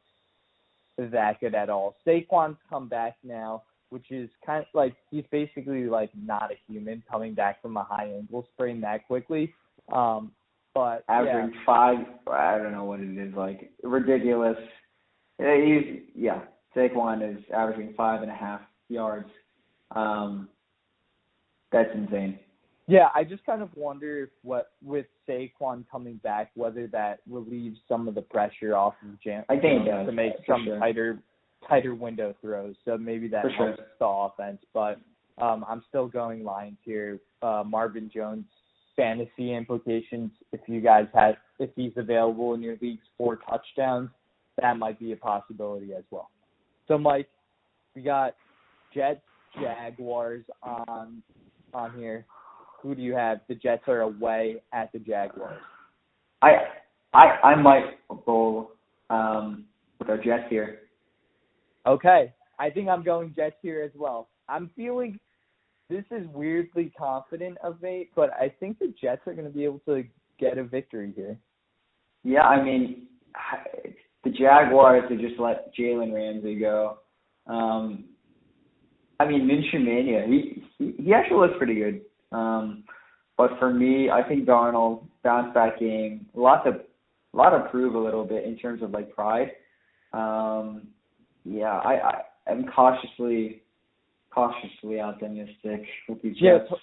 that 0.97 1.39
good 1.39 1.55
at 1.55 1.69
all. 1.69 1.95
Saquon's 2.05 2.57
come 2.69 2.89
back 2.89 3.15
now, 3.23 3.63
which 3.89 4.11
is 4.11 4.29
kind 4.45 4.61
of 4.61 4.65
like 4.73 4.95
he's 5.09 5.23
basically 5.31 5.85
like 5.85 6.09
not 6.15 6.51
a 6.51 6.59
human 6.67 7.03
coming 7.09 7.33
back 7.33 7.61
from 7.61 7.77
a 7.77 7.83
high 7.83 8.11
ankle 8.17 8.47
sprain 8.53 8.81
that 8.81 9.07
quickly. 9.07 9.53
Um, 9.93 10.31
but 10.73 11.05
averaging 11.07 11.53
yeah. 11.53 11.61
five, 11.65 11.97
I 12.29 12.57
don't 12.57 12.73
know 12.73 12.83
what 12.83 12.99
it 12.99 13.17
is 13.17 13.33
like 13.33 13.71
ridiculous. 13.81 14.57
He's 15.37 16.01
yeah, 16.13 16.41
Saquon 16.75 17.37
is 17.37 17.43
averaging 17.53 17.93
five 17.95 18.21
and 18.21 18.31
a 18.31 18.35
half 18.35 18.61
yards. 18.89 19.29
Um, 19.95 20.49
that's 21.71 21.89
insane. 21.93 22.39
Yeah, 22.87 23.07
I 23.15 23.23
just 23.23 23.43
kind 23.45 23.61
of 23.61 23.69
wonder 23.75 24.23
if 24.23 24.29
what 24.43 24.71
with 24.83 25.07
Saquon 25.27 25.85
coming 25.91 26.19
back, 26.23 26.51
whether 26.55 26.85
that 26.87 27.19
relieves 27.29 27.79
some 27.87 28.07
of 28.07 28.13
the 28.13 28.21
pressure 28.21 28.75
off 28.75 28.93
of 29.03 29.19
Jam 29.21 29.43
I 29.49 29.57
think 29.57 29.87
it 29.87 29.91
does, 29.91 30.05
to 30.05 30.11
make 30.11 30.33
some 30.47 30.65
sure. 30.65 30.79
tighter 30.79 31.19
tighter 31.67 31.95
window 31.95 32.35
throws. 32.41 32.75
So 32.85 32.97
maybe 32.97 33.27
that 33.29 33.43
For 33.43 33.49
helps 33.49 33.77
sure. 33.77 33.87
the 33.99 34.05
offense. 34.05 34.59
But 34.73 34.99
um 35.41 35.65
I'm 35.67 35.83
still 35.89 36.07
going 36.07 36.43
Lions 36.43 36.77
here. 36.83 37.19
Uh 37.41 37.63
Marvin 37.65 38.11
Jones 38.13 38.45
fantasy 38.95 39.53
implications 39.53 40.31
if 40.53 40.61
you 40.67 40.79
guys 40.79 41.07
had 41.13 41.37
if 41.59 41.71
he's 41.75 41.93
available 41.97 42.53
in 42.53 42.61
your 42.61 42.77
leagues 42.81 43.03
for 43.17 43.37
touchdowns, 43.49 44.09
that 44.61 44.77
might 44.77 44.99
be 44.99 45.11
a 45.11 45.17
possibility 45.17 45.93
as 45.93 46.03
well. 46.11 46.29
So 46.87 46.99
Mike, 46.99 47.29
we 47.95 48.03
got 48.03 48.35
Jets 48.93 49.21
Jaguars 49.59 50.43
on 50.61 51.23
on 51.73 51.97
here 51.97 52.25
who 52.85 52.93
do 52.93 53.01
you 53.01 53.15
have? 53.15 53.39
The 53.47 53.55
Jets 53.55 53.83
are 53.87 54.01
away 54.01 54.61
at 54.71 54.91
the 54.91 54.99
Jaguars. 54.99 55.59
I 56.41 56.51
I 57.13 57.25
I 57.43 57.55
might 57.55 57.97
go 58.25 58.71
um, 59.09 59.65
with 59.99 60.09
our 60.09 60.17
Jets 60.17 60.43
here. 60.49 60.79
Okay, 61.87 62.31
I 62.59 62.69
think 62.69 62.87
I'm 62.87 63.03
going 63.03 63.33
Jets 63.35 63.55
here 63.61 63.81
as 63.81 63.91
well. 63.95 64.29
I'm 64.47 64.69
feeling 64.75 65.19
this 65.89 66.03
is 66.11 66.27
weirdly 66.33 66.91
confident 66.97 67.57
of 67.63 67.81
me, 67.81 68.09
but 68.15 68.31
I 68.33 68.53
think 68.59 68.77
the 68.79 68.93
Jets 69.01 69.21
are 69.25 69.33
going 69.33 69.47
to 69.47 69.53
be 69.53 69.65
able 69.65 69.81
to 69.87 70.03
get 70.39 70.57
a 70.57 70.63
victory 70.63 71.11
here. 71.15 71.37
Yeah, 72.23 72.41
I 72.41 72.63
mean 72.63 73.07
the 74.23 74.29
Jaguars 74.29 75.09
have 75.09 75.19
just 75.19 75.39
let 75.39 75.73
Jalen 75.75 76.13
Ramsey 76.13 76.59
go. 76.59 76.99
Um, 77.47 78.05
I 79.19 79.25
mean 79.25 79.47
Minshew 79.47 79.83
Mania. 79.83 80.25
He, 80.27 80.63
he 80.77 81.03
he 81.03 81.13
actually 81.13 81.47
looks 81.47 81.57
pretty 81.57 81.75
good. 81.75 82.01
Um, 82.35 82.83
but 83.37 83.51
for 83.59 83.73
me, 83.73 84.09
I 84.09 84.21
think 84.27 84.45
Darnold 84.45 85.05
bounce 85.23 85.53
back 85.53 85.79
game, 85.79 86.25
a 86.35 86.39
lot 86.39 86.63
to 86.65 86.71
a 86.71 87.35
lot 87.35 87.49
to 87.49 87.69
prove 87.69 87.95
a 87.95 87.99
little 87.99 88.23
bit 88.23 88.45
in 88.45 88.57
terms 88.57 88.81
of 88.81 88.91
like 88.91 89.13
pride. 89.13 89.51
Um, 90.13 90.87
yeah, 91.43 91.73
I, 91.91 92.21
I 92.47 92.51
am 92.51 92.65
cautiously 92.73 93.61
cautiously 94.33 94.99
optimistic 94.99 95.83
with 96.09 96.21
these 96.21 96.35
Yeah, 96.39 96.59
Jets. 96.59 96.69
to- 96.69 96.75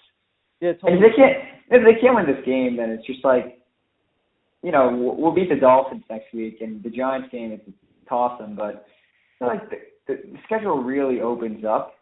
yeah, 0.61 0.72
And 0.84 0.94
if 0.96 1.00
they 1.00 1.16
can't 1.16 1.36
if 1.70 1.82
they 1.84 2.00
can't 2.00 2.14
win 2.14 2.26
this 2.26 2.44
game, 2.46 2.76
then 2.76 2.90
it's 2.90 3.07
just 3.07 3.24
like, 3.24 3.59
you 4.62 4.70
know, 4.70 4.94
we'll, 4.94 5.16
we'll 5.16 5.32
beat 5.32 5.48
the 5.48 5.57
Dolphins 5.57 6.05
next 6.09 6.32
week, 6.32 6.59
and 6.61 6.82
the 6.82 6.90
Giants 6.90 7.28
game 7.32 7.53
is 7.53 7.61
toss 8.09 8.38
them. 8.38 8.55
But 8.55 8.86
like 9.40 9.68
the, 9.70 9.76
the, 10.07 10.14
the 10.32 10.38
schedule 10.46 10.82
really 10.82 11.20
opens 11.20 11.64
up. 11.64 11.94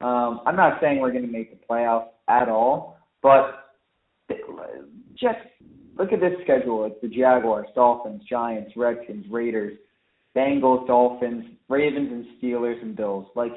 Um, 0.00 0.40
I'm 0.46 0.56
not 0.56 0.80
saying 0.80 1.00
we're 1.00 1.12
going 1.12 1.26
to 1.26 1.32
make 1.32 1.50
the 1.50 1.66
playoffs 1.68 2.08
at 2.28 2.48
all, 2.48 2.95
but 3.26 3.72
just 5.18 5.38
look 5.98 6.12
at 6.12 6.20
this 6.20 6.34
schedule. 6.44 6.84
It's 6.84 6.94
the 7.02 7.08
Jaguars, 7.08 7.66
Dolphins, 7.74 8.22
Giants, 8.30 8.70
Redskins, 8.76 9.26
Raiders, 9.28 9.76
Bengals, 10.36 10.86
Dolphins, 10.86 11.44
Ravens, 11.68 12.08
and 12.12 12.24
Steelers 12.38 12.80
and 12.80 12.94
Bills. 12.94 13.26
Like 13.34 13.50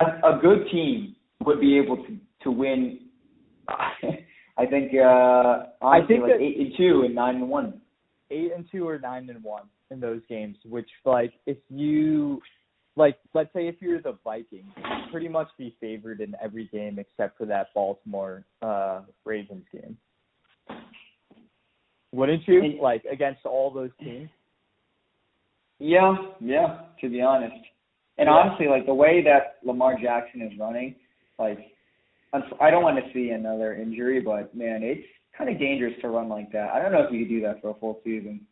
a, 0.00 0.04
a 0.04 0.38
good 0.40 0.66
team 0.72 1.14
would 1.44 1.60
be 1.60 1.78
able 1.78 1.98
to 1.98 2.16
to 2.44 2.50
win. 2.50 3.00
I 3.68 4.64
think 4.64 4.92
uh 4.94 5.64
honestly 5.82 6.16
think 6.16 6.22
like 6.22 6.40
eight 6.40 6.56
and 6.56 6.72
two 6.78 7.02
and 7.04 7.14
nine 7.14 7.34
and 7.36 7.50
one. 7.50 7.82
eight 8.30 8.52
and 8.56 8.64
two 8.72 8.88
or 8.88 8.98
nine 8.98 9.28
and 9.28 9.44
one 9.44 9.64
in 9.90 10.00
those 10.00 10.22
games. 10.26 10.56
Which 10.64 10.88
like 11.04 11.34
if 11.44 11.58
you 11.68 12.40
like 12.96 13.18
let's 13.34 13.52
say 13.52 13.68
if 13.68 13.76
you're 13.80 14.00
the 14.00 14.16
Vikings, 14.24 14.72
you'd 14.76 15.10
pretty 15.12 15.28
much 15.28 15.48
be 15.58 15.76
favored 15.80 16.20
in 16.20 16.34
every 16.42 16.68
game 16.72 16.98
except 16.98 17.36
for 17.38 17.46
that 17.46 17.68
Baltimore 17.74 18.44
uh 18.62 19.02
Ravens 19.24 19.64
game. 19.72 19.96
Wouldn't 22.12 22.46
you? 22.48 22.62
And- 22.64 22.78
Like 22.80 23.04
against 23.04 23.44
all 23.44 23.70
those 23.70 23.90
teams? 24.00 24.30
Yeah, 25.78 26.14
yeah. 26.40 26.80
To 27.02 27.08
be 27.10 27.20
honest, 27.20 27.54
and 28.16 28.26
Yeah. 28.26 28.32
honestly, 28.32 28.66
like 28.68 28.86
the 28.86 28.94
way 28.94 29.22
that 29.22 29.58
Lamar 29.62 29.98
Jackson 30.00 30.40
is 30.40 30.58
running, 30.58 30.94
like 31.38 31.58
I 32.60 32.70
don't 32.70 32.82
want 32.82 33.02
to 33.04 33.12
see 33.12 33.30
another 33.30 33.74
injury, 33.74 34.20
but 34.20 34.54
man, 34.54 34.82
it's 34.82 35.06
kind 35.36 35.48
of 35.50 35.58
dangerous 35.58 35.94
to 36.00 36.08
run 36.08 36.28
like 36.28 36.50
that. 36.52 36.70
I 36.70 36.80
don't 36.82 36.92
know 36.92 37.02
if 37.02 37.12
you 37.12 37.20
could 37.20 37.28
do 37.28 37.40
that 37.42 37.60
for 37.60 37.70
a 37.70 37.74
full 37.74 38.00
season. 38.04 38.46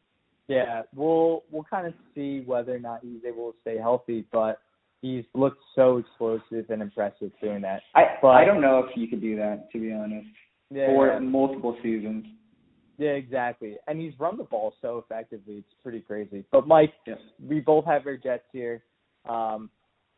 Yeah, 0.49 0.83
we'll 0.95 1.45
we'll 1.51 1.65
kind 1.65 1.87
of 1.87 1.95
see 2.15 2.41
whether 2.45 2.75
or 2.75 2.79
not 2.79 3.01
he's 3.03 3.25
able 3.27 3.53
to 3.53 3.59
stay 3.63 3.79
healthy, 3.79 4.27
but 4.31 4.59
he's 5.01 5.25
looked 5.35 5.63
so 5.75 5.99
explosive 5.99 6.69
and 6.71 6.83
impressive 6.83 7.31
doing 7.43 7.63
that. 7.63 7.83
I 7.95 8.19
But- 8.21 8.29
I 8.37 8.45
don't 8.45 8.61
know 8.61 8.81
if 8.81 8.97
you 8.97 9.09
could 9.09 9.21
do 9.21 9.37
that 9.37 9.71
to 9.73 9.81
be 9.81 9.93
honest, 9.93 10.29
Yeah, 10.71 10.87
for 10.87 11.19
multiple 11.21 11.77
seasons. 11.83 12.27
yeah, 12.99 13.11
exactly. 13.13 13.79
And 13.87 13.99
he's 14.01 14.19
run 14.21 14.37
the 14.37 14.45
ball 14.45 14.75
so 14.83 14.99
effectively; 14.99 15.57
it's 15.59 15.75
pretty 15.83 16.01
crazy. 16.01 16.45
But 16.51 16.67
Mike, 16.67 16.93
Yes. 17.07 17.19
we 17.41 17.61
both 17.61 17.87
have 17.87 18.07
our 18.07 18.17
Jets 18.17 18.47
here. 18.53 18.83
Um, 19.27 19.71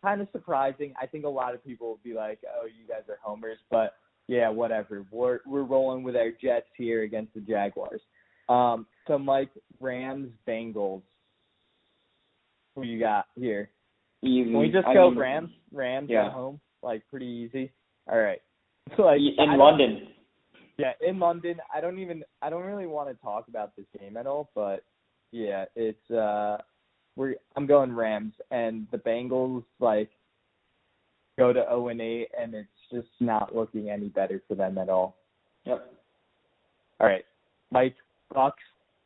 kind 0.03 0.21
of 0.21 0.29
surprising. 0.31 0.93
I 1.01 1.07
think 1.07 1.25
a 1.25 1.29
lot 1.29 1.55
of 1.55 1.65
people 1.65 1.87
will 1.89 2.01
be 2.03 2.15
like, 2.15 2.41
"Oh, 2.61 2.67
you 2.67 2.87
guys 2.89 3.09
are 3.09 3.19
homers," 3.23 3.59
but 3.71 3.95
yeah, 4.29 4.49
whatever. 4.49 5.05
We're 5.13 5.41
we're 5.47 5.63
rolling 5.63 6.03
with 6.03 6.17
our 6.17 6.31
Jets 6.33 6.69
here 6.77 7.03
against 7.03 7.33
the 7.35 7.41
Jaguars. 7.41 8.03
Um, 8.49 8.87
so 9.07 9.19
Mike, 9.19 9.51
Rams, 9.81 10.31
Bengals. 10.47 11.03
Who 12.75 12.83
you 12.83 12.99
got 12.99 13.27
here? 13.35 13.71
Easy. 14.23 14.51
Can 14.51 14.59
we 14.59 14.71
just 14.71 14.87
go 14.87 15.13
Rams? 15.15 15.51
Rams 15.73 16.09
yeah. 16.11 16.27
at 16.27 16.33
home, 16.33 16.61
like 16.83 17.03
pretty 17.09 17.27
easy. 17.27 17.73
All 18.11 18.19
right. 18.19 18.41
So 18.97 19.03
like 19.05 19.21
in 19.21 19.59
London. 19.59 20.09
Yeah, 20.79 20.93
in 21.07 21.19
London. 21.19 21.57
I 21.75 21.81
don't 21.81 21.99
even. 21.99 22.23
I 22.43 22.51
don't 22.51 22.65
really 22.65 22.87
want 22.87 23.09
to 23.09 23.23
talk 23.23 23.49
about 23.49 23.75
this 23.77 23.87
game 23.99 24.17
at 24.17 24.27
all, 24.27 24.51
but 24.55 24.85
yeah, 25.33 25.65
it's 25.75 26.11
uh, 26.11 26.59
we're. 27.17 27.35
I'm 27.57 27.67
going 27.67 27.93
Rams, 27.95 28.35
and 28.51 28.87
the 28.93 28.99
Bengals 28.99 29.65
like 29.81 30.11
go 31.39 31.53
to 31.53 31.61
0 31.61 31.89
and 31.89 32.01
8, 32.01 32.29
and 32.39 32.55
it's 32.55 32.69
just 32.93 33.09
not 33.21 33.55
looking 33.55 33.91
any 33.91 34.09
better 34.09 34.43
for 34.49 34.55
them 34.55 34.79
at 34.79 34.89
all. 34.89 35.17
Yep. 35.65 35.93
All 37.01 37.07
right, 37.07 37.25
Mike, 37.71 37.97
Bucs, 38.35 38.53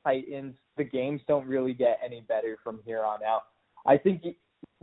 Titans. 0.04 0.54
The 0.76 0.84
games 0.84 1.20
don't 1.28 1.46
really 1.46 1.74
get 1.74 2.00
any 2.04 2.22
better 2.22 2.58
from 2.62 2.80
here 2.84 3.04
on 3.04 3.22
out. 3.22 3.42
I 3.86 3.96
think 3.96 4.22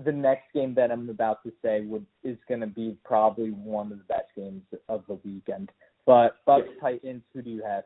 the 0.03 0.11
next 0.11 0.45
game 0.53 0.73
that 0.75 0.91
I'm 0.91 1.09
about 1.09 1.43
to 1.43 1.51
say 1.63 1.81
would 1.81 2.05
is 2.23 2.37
going 2.47 2.61
to 2.61 2.67
be 2.67 2.97
probably 3.03 3.49
one 3.49 3.91
of 3.91 3.97
the 3.97 4.03
best 4.05 4.27
games 4.35 4.63
of 4.89 5.03
the 5.07 5.19
weekend. 5.25 5.71
But 6.05 6.37
Bucs, 6.47 6.67
Titans. 6.81 7.23
Who 7.33 7.41
do 7.41 7.49
you 7.49 7.63
have? 7.63 7.83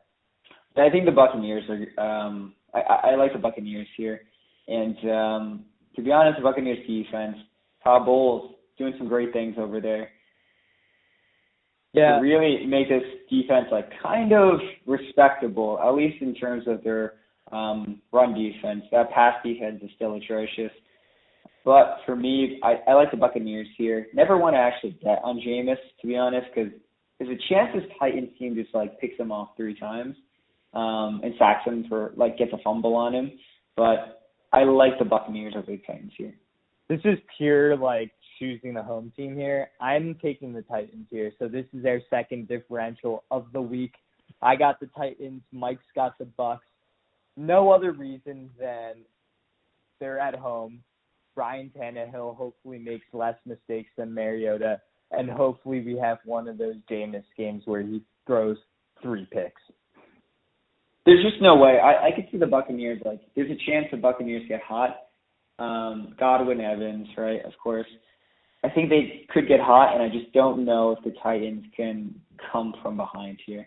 I 0.76 0.90
think 0.90 1.04
the 1.04 1.12
Buccaneers 1.12 1.64
are. 1.68 2.04
Um, 2.04 2.54
I, 2.74 3.10
I 3.10 3.14
like 3.16 3.32
the 3.32 3.38
Buccaneers 3.38 3.88
here, 3.96 4.22
and 4.68 4.96
um, 5.10 5.64
to 5.96 6.02
be 6.02 6.12
honest, 6.12 6.38
the 6.38 6.42
Buccaneers 6.42 6.86
defense, 6.86 7.36
Todd 7.82 8.06
Bowles 8.06 8.54
doing 8.78 8.94
some 8.96 9.08
great 9.08 9.32
things 9.32 9.56
over 9.58 9.80
there. 9.80 10.10
Yeah, 11.92 12.16
To 12.16 12.22
really 12.22 12.64
make 12.66 12.88
this 12.88 13.02
defense 13.28 13.66
like 13.70 13.90
kind 14.02 14.32
of 14.32 14.60
respectable, 14.86 15.78
at 15.82 15.94
least 15.94 16.22
in 16.22 16.34
terms 16.34 16.64
of 16.66 16.82
their 16.82 17.14
um, 17.52 18.00
run 18.12 18.34
defense. 18.34 18.84
That 18.90 19.10
pass 19.10 19.34
defense 19.44 19.80
is 19.82 19.90
still 19.96 20.14
atrocious. 20.14 20.72
But 21.64 21.98
for 22.06 22.16
me, 22.16 22.58
I, 22.62 22.90
I 22.90 22.94
like 22.94 23.10
the 23.10 23.16
Buccaneers 23.16 23.68
here. 23.76 24.06
Never 24.14 24.36
want 24.36 24.54
to 24.54 24.58
actually 24.58 24.98
bet 25.02 25.20
on 25.22 25.38
Jameis, 25.38 25.76
to 26.00 26.06
be 26.06 26.16
honest, 26.16 26.46
because 26.54 26.72
there's 27.18 27.30
a 27.30 27.52
chance 27.52 27.70
this 27.74 27.84
Titans 28.00 28.30
team 28.38 28.54
just 28.54 28.74
like 28.74 28.98
picks 28.98 29.18
him 29.18 29.30
off 29.30 29.50
three 29.56 29.78
times 29.78 30.16
um, 30.74 31.20
and 31.22 31.34
sacks 31.38 31.64
him 31.64 31.84
for 31.88 32.12
like 32.16 32.38
gets 32.38 32.52
a 32.52 32.58
fumble 32.64 32.94
on 32.94 33.14
him. 33.14 33.32
But 33.76 34.22
I 34.52 34.64
like 34.64 34.98
the 34.98 35.04
Buccaneers 35.04 35.54
over 35.56 35.70
the 35.70 35.80
Titans 35.86 36.12
here. 36.16 36.34
this 36.88 37.00
is 37.04 37.18
pure 37.38 37.76
like 37.76 38.12
choosing 38.42 38.74
the 38.74 38.82
home 38.82 39.12
team 39.16 39.36
here. 39.36 39.70
I'm 39.80 40.16
taking 40.20 40.52
the 40.52 40.62
Titans 40.62 41.06
here, 41.10 41.30
so 41.38 41.46
this 41.46 41.64
is 41.72 41.82
their 41.84 42.02
second 42.10 42.48
differential 42.48 43.22
of 43.30 43.46
the 43.52 43.62
week. 43.62 43.94
I 44.40 44.56
got 44.56 44.80
the 44.80 44.88
Titans. 44.96 45.42
Mike's 45.52 45.84
got 45.94 46.18
the 46.18 46.26
Bucs. 46.36 46.58
No 47.36 47.70
other 47.70 47.92
reason 47.92 48.50
than 48.58 48.94
they're 50.00 50.18
at 50.18 50.34
home. 50.34 50.80
Ryan 51.36 51.70
Tannehill 51.78 52.36
hopefully 52.36 52.80
makes 52.80 53.06
less 53.12 53.36
mistakes 53.46 53.90
than 53.96 54.12
Mariota, 54.12 54.80
and 55.12 55.30
hopefully 55.30 55.80
we 55.80 55.96
have 55.96 56.18
one 56.24 56.48
of 56.48 56.58
those 56.58 56.74
Jameis 56.90 57.22
games 57.38 57.62
where 57.64 57.82
he 57.82 58.02
throws 58.26 58.56
three 59.02 59.26
picks. 59.30 59.62
There's 61.06 61.22
just 61.22 61.40
no 61.40 61.56
way. 61.56 61.78
I, 61.78 62.08
I 62.08 62.10
could 62.14 62.26
see 62.32 62.38
the 62.38 62.46
Buccaneers 62.46 63.00
like 63.04 63.20
there's 63.36 63.50
a 63.50 63.70
chance 63.70 63.86
the 63.92 63.98
Buccaneers 63.98 64.42
get 64.48 64.62
hot. 64.62 64.96
Um, 65.60 66.16
Godwin 66.18 66.60
Evans, 66.60 67.06
right? 67.16 67.44
Of 67.44 67.52
course. 67.62 67.86
I 68.64 68.70
think 68.70 68.90
they 68.90 69.26
could 69.30 69.48
get 69.48 69.60
hot, 69.60 69.94
and 69.94 70.02
I 70.02 70.08
just 70.08 70.32
don't 70.32 70.64
know 70.64 70.92
if 70.92 71.02
the 71.04 71.18
Titans 71.22 71.64
can 71.76 72.14
come 72.52 72.74
from 72.82 72.96
behind 72.96 73.38
here. 73.44 73.66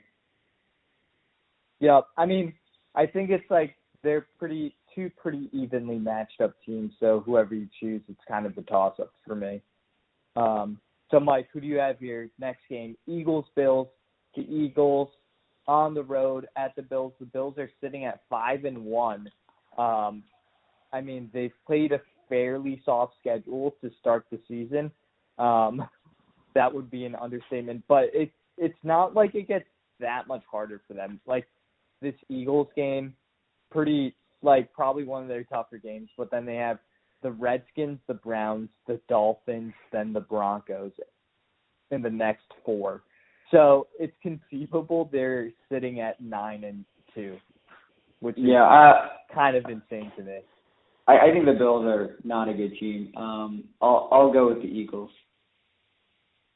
Yeah, 1.80 2.02
I 2.18 2.26
mean, 2.26 2.54
I 2.96 3.06
think 3.06 3.30
it's 3.30 3.50
like 3.50 3.76
they're 4.04 4.28
pretty 4.39 4.76
two 4.93 5.12
pretty 5.22 5.50
evenly 5.52 6.00
matched 6.00 6.39
up 6.41 6.54
teams. 6.66 6.93
So 7.00 7.22
whoever 7.26 7.54
you 7.54 7.68
choose, 7.80 8.02
it's 8.08 8.22
kind 8.28 8.46
of 8.46 8.58
a 8.58 8.62
toss 8.62 8.96
up 9.00 9.12
for 9.28 9.36
me. 9.36 9.62
Um, 10.38 10.80
so 11.12 11.20
Mike, 11.20 11.50
who 11.52 11.60
do 11.60 11.68
you 11.68 11.78
have 11.78 12.00
here? 12.00 12.30
Next 12.39 12.62
game, 12.70 12.96
Eagles 13.08 13.46
Bills. 13.56 13.88
The 14.36 14.43
Eagles 14.43 15.10
on 15.68 15.93
the 15.93 16.04
road 16.04 16.48
at 16.56 16.76
the 16.76 16.82
Bills. 16.82 17.14
The 17.20 17.26
Bills 17.26 17.58
are 17.58 17.70
sitting 17.82 18.06
at 18.06 18.22
five 18.30 18.66
and 18.66 18.86
one. 18.86 19.30
Um, 19.78 20.24
I 20.93 21.02
mean, 21.02 21.30
they've 21.34 21.54
played 21.68 21.91
a 21.91 22.02
fairly 22.30 22.82
soft 22.86 23.14
schedule 23.20 23.76
to 23.82 23.92
start 24.00 24.26
the 24.32 24.40
season. 24.48 24.92
Um, 25.38 25.88
that 26.56 26.74
would 26.74 26.90
be 26.90 27.06
an 27.06 27.16
understatement, 27.16 27.84
but 27.88 28.06
it's 28.14 28.32
it's 28.58 28.80
not 28.84 29.14
like 29.14 29.36
it 29.36 29.48
gets 29.48 29.66
that 30.00 30.28
much 30.28 30.44
harder 30.50 30.82
for 30.88 30.94
them. 30.94 31.20
Like 31.26 31.46
this 32.02 32.16
Eagles 32.30 32.68
game, 32.76 33.14
pretty 33.72 34.16
like 34.42 34.72
probably 34.74 35.04
one 35.04 35.24
of 35.24 35.28
their 35.28 35.44
tougher 35.44 35.78
games. 35.78 36.10
But 36.18 36.32
then 36.32 36.46
they 36.46 36.56
have 36.56 36.80
the 37.24 37.32
Redskins, 37.32 38.00
the 38.08 38.14
Browns, 38.14 38.70
the 38.88 39.00
Dolphins, 39.10 39.74
then 39.92 40.14
the 40.14 40.22
Broncos 40.22 40.92
in 41.92 42.02
the 42.02 42.10
next 42.10 42.46
four. 42.64 43.02
So 43.52 43.88
it's 44.00 44.16
conceivable 44.22 45.10
they're 45.12 45.50
sitting 45.70 46.00
at 46.00 46.22
nine 46.22 46.64
and 46.64 46.86
two, 47.14 47.38
which 48.20 48.38
is 48.38 48.44
Yeah, 48.46 48.64
I 48.64 49.10
kind 49.34 49.56
of 49.56 49.66
insane 49.66 50.12
to 50.18 50.24
me. 50.24 50.40
I, 51.08 51.18
I 51.20 51.32
think 51.32 51.45
the 51.45 51.53
Bills 51.53 51.86
are 51.86 52.18
not 52.24 52.49
a 52.49 52.53
good 52.53 52.78
team. 52.80 53.16
Um, 53.16 53.64
I'll 53.82 54.10
I'll 54.12 54.32
go 54.34 54.47
with 54.47 54.62
the 54.62 54.68
Eagles. 54.68 55.12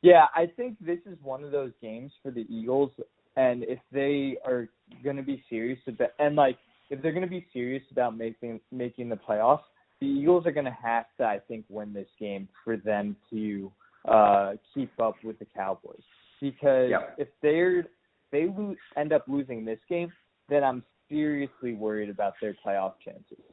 Yeah, 0.01 0.25
I 0.35 0.47
think 0.55 0.77
this 0.79 0.99
is 1.05 1.17
one 1.21 1.43
of 1.43 1.51
those 1.51 1.71
games 1.81 2.11
for 2.23 2.31
the 2.31 2.45
Eagles, 2.49 2.91
and 3.35 3.63
if 3.63 3.79
they 3.91 4.37
are 4.45 4.69
going 5.03 5.17
to 5.17 5.23
be 5.23 5.43
serious 5.49 5.79
about, 5.87 6.11
and 6.19 6.35
like 6.35 6.57
if 6.89 7.01
they're 7.01 7.11
going 7.11 7.23
to 7.23 7.29
be 7.29 7.45
serious 7.53 7.83
about 7.91 8.17
making 8.17 8.59
making 8.71 9.09
the 9.09 9.17
playoffs, 9.17 9.63
the 9.99 10.07
Eagles 10.07 10.45
are 10.45 10.51
going 10.51 10.65
to 10.65 10.77
have 10.81 11.05
to, 11.17 11.25
I 11.25 11.39
think, 11.47 11.65
win 11.69 11.93
this 11.93 12.07
game 12.19 12.47
for 12.63 12.77
them 12.77 13.15
to 13.31 13.71
uh 14.07 14.53
keep 14.73 14.91
up 15.01 15.15
with 15.23 15.37
the 15.39 15.45
Cowboys. 15.45 16.01
Because 16.39 16.89
Yep. 16.89 17.15
if 17.17 17.27
they're 17.41 17.85
they 18.31 18.47
lose, 18.47 18.77
end 18.95 19.11
up 19.11 19.25
losing 19.27 19.65
this 19.65 19.79
game, 19.89 20.11
then 20.47 20.63
I'm 20.63 20.83
seriously 21.09 21.73
worried 21.73 22.09
about 22.09 22.33
their 22.41 22.55
playoff 22.65 22.93
chances. 23.03 23.43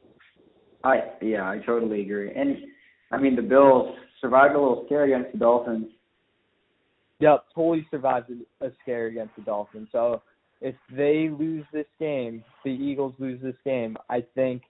I 0.86 1.02
yeah, 1.20 1.48
I 1.48 1.58
totally 1.66 2.02
agree. 2.02 2.32
And 2.34 2.58
I 3.10 3.18
mean 3.18 3.34
the 3.34 3.42
Bills 3.42 3.94
survived 4.20 4.54
a 4.54 4.58
little 4.58 4.84
scare 4.86 5.04
against 5.04 5.32
the 5.32 5.38
Dolphins. 5.38 5.86
Yep, 7.18 7.44
totally 7.54 7.86
survived 7.90 8.30
a 8.60 8.70
scare 8.82 9.06
against 9.06 9.34
the 9.36 9.42
Dolphins. 9.42 9.88
So 9.90 10.22
if 10.60 10.74
they 10.90 11.28
lose 11.28 11.64
this 11.72 11.86
game, 11.98 12.44
the 12.64 12.70
Eagles 12.70 13.14
lose 13.18 13.40
this 13.42 13.56
game, 13.64 13.96
I 14.08 14.24
think 14.34 14.62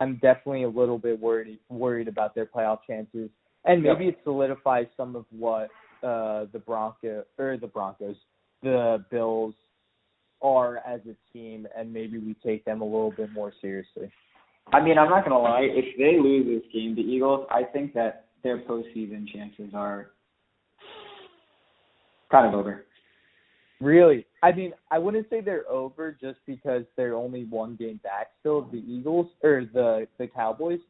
I'm 0.00 0.14
definitely 0.14 0.64
a 0.64 0.68
little 0.68 0.98
bit 0.98 1.20
worried 1.20 1.58
worried 1.68 2.08
about 2.08 2.34
their 2.34 2.46
playoff 2.46 2.78
chances. 2.86 3.30
And 3.64 3.82
maybe 3.82 4.08
it 4.08 4.18
solidifies 4.24 4.86
some 4.96 5.14
of 5.14 5.24
what 5.30 5.68
uh 6.02 6.46
the 6.52 6.58
Bronco 6.58 7.24
or 7.38 7.56
the 7.58 7.68
Broncos, 7.68 8.16
the 8.62 9.04
Bills 9.10 9.54
are 10.42 10.78
as 10.78 11.00
a 11.08 11.14
team 11.32 11.68
and 11.76 11.92
maybe 11.92 12.18
we 12.18 12.34
take 12.44 12.64
them 12.64 12.82
a 12.82 12.84
little 12.84 13.12
bit 13.12 13.32
more 13.32 13.52
seriously. 13.62 14.10
I 14.72 14.82
mean, 14.82 14.98
I'm 14.98 15.10
not 15.10 15.24
gonna 15.24 15.38
lie. 15.38 15.68
If 15.70 15.96
they 15.98 16.18
lose 16.20 16.46
this 16.46 16.72
game, 16.72 16.94
the 16.94 17.02
Eagles, 17.02 17.46
I 17.50 17.64
think 17.64 17.94
that 17.94 18.26
their 18.42 18.58
postseason 18.58 19.26
chances 19.32 19.72
are 19.74 20.10
kind 22.30 22.46
of 22.46 22.54
over. 22.54 22.84
Really? 23.80 24.26
I 24.42 24.52
mean, 24.52 24.72
I 24.90 24.98
wouldn't 24.98 25.28
say 25.30 25.40
they're 25.40 25.68
over 25.68 26.16
just 26.18 26.38
because 26.46 26.84
they're 26.96 27.14
only 27.14 27.44
one 27.44 27.76
game 27.76 28.00
back 28.02 28.28
still 28.40 28.60
of 28.60 28.70
the 28.70 28.78
Eagles 28.78 29.26
or 29.42 29.64
the 29.72 30.06
the 30.18 30.26
Cowboys. 30.26 30.80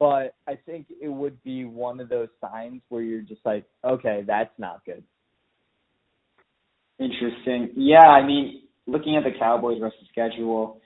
But 0.00 0.34
I 0.48 0.58
think 0.66 0.86
it 1.00 1.08
would 1.08 1.42
be 1.44 1.64
one 1.64 2.00
of 2.00 2.08
those 2.08 2.28
signs 2.40 2.82
where 2.88 3.02
you're 3.02 3.22
just 3.22 3.40
like, 3.44 3.64
okay, 3.84 4.24
that's 4.26 4.50
not 4.58 4.84
good. 4.84 5.04
Interesting. 6.98 7.70
Yeah, 7.76 8.06
I 8.06 8.26
mean, 8.26 8.62
looking 8.86 9.16
at 9.16 9.24
the 9.24 9.38
Cowboys' 9.38 9.80
rest 9.80 9.96
of 10.00 10.08
schedule, 10.10 10.80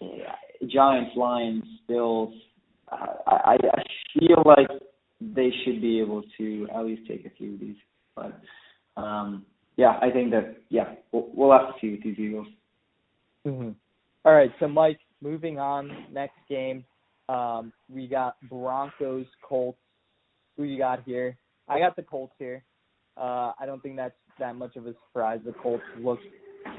yeah, 0.00 0.34
Giants, 0.66 1.12
Lions, 1.16 1.64
Bills, 1.88 2.34
I, 2.90 3.56
I 3.62 3.82
feel 4.18 4.42
like 4.44 4.68
they 5.20 5.50
should 5.64 5.80
be 5.80 6.00
able 6.00 6.22
to 6.38 6.68
at 6.74 6.84
least 6.84 7.02
take 7.08 7.24
a 7.26 7.30
few 7.30 7.54
of 7.54 7.60
these. 7.60 7.76
But 8.14 8.40
um, 9.00 9.44
yeah, 9.76 9.98
I 10.02 10.10
think 10.10 10.30
that 10.32 10.56
yeah, 10.68 10.94
we'll, 11.12 11.28
we'll 11.34 11.52
have 11.52 11.68
to 11.68 11.74
see 11.80 11.90
with 11.92 12.02
these 12.02 12.18
Eagles. 12.18 12.48
Mm-hmm. 13.46 13.70
All 14.24 14.34
right, 14.34 14.50
so 14.60 14.68
Mike, 14.68 15.00
moving 15.22 15.58
on. 15.58 16.06
Next 16.12 16.36
game, 16.48 16.84
um, 17.28 17.72
we 17.88 18.06
got 18.06 18.36
Broncos 18.48 19.26
Colts. 19.42 19.78
Who 20.56 20.64
you 20.64 20.76
got 20.76 21.04
here? 21.04 21.38
I 21.68 21.78
got 21.78 21.96
the 21.96 22.02
Colts 22.02 22.34
here. 22.38 22.62
Uh, 23.16 23.52
I 23.58 23.64
don't 23.66 23.82
think 23.82 23.96
that's 23.96 24.14
that 24.38 24.56
much 24.56 24.76
of 24.76 24.86
a 24.86 24.94
surprise. 25.06 25.40
The 25.44 25.52
Colts 25.52 25.84
look 25.98 26.18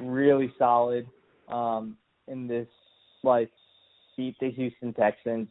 really 0.01 0.53
solid 0.59 1.07
um, 1.49 1.97
in 2.27 2.47
this 2.47 2.67
like 3.23 3.49
beat 4.21 4.35
the 4.39 4.51
Houston 4.51 4.93
Texans, 4.93 5.47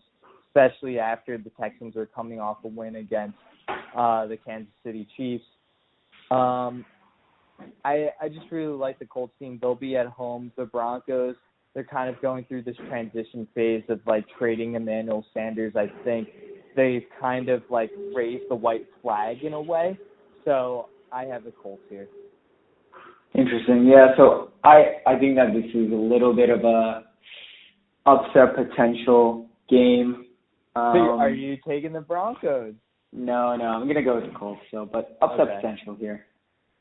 especially 0.48 1.00
after 1.00 1.36
the 1.36 1.50
Texans 1.60 1.96
were 1.96 2.06
coming 2.06 2.38
off 2.38 2.58
a 2.64 2.68
win 2.68 2.96
against 2.96 3.36
uh, 3.96 4.26
the 4.26 4.36
Kansas 4.36 4.72
City 4.84 5.08
Chiefs. 5.16 5.44
Um, 6.30 6.84
I 7.84 8.10
I 8.22 8.28
just 8.28 8.46
really 8.52 8.72
like 8.72 9.00
the 9.00 9.06
Colts 9.06 9.34
team. 9.40 9.58
They'll 9.60 9.74
be 9.74 9.96
at 9.96 10.06
home. 10.06 10.52
The 10.56 10.66
Broncos, 10.66 11.34
they're 11.74 11.82
kind 11.82 12.08
of 12.08 12.22
going 12.22 12.44
through 12.44 12.62
this 12.62 12.76
transition 12.88 13.48
phase 13.56 13.82
of 13.88 14.00
like 14.06 14.24
trading 14.38 14.76
Emmanuel 14.76 15.26
Sanders. 15.34 15.74
I 15.74 15.90
think 16.04 16.28
they've 16.76 17.04
kind 17.20 17.48
of 17.48 17.62
like 17.70 17.90
raised 18.14 18.44
the 18.48 18.54
white 18.54 18.86
flag 19.02 19.42
in 19.42 19.52
a 19.52 19.60
way. 19.60 19.98
So 20.44 20.88
I 21.12 21.24
have 21.24 21.42
the 21.42 21.52
Colts 21.60 21.82
here. 21.90 22.06
Interesting. 23.34 23.86
Yeah. 23.86 24.16
So 24.16 24.52
I 24.62 25.02
I 25.06 25.18
think 25.18 25.34
that 25.34 25.52
this 25.52 25.68
is 25.74 25.90
a 25.90 26.02
little 26.12 26.32
bit 26.32 26.50
of 26.50 26.64
a 26.64 27.09
upset 28.07 28.55
potential 28.55 29.46
game. 29.68 30.26
Um, 30.76 30.92
so 30.94 31.18
are 31.18 31.30
you 31.30 31.57
taking 31.66 31.92
the 31.92 32.01
Broncos? 32.01 32.74
No, 33.12 33.57
no, 33.57 33.64
I'm 33.64 33.86
gonna 33.88 34.03
go 34.03 34.16
with 34.20 34.32
the 34.32 34.38
Colts. 34.38 34.61
So, 34.70 34.86
but 34.90 35.18
upset 35.20 35.40
Okay. 35.40 35.57
potential 35.57 35.96
here. 35.98 36.26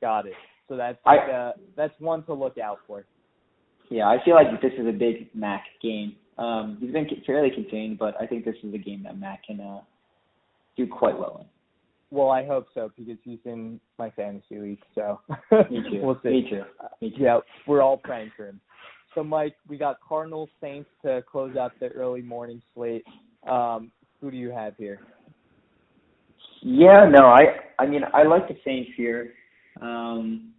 Got 0.01 0.27
it. 0.27 0.33
So 0.67 0.77
that's 0.77 0.97
I- 1.05 1.15
like 1.15 1.29
uh 1.29 1.51
that's 1.75 1.99
one 1.99 2.23
to 2.23 2.33
look 2.33 2.57
out 2.57 2.79
for. 2.85 3.05
Yeah, 3.89 4.07
I 4.07 4.23
feel 4.23 4.35
like 4.35 4.61
this 4.61 4.73
is 4.77 4.85
a 4.87 4.91
big 4.91 5.33
Mack 5.33 5.63
game. 5.81 6.15
Um, 6.37 6.77
he's 6.79 6.91
been 6.91 7.07
fairly 7.25 7.49
contained, 7.49 7.97
but 7.97 8.15
I 8.21 8.27
think 8.27 8.45
this 8.45 8.55
is 8.63 8.73
a 8.73 8.77
game 8.77 9.01
that 9.03 9.17
Mack 9.17 9.43
can 9.45 9.59
uh, 9.59 9.81
do 10.77 10.85
quite 10.87 11.17
well 11.17 11.37
in. 11.41 11.47
Well, 12.15 12.29
I 12.29 12.45
hope 12.45 12.67
so 12.73 12.91
because 12.95 13.17
he's 13.23 13.39
in 13.45 13.79
my 13.97 14.11
fantasy 14.11 14.59
league. 14.59 14.79
So. 14.95 15.19
Me 15.71 15.83
too. 15.89 15.99
we'll 16.03 16.19
see. 16.23 16.29
Me 16.29 16.49
too. 16.49 16.63
Me 17.01 17.09
too. 17.09 17.23
Yeah, 17.23 17.39
we're 17.67 17.81
all 17.81 17.97
praying 17.97 18.31
for 18.37 18.45
him. 18.47 18.61
So, 19.15 19.23
Mike, 19.23 19.55
we 19.67 19.77
got 19.77 19.97
Cardinals 20.07 20.49
Saints 20.61 20.89
to 21.03 21.23
close 21.29 21.55
out 21.55 21.71
the 21.79 21.87
early 21.89 22.21
morning 22.21 22.61
slate. 22.73 23.05
Um, 23.47 23.91
who 24.21 24.29
do 24.31 24.37
you 24.37 24.49
have 24.51 24.75
here? 24.77 24.99
Yeah, 26.61 27.07
no, 27.09 27.25
I 27.27 27.41
I 27.79 27.85
mean 27.85 28.01
I 28.13 28.23
like 28.23 28.47
the 28.47 28.57
Saints 28.65 28.91
here. 28.97 29.33
Um, 29.81 30.51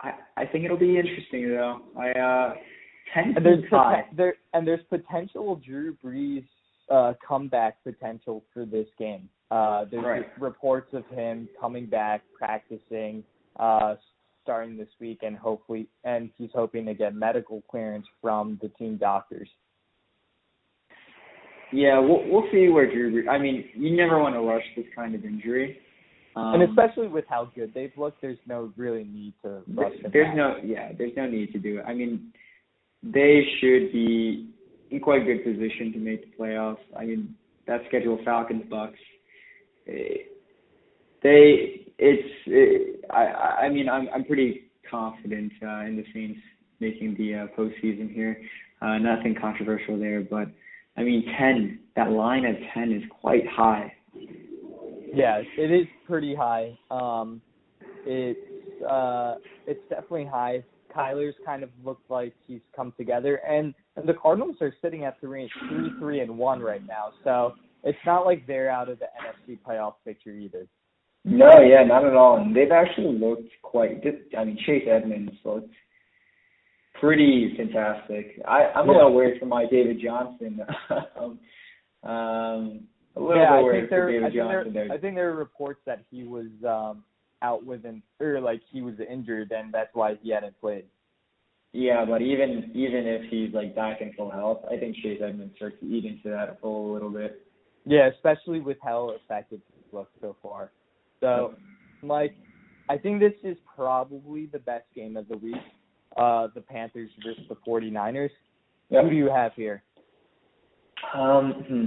I 0.00 0.12
I 0.36 0.46
think 0.46 0.64
it'll 0.64 0.78
be 0.78 0.98
interesting 0.98 1.50
though. 1.50 1.80
I 1.98 2.10
uh 2.12 2.54
ten 3.12 3.34
And 3.36 3.44
there's 3.44 3.60
seems 3.60 3.70
high. 3.70 4.04
poten- 4.10 4.16
there 4.16 4.34
and 4.54 4.66
there's 4.66 4.80
potential 4.88 5.56
Drew 5.64 5.94
Brees 6.02 6.44
uh, 6.90 7.12
comeback 7.26 7.82
potential 7.84 8.42
for 8.54 8.64
this 8.64 8.86
game. 8.98 9.28
Uh, 9.50 9.84
there's 9.90 10.02
Right. 10.04 10.40
reports 10.40 10.92
of 10.94 11.06
him 11.08 11.46
coming 11.60 11.84
back, 11.84 12.22
practicing, 12.38 13.22
uh, 13.56 13.96
starting 14.48 14.78
this 14.78 14.88
week, 14.98 15.18
and 15.20 15.36
hopefully, 15.36 15.86
and 16.04 16.30
he's 16.38 16.48
hoping 16.54 16.86
to 16.86 16.94
get 16.94 17.14
medical 17.14 17.62
clearance 17.70 18.06
from 18.22 18.58
the 18.62 18.68
team 18.70 18.96
doctors. 18.96 19.46
Yeah, 21.70 21.98
we'll 21.98 22.26
we'll 22.30 22.50
see 22.50 22.68
where 22.70 22.90
Drew. 22.90 23.28
I 23.28 23.36
mean, 23.36 23.66
you 23.74 23.94
never 23.94 24.18
want 24.18 24.34
to 24.34 24.40
rush 24.40 24.62
this 24.74 24.86
kind 24.96 25.14
of 25.14 25.22
injury. 25.26 25.78
Um, 26.34 26.54
and 26.54 26.62
especially 26.62 27.08
with 27.08 27.26
how 27.28 27.50
good 27.54 27.74
they've 27.74 27.92
looked, 27.98 28.22
there's 28.22 28.38
no 28.46 28.72
really 28.76 29.04
need 29.04 29.34
to 29.42 29.60
rush 29.74 29.92
him. 29.92 30.10
there's 30.12 30.28
back. 30.28 30.36
no 30.36 30.56
yeah, 30.64 30.92
there's 30.96 31.12
no 31.14 31.26
need 31.28 31.52
to 31.52 31.58
do 31.58 31.80
it. 31.80 31.84
I 31.86 31.92
mean, 31.92 32.32
they 33.02 33.42
should 33.60 33.92
be 33.92 34.48
in 34.90 35.00
quite 35.00 35.26
good 35.26 35.44
position 35.44 35.92
to 35.92 35.98
make 35.98 36.22
the 36.24 36.42
playoffs. 36.42 36.78
I 36.98 37.04
mean, 37.04 37.34
that 37.66 37.82
schedule 37.88 38.18
Falcons 38.24 38.64
Bucs. 38.72 38.94
eh, 39.88 40.22
They 41.22 41.87
it's 41.98 42.28
it, 42.46 43.04
I 43.10 43.66
I 43.66 43.68
mean 43.68 43.88
I'm 43.88 44.08
I'm 44.14 44.24
pretty 44.24 44.70
confident 44.90 45.52
uh, 45.62 45.80
in 45.80 45.96
the 45.96 46.04
Saints 46.14 46.40
making 46.80 47.16
the 47.18 47.34
uh, 47.34 47.46
postseason 47.58 48.12
here. 48.12 48.40
Uh, 48.80 48.98
nothing 48.98 49.34
controversial 49.40 49.98
there, 49.98 50.20
but 50.22 50.48
I 50.96 51.02
mean 51.02 51.24
ten 51.38 51.80
that 51.96 52.10
line 52.10 52.44
at 52.44 52.56
ten 52.74 52.92
is 52.92 53.02
quite 53.20 53.46
high. 53.48 53.92
Yeah, 55.12 55.42
it 55.56 55.70
is 55.70 55.86
pretty 56.06 56.34
high. 56.34 56.78
Um, 56.90 57.40
it's 58.06 58.84
uh, 58.88 59.36
it's 59.66 59.80
definitely 59.88 60.26
high. 60.26 60.62
Kyler's 60.94 61.34
kind 61.44 61.62
of 61.62 61.70
looked 61.84 62.10
like 62.10 62.34
he's 62.46 62.60
come 62.74 62.92
together, 62.96 63.36
and, 63.36 63.74
and 63.96 64.08
the 64.08 64.14
Cardinals 64.14 64.56
are 64.60 64.74
sitting 64.82 65.04
at 65.04 65.20
three, 65.20 65.50
three, 65.68 65.90
three, 65.98 66.20
and 66.20 66.38
one 66.38 66.60
right 66.60 66.84
now. 66.86 67.12
So 67.24 67.54
it's 67.84 67.98
not 68.06 68.24
like 68.24 68.46
they're 68.46 68.70
out 68.70 68.88
of 68.88 68.98
the 68.98 69.06
NFC 69.22 69.58
playoff 69.66 69.94
picture 70.04 70.32
either. 70.32 70.66
No, 71.30 71.60
yeah, 71.60 71.84
not 71.84 72.06
at 72.06 72.14
all. 72.14 72.38
And 72.38 72.56
they've 72.56 72.72
actually 72.72 73.18
looked 73.18 73.50
quite. 73.62 74.02
I 74.36 74.44
mean, 74.44 74.58
Chase 74.64 74.88
Edmonds 74.90 75.32
looked 75.44 75.72
pretty 77.00 77.54
fantastic. 77.56 78.40
I, 78.46 78.70
I'm 78.74 78.88
a 78.88 78.92
little 78.92 79.14
worried 79.14 79.38
for 79.38 79.46
my 79.46 79.66
David 79.70 80.00
Johnson. 80.02 80.60
um, 81.20 81.38
um, 82.08 82.80
a 83.14 83.20
little 83.20 83.36
yeah, 83.36 83.50
bit 83.50 83.58
I 83.58 83.62
worried 83.62 83.88
for 83.88 83.90
there. 83.90 84.08
I 84.08 84.12
David 84.12 84.32
think 84.32 84.34
Johnson 84.34 84.72
there. 84.72 84.88
there. 84.88 84.96
I 84.96 85.00
think 85.00 85.16
there 85.16 85.30
are 85.30 85.36
reports 85.36 85.80
that 85.86 86.04
he 86.10 86.24
was 86.24 86.46
um, 86.66 87.04
out 87.42 87.64
with 87.64 87.84
an 87.84 88.02
or 88.20 88.40
like 88.40 88.62
he 88.70 88.80
was 88.80 88.94
injured, 88.98 89.52
and 89.52 89.72
that's 89.72 89.90
why 89.92 90.14
he 90.22 90.30
hadn't 90.30 90.58
played. 90.60 90.84
Yeah, 91.72 92.06
but 92.08 92.22
even 92.22 92.70
even 92.74 93.06
if 93.06 93.30
he's 93.30 93.52
like 93.52 93.76
back 93.76 94.00
in 94.00 94.14
full 94.14 94.30
health, 94.30 94.60
I 94.70 94.78
think 94.78 94.96
Chase 94.96 95.20
Edmonds 95.22 95.54
starts 95.56 95.76
to 95.80 95.86
eat 95.86 96.06
into 96.06 96.30
that 96.30 96.58
a 96.62 96.68
little 96.68 97.10
bit. 97.10 97.44
Yeah, 97.84 98.08
especially 98.14 98.60
with 98.60 98.78
how 98.82 99.10
effective 99.10 99.60
he's 99.74 99.92
looked 99.92 100.14
so 100.20 100.36
far. 100.42 100.72
So, 101.20 101.54
Mike, 102.02 102.34
I 102.88 102.96
think 102.96 103.20
this 103.20 103.32
is 103.42 103.56
probably 103.74 104.46
the 104.46 104.58
best 104.58 104.84
game 104.94 105.16
of 105.16 105.28
the 105.28 105.36
week. 105.36 105.56
Uh, 106.16 106.48
the 106.54 106.60
Panthers 106.60 107.10
versus 107.24 107.44
the 107.48 107.56
49ers. 107.66 108.30
Yep. 108.90 109.04
Who 109.04 109.10
do 109.10 109.16
you 109.16 109.30
have 109.30 109.52
here? 109.54 109.82
Um, 111.14 111.52
hmm. 111.68 111.84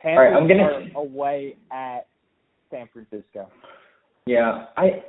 Panthers 0.00 0.32
right, 0.32 0.36
I'm 0.36 0.46
gonna- 0.46 0.90
are 0.94 1.02
away 1.02 1.56
at 1.72 2.06
San 2.70 2.86
Francisco. 2.88 3.50
Yeah, 4.26 4.66
I 4.76 5.02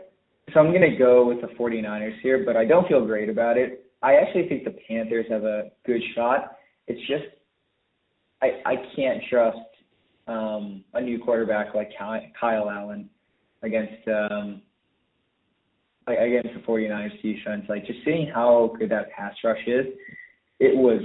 so 0.53 0.59
I'm 0.59 0.71
gonna 0.71 0.95
go 0.95 1.25
with 1.27 1.41
the 1.41 1.47
49ers 1.55 2.19
here, 2.21 2.43
but 2.45 2.55
I 2.55 2.65
don't 2.65 2.87
feel 2.87 3.05
great 3.05 3.29
about 3.29 3.57
it. 3.57 3.85
I 4.01 4.15
actually 4.15 4.47
think 4.47 4.63
the 4.63 4.75
Panthers 4.87 5.25
have 5.29 5.43
a 5.43 5.71
good 5.85 6.01
shot. 6.13 6.57
It's 6.87 7.01
just 7.07 7.25
I 8.41 8.61
I 8.65 8.75
can't 8.95 9.21
trust 9.29 9.57
um 10.27 10.83
a 10.93 11.01
new 11.01 11.19
quarterback 11.19 11.75
like 11.75 11.91
Kyle 11.97 12.69
Allen 12.69 13.09
against 13.65 14.07
um 14.07 14.61
against 16.07 16.49
the 16.53 16.61
49ers 16.67 17.21
defense. 17.21 17.65
Like 17.67 17.85
just 17.85 17.99
seeing 18.05 18.29
how 18.33 18.75
good 18.79 18.91
that 18.91 19.11
pass 19.11 19.33
rush 19.43 19.61
is, 19.65 19.87
it 20.59 20.75
was 20.75 21.01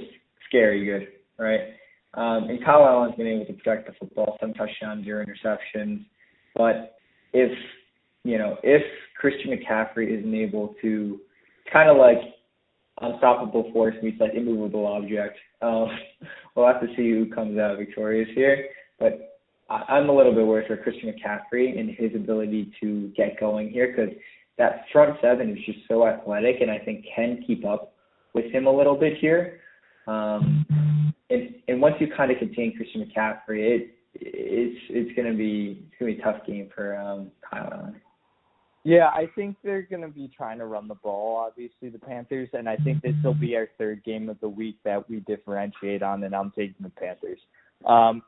scary 0.47 0.85
good, 0.85 1.09
right? 1.39 1.61
Um, 2.15 2.51
and 2.51 2.63
Kyle 2.65 2.85
Allen's 2.85 3.15
been 3.15 3.27
able 3.27 3.47
to 3.47 3.53
protect 3.53 3.87
the 3.87 3.95
football, 3.99 4.37
some 4.41 4.53
touchdowns, 4.53 5.05
zero 5.05 5.25
interceptions. 5.25 6.05
But 6.55 6.97
if 7.33 7.51
you 8.25 8.37
know, 8.37 8.59
if 8.63 8.83
Christian 9.19 9.51
McCaffrey 9.51 10.19
isn't 10.19 10.35
able 10.35 10.75
to 10.83 11.21
kind 11.73 11.89
of 11.89 11.97
like 11.97 12.19
unstoppable 13.01 13.71
force 13.73 13.95
meets 14.03 14.21
like 14.21 14.35
immovable 14.35 14.87
object, 14.87 15.39
um, 15.63 15.89
we'll 16.55 16.67
have 16.67 16.81
to 16.81 16.89
see 16.89 17.11
who 17.11 17.27
comes 17.35 17.59
out 17.59 17.79
victorious 17.79 18.29
here. 18.35 18.67
But 18.99 19.30
I'm 19.71 20.09
a 20.09 20.13
little 20.13 20.35
bit 20.35 20.47
worried 20.47 20.67
for 20.67 20.77
Christian 20.77 21.13
McCaffrey 21.13 21.79
and 21.79 21.91
his 21.91 22.15
ability 22.15 22.73
to 22.81 23.13
get 23.17 23.39
going 23.39 23.71
here 23.71 23.95
because 23.95 24.15
that 24.59 24.85
front 24.93 25.17
seven 25.23 25.51
is 25.51 25.59
just 25.65 25.79
so 25.89 26.07
athletic 26.07 26.57
and 26.61 26.71
I 26.71 26.79
think 26.79 27.05
can 27.15 27.43
keep 27.47 27.65
up 27.65 27.95
with 28.35 28.47
him 28.47 28.67
a 28.67 28.73
little 28.73 28.97
bit 28.97 29.19
here. 29.19 29.61
Um, 30.07 30.67
and 31.31 31.55
and 31.69 31.81
once 31.81 31.95
you 32.01 32.09
kind 32.17 32.33
of 32.33 32.39
contain 32.39 32.77
Christian 32.77 33.05
McCaffrey, 33.05 33.81
it 33.81 33.95
it's 34.15 34.81
it's 34.91 35.17
gonna 35.17 35.35
be 35.35 35.87
it's 35.87 35.99
gonna 36.01 36.13
be 36.13 36.21
a 36.21 36.23
tough 36.23 36.47
game 36.47 36.69
for 36.75 36.97
um 36.97 37.31
Kyle 37.49 37.71
Allen. 37.73 38.01
Yeah, 38.83 39.09
I 39.09 39.29
think 39.35 39.57
they're 39.63 39.83
going 39.83 40.01
to 40.01 40.09
be 40.09 40.31
trying 40.35 40.59
to 40.59 40.65
run 40.65 40.89
the 40.89 40.95
ball, 40.95 41.37
obviously, 41.37 41.91
the 41.91 41.99
Panthers, 41.99 42.49
and 42.55 42.67
I 42.67 42.77
think 42.77 43.03
this 43.03 43.15
will 43.23 43.35
be 43.35 43.55
our 43.55 43.69
third 43.77 44.03
game 44.05 44.31
of 44.31 44.41
the 44.41 44.49
week 44.49 44.79
that 44.85 45.07
we 45.07 45.21
differentiate 45.21 46.03
on, 46.03 46.25
and 46.25 46.35
I'm 46.35 46.51
taking 46.57 46.77
the 46.81 46.89
Panthers. 46.89 47.41
Um, 47.85 48.23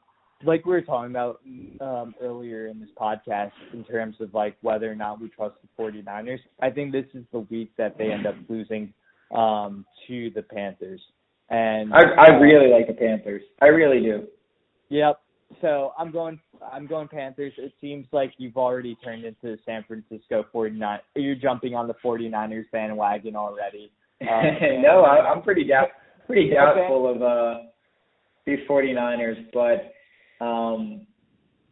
like 0.45 0.65
we 0.65 0.73
were 0.73 0.83
talking 0.83 1.11
about 1.11 1.41
um, 1.81 2.15
earlier 2.21 2.67
in 2.69 2.81
this 2.81 2.91
podcast, 3.01 3.53
in 3.73 3.85
terms 3.85 4.17
of 4.21 4.35
like 4.35 4.57
whether 4.63 4.91
or 4.91 4.95
not 4.95 5.21
we 5.21 5.29
trust 5.29 5.55
the 5.63 5.83
49ers, 5.83 6.39
I 6.61 6.71
think 6.71 6.93
this 6.93 7.07
is 7.15 7.25
the 7.33 7.41
week 7.41 7.71
that 7.79 7.99
they 7.99 8.11
end 8.11 8.27
up 8.27 8.35
losing 8.49 8.93
um, 9.35 9.85
to 10.09 10.31
the 10.31 10.43
Panthers. 10.43 11.01
And 11.51 11.93
I 11.93 12.01
I 12.19 12.31
really 12.39 12.71
like 12.71 12.87
the 12.87 12.95
Panthers. 12.95 13.43
I 13.61 13.67
really 13.67 14.01
do. 14.01 14.27
Yep. 14.89 15.21
So 15.61 15.93
I'm 15.99 16.11
going. 16.11 16.41
I'm 16.73 16.87
going 16.87 17.09
Panthers. 17.09 17.53
It 17.59 17.73
seems 17.81 18.07
like 18.13 18.33
you've 18.39 18.57
already 18.57 18.97
turned 19.05 19.25
into 19.25 19.43
the 19.43 19.59
San 19.67 19.85
Francisco 19.87 20.47
49. 20.53 21.01
You're 21.17 21.35
jumping 21.35 21.75
on 21.75 21.89
the 21.89 21.95
49ers 22.05 22.65
bandwagon 22.73 23.37
already. 23.37 23.91
Um, 24.23 24.83
no, 24.83 25.03
I, 25.03 25.33
I'm 25.33 25.43
pretty 25.43 25.65
doubt 25.65 25.89
pretty 26.29 26.51
doubtful 26.55 27.13
of 27.13 27.23
uh 27.23 27.63
these 28.47 28.61
49ers, 28.69 29.47
but 29.53 29.93
um 30.43 31.07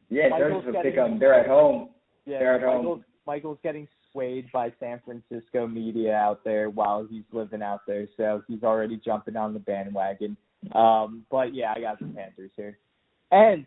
yeah, 0.08 0.28
Michael's 0.28 0.66
of 0.66 0.72
getting- 0.72 0.90
pick 0.92 0.98
'em, 0.98 1.18
they're 1.18 1.34
at 1.34 1.46
home. 1.46 1.90
Yeah, 2.26 2.38
They're 2.40 2.54
at 2.56 2.62
home. 2.62 2.76
Michael's, 2.78 3.02
Michael's 3.26 3.58
getting 3.62 3.88
swayed 4.12 4.50
by 4.52 4.72
San 4.80 5.00
Francisco 5.04 5.66
media 5.68 6.14
out 6.16 6.42
there 6.44 6.68
while 6.68 7.06
he's 7.08 7.22
living 7.32 7.62
out 7.62 7.80
there, 7.86 8.06
so 8.16 8.42
he's 8.48 8.62
already 8.64 8.96
jumping 8.96 9.36
on 9.36 9.52
the 9.54 9.60
bandwagon. 9.60 10.36
Um, 10.74 11.24
but 11.30 11.54
yeah, 11.54 11.72
I 11.76 11.80
got 11.80 11.98
the 12.00 12.06
Panthers 12.06 12.50
here, 12.56 12.76
and 13.30 13.64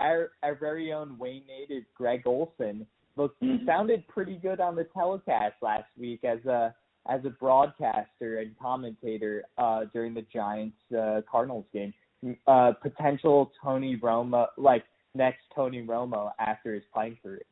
our 0.00 0.30
our 0.42 0.54
very 0.54 0.92
own 0.92 1.18
Wayne 1.18 1.42
native 1.46 1.84
Greg 1.94 2.22
Olsen 2.26 2.86
looked 3.16 3.40
Mm. 3.42 3.66
sounded 3.66 4.06
pretty 4.08 4.36
good 4.36 4.60
on 4.60 4.74
the 4.76 4.84
telecast 4.84 5.56
last 5.60 5.88
week 5.98 6.24
as 6.24 6.44
a 6.46 6.74
as 7.06 7.24
a 7.26 7.30
broadcaster 7.30 8.38
and 8.38 8.56
commentator 8.58 9.44
uh, 9.58 9.84
during 9.92 10.14
the 10.14 10.22
Giants 10.32 10.78
uh, 10.96 11.20
Cardinals 11.30 11.66
game. 11.72 11.92
Uh, 12.46 12.72
potential 12.80 13.52
Tony 13.62 13.96
Romo, 13.96 14.46
like 14.56 14.84
next 15.14 15.42
Tony 15.54 15.82
Romo 15.82 16.30
after 16.38 16.74
his 16.74 16.82
playing 16.92 17.18
career. 17.22 17.42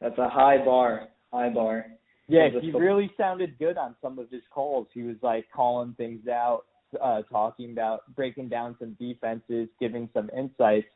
That's 0.00 0.18
a 0.18 0.28
high 0.28 0.64
bar. 0.64 1.08
High 1.32 1.50
bar. 1.50 1.86
Yeah, 2.26 2.48
he 2.60 2.70
really 2.70 3.10
sounded 3.18 3.58
good 3.58 3.76
on 3.76 3.96
some 4.00 4.18
of 4.18 4.30
his 4.30 4.42
calls. 4.50 4.86
He 4.94 5.02
was 5.02 5.16
like 5.22 5.46
calling 5.54 5.94
things 5.98 6.26
out, 6.26 6.62
uh, 7.02 7.22
talking 7.30 7.72
about 7.72 8.02
breaking 8.14 8.48
down 8.48 8.76
some 8.78 8.96
defenses, 8.98 9.68
giving 9.78 10.08
some 10.14 10.30
insights 10.36 10.86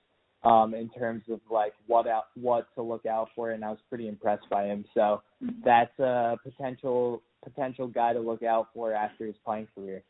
um, 0.42 0.74
in 0.74 0.88
terms 0.90 1.24
of 1.30 1.40
like 1.50 1.74
what 1.86 2.06
out 2.06 2.24
what 2.34 2.68
to 2.76 2.82
look 2.82 3.04
out 3.04 3.28
for, 3.34 3.50
and 3.50 3.64
I 3.64 3.70
was 3.70 3.78
pretty 3.88 4.08
impressed 4.08 4.48
by 4.50 4.66
him. 4.66 4.84
So 4.94 5.22
that's 5.64 5.96
a 5.98 6.38
potential 6.42 7.22
potential 7.44 7.88
guy 7.88 8.12
to 8.12 8.20
look 8.20 8.42
out 8.42 8.68
for 8.72 8.92
after 8.92 9.26
his 9.26 9.36
playing 9.44 9.68
career. 9.74 10.02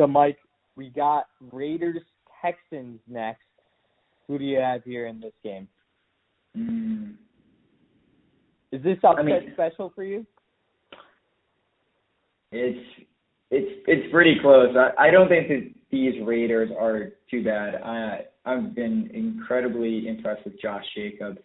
So 0.00 0.06
Mike, 0.06 0.38
we 0.76 0.88
got 0.88 1.26
Raiders 1.52 2.00
Texans 2.40 3.00
next. 3.06 3.42
Who 4.26 4.38
do 4.38 4.46
you 4.46 4.58
have 4.58 4.82
here 4.82 5.08
in 5.08 5.20
this 5.20 5.34
game? 5.44 5.68
Mm. 6.56 7.16
Is 8.72 8.82
this 8.82 8.96
upset 9.04 9.26
mean- 9.26 9.50
special 9.52 9.92
for 9.94 10.02
you? 10.02 10.24
It's 12.50 12.78
it's 13.50 13.82
it's 13.86 14.10
pretty 14.10 14.36
close. 14.40 14.74
I, 14.74 15.08
I 15.08 15.10
don't 15.10 15.28
think 15.28 15.48
that 15.48 15.70
these 15.90 16.14
Raiders 16.24 16.70
are 16.80 17.10
too 17.30 17.44
bad. 17.44 17.74
I 17.82 18.20
I've 18.46 18.74
been 18.74 19.10
incredibly 19.12 20.08
impressed 20.08 20.46
with 20.46 20.58
Josh 20.62 20.84
Jacobs, 20.96 21.40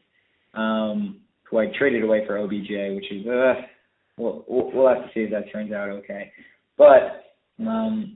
um, 0.53 1.19
who 1.43 1.59
I 1.59 1.65
traded 1.77 2.05
away 2.05 2.25
for 2.25 2.37
OBJ, 2.37 2.95
which 2.95 3.11
is 3.11 3.27
uh, 3.27 3.55
we'll 4.17 4.45
we'll 4.47 4.71
we'll 4.71 4.87
have 4.87 5.03
to 5.03 5.09
see 5.13 5.19
if 5.19 5.31
that 5.31 5.51
turns 5.51 5.73
out 5.73 5.89
okay. 5.89 6.31
But 6.77 7.25
um, 7.59 8.15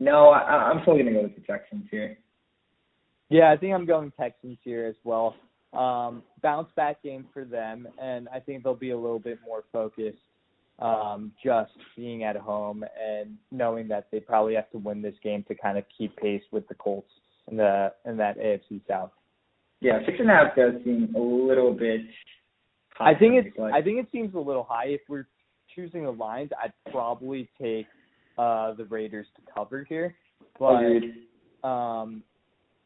no, 0.00 0.30
I, 0.30 0.70
I'm 0.70 0.80
still 0.82 0.96
gonna 0.96 1.12
go 1.12 1.22
with 1.22 1.36
the 1.36 1.42
Texans 1.42 1.84
here. 1.90 2.18
Yeah, 3.28 3.52
I 3.52 3.56
think 3.56 3.74
I'm 3.74 3.86
going 3.86 4.12
Texans 4.18 4.58
here 4.64 4.86
as 4.86 4.96
well. 5.04 5.36
Um, 5.72 6.24
bounce 6.42 6.68
back 6.74 7.00
game 7.02 7.26
for 7.32 7.44
them, 7.44 7.86
and 8.02 8.28
I 8.34 8.40
think 8.40 8.64
they'll 8.64 8.74
be 8.74 8.90
a 8.90 8.98
little 8.98 9.20
bit 9.20 9.38
more 9.46 9.62
focused, 9.72 10.18
um, 10.80 11.30
just 11.44 11.70
being 11.96 12.24
at 12.24 12.34
home 12.34 12.82
and 13.00 13.36
knowing 13.52 13.86
that 13.88 14.08
they 14.10 14.18
probably 14.18 14.56
have 14.56 14.68
to 14.72 14.78
win 14.78 15.00
this 15.00 15.14
game 15.22 15.44
to 15.46 15.54
kind 15.54 15.78
of 15.78 15.84
keep 15.96 16.16
pace 16.16 16.42
with 16.50 16.66
the 16.66 16.74
Colts 16.74 17.10
in 17.50 17.56
the 17.56 17.92
in 18.04 18.16
that 18.16 18.36
AFC 18.38 18.80
South. 18.88 19.12
Yeah, 19.80 20.00
six 20.06 20.18
and 20.18 20.28
a 20.30 20.34
half 20.34 20.56
does 20.56 20.74
seem 20.84 21.14
a 21.14 21.20
little 21.20 21.72
bit. 21.72 22.00
high 22.94 23.12
I 23.12 23.14
think 23.14 23.34
it's 23.34 23.56
but- 23.56 23.72
I 23.72 23.80
think 23.80 23.98
it 23.98 24.06
seems 24.10 24.34
a 24.34 24.38
little 24.38 24.64
high. 24.68 24.86
If 24.86 25.02
we're 25.08 25.28
choosing 25.74 26.02
the 26.04 26.10
lines, 26.10 26.50
I'd 26.62 26.72
probably 26.90 27.48
take 27.60 27.86
uh, 28.40 28.74
the 28.74 28.84
Raiders 28.86 29.26
to 29.36 29.42
cover 29.52 29.84
here, 29.88 30.14
but 30.58 30.76
Agreed. 30.84 31.14
um, 31.62 32.22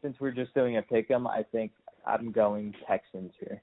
since 0.03 0.17
we're 0.21 0.33
just 0.33 0.53
doing 0.55 0.77
a 0.79 0.83
pick 0.83 1.11
'em, 1.11 1.27
I 1.27 1.43
think 1.53 1.73
I'm 2.07 2.33
going 2.33 2.75
Texans 2.89 3.33
here. 3.39 3.63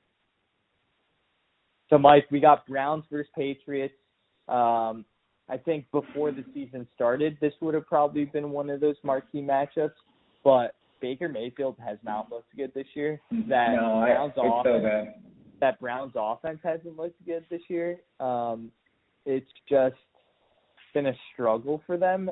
So, 1.89 1.97
Mike, 1.97 2.25
we 2.31 2.39
got 2.39 2.65
Browns 2.65 3.03
versus 3.11 3.29
Patriots. 3.35 3.93
Um, 4.47 5.05
I 5.49 5.57
think 5.57 5.85
before 5.91 6.31
the 6.31 6.45
season 6.53 6.87
started, 6.95 7.37
this 7.41 7.53
would 7.61 7.73
have 7.73 7.85
probably 7.85 8.25
been 8.25 8.51
one 8.51 8.69
of 8.69 8.79
those 8.79 8.95
marquee 9.03 9.41
matchups. 9.41 9.91
But 10.43 10.73
Baker 11.01 11.27
Mayfield 11.27 11.75
has 11.85 11.97
not 12.03 12.31
looked 12.31 12.55
good 12.55 12.73
this 12.73 12.87
year. 12.95 13.19
That 13.49 13.75
no, 13.75 13.99
I, 13.99 14.13
Browns 14.13 14.33
so 14.35 14.59
offense, 14.59 14.83
bad. 14.83 15.15
that 15.59 15.79
Browns 15.81 16.13
offense 16.15 16.59
hasn't 16.63 16.95
looked 16.97 17.23
good 17.25 17.45
this 17.49 17.61
year. 17.67 17.99
Um, 18.19 18.71
it's 19.25 19.51
just 19.67 19.95
been 20.93 21.07
a 21.07 21.13
struggle 21.33 21.81
for 21.85 21.97
them. 21.97 22.31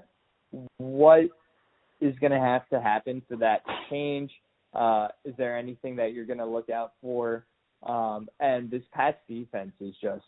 What 0.78 1.30
is 2.02 2.16
going 2.20 2.32
to 2.32 2.40
have 2.40 2.68
to 2.70 2.82
happen 2.82 3.22
for 3.28 3.38
that 3.38 3.66
to 3.66 3.74
change? 3.90 4.32
Uh, 4.74 5.08
is 5.26 5.34
there 5.38 5.58
anything 5.58 5.96
that 5.98 6.14
you're 6.14 6.26
going 6.26 6.40
to 6.40 6.46
look 6.46 6.70
out 6.70 6.94
for? 7.02 7.46
Um, 7.84 8.30
and 8.40 8.70
this 8.70 8.84
Pats 8.94 9.18
defense 9.28 9.72
is 9.80 9.96
just 10.02 10.24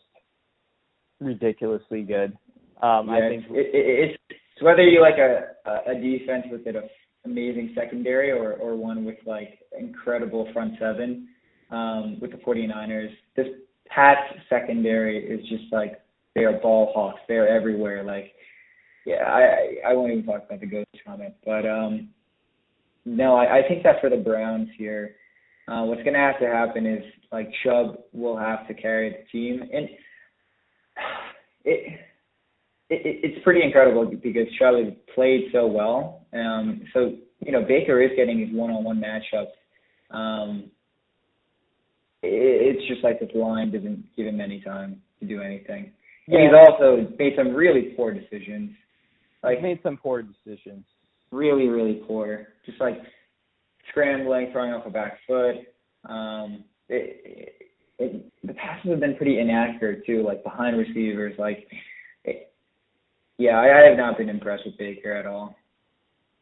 ridiculously 1.19 2.01
good. 2.03 2.37
Um, 2.81 3.07
yeah, 3.07 3.15
I 3.15 3.19
think 3.29 3.43
it's, 3.43 3.51
it, 3.51 3.75
it, 3.75 4.09
it's 4.09 4.17
it's 4.29 4.63
whether 4.63 4.83
you 4.83 5.01
like 5.01 5.17
a 5.17 5.69
a 5.69 5.91
a 5.91 5.95
defense 5.95 6.45
with 6.51 6.65
an 6.65 6.81
amazing 7.25 7.73
secondary 7.75 8.31
or 8.31 8.53
or 8.53 8.75
one 8.75 9.05
with 9.05 9.17
like 9.25 9.59
incredible 9.77 10.47
front 10.53 10.73
seven. 10.79 11.27
Um, 11.69 12.19
with 12.19 12.31
the 12.31 12.37
49ers, 12.37 13.11
this 13.37 13.47
Pats 13.87 14.19
secondary 14.49 15.25
is 15.25 15.39
just 15.47 15.71
like 15.71 16.00
they 16.35 16.43
are 16.43 16.53
ball 16.59 16.91
hawks. 16.93 17.19
They're 17.27 17.47
everywhere. 17.47 18.03
Like, 18.03 18.33
yeah, 19.05 19.23
I 19.25 19.89
I 19.89 19.93
won't 19.93 20.11
even 20.11 20.25
talk 20.25 20.43
about 20.45 20.59
the 20.59 20.65
ghost 20.67 20.87
comment, 21.05 21.33
but 21.45 21.65
um, 21.65 22.09
no, 23.05 23.35
I, 23.35 23.59
I 23.59 23.67
think 23.67 23.83
that 23.83 23.99
for 23.99 24.09
the 24.09 24.17
Browns 24.17 24.69
here, 24.77 25.15
uh, 25.67 25.83
what's 25.83 26.03
gonna 26.03 26.17
have 26.19 26.39
to 26.39 26.47
happen 26.47 26.85
is 26.85 27.03
like 27.31 27.49
Chubb 27.63 27.97
will 28.13 28.37
have 28.37 28.67
to 28.67 28.73
carry 28.73 29.09
the 29.09 29.23
team, 29.31 29.61
and 29.61 29.89
it 31.65 31.99
it, 32.89 33.05
it- 33.05 33.19
it's 33.23 33.43
pretty 33.43 33.63
incredible 33.63 34.05
because 34.05 34.47
Chubb 34.59 34.75
has 34.75 34.93
played 35.15 35.45
so 35.51 35.65
well. 35.67 36.25
Um, 36.33 36.83
so 36.93 37.15
you 37.39 37.51
know 37.51 37.63
Baker 37.63 38.01
is 38.01 38.11
getting 38.15 38.39
his 38.39 38.55
one-on-one 38.55 39.01
matchups. 39.01 40.15
Um, 40.15 40.69
it, 42.21 42.75
it's 42.77 42.87
just 42.87 43.03
like 43.03 43.19
this 43.19 43.29
line 43.33 43.71
doesn't 43.71 44.05
give 44.15 44.27
him 44.27 44.41
any 44.41 44.61
time 44.61 45.01
to 45.19 45.25
do 45.25 45.41
anything. 45.41 45.91
And 46.27 46.43
he's 46.43 46.51
also 46.57 47.07
made 47.17 47.33
some 47.37 47.53
really 47.53 47.93
poor 47.95 48.13
decisions, 48.13 48.71
like 49.43 49.61
made 49.61 49.79
some 49.83 49.97
poor 49.97 50.21
decisions. 50.23 50.85
really 51.31 51.67
really 51.67 52.01
poor. 52.07 52.47
Just 52.65 52.79
like 52.79 52.99
scrambling, 53.89 54.49
throwing 54.51 54.73
off 54.73 54.85
a 54.85 54.89
back 54.89 55.17
foot. 55.27 55.55
Um, 56.05 56.63
it, 56.89 57.21
it, 57.25 57.55
it, 57.99 58.31
the 58.43 58.53
passes 58.53 58.91
have 58.91 58.99
been 58.99 59.15
pretty 59.15 59.39
inaccurate 59.39 60.05
too, 60.05 60.23
like 60.23 60.43
behind 60.43 60.77
receivers. 60.77 61.33
Like, 61.37 61.67
it, 62.23 62.51
yeah, 63.37 63.59
I, 63.59 63.81
I 63.81 63.89
have 63.89 63.97
not 63.97 64.17
been 64.17 64.29
impressed 64.29 64.65
with 64.65 64.77
Baker 64.77 65.13
at 65.13 65.25
all. 65.25 65.55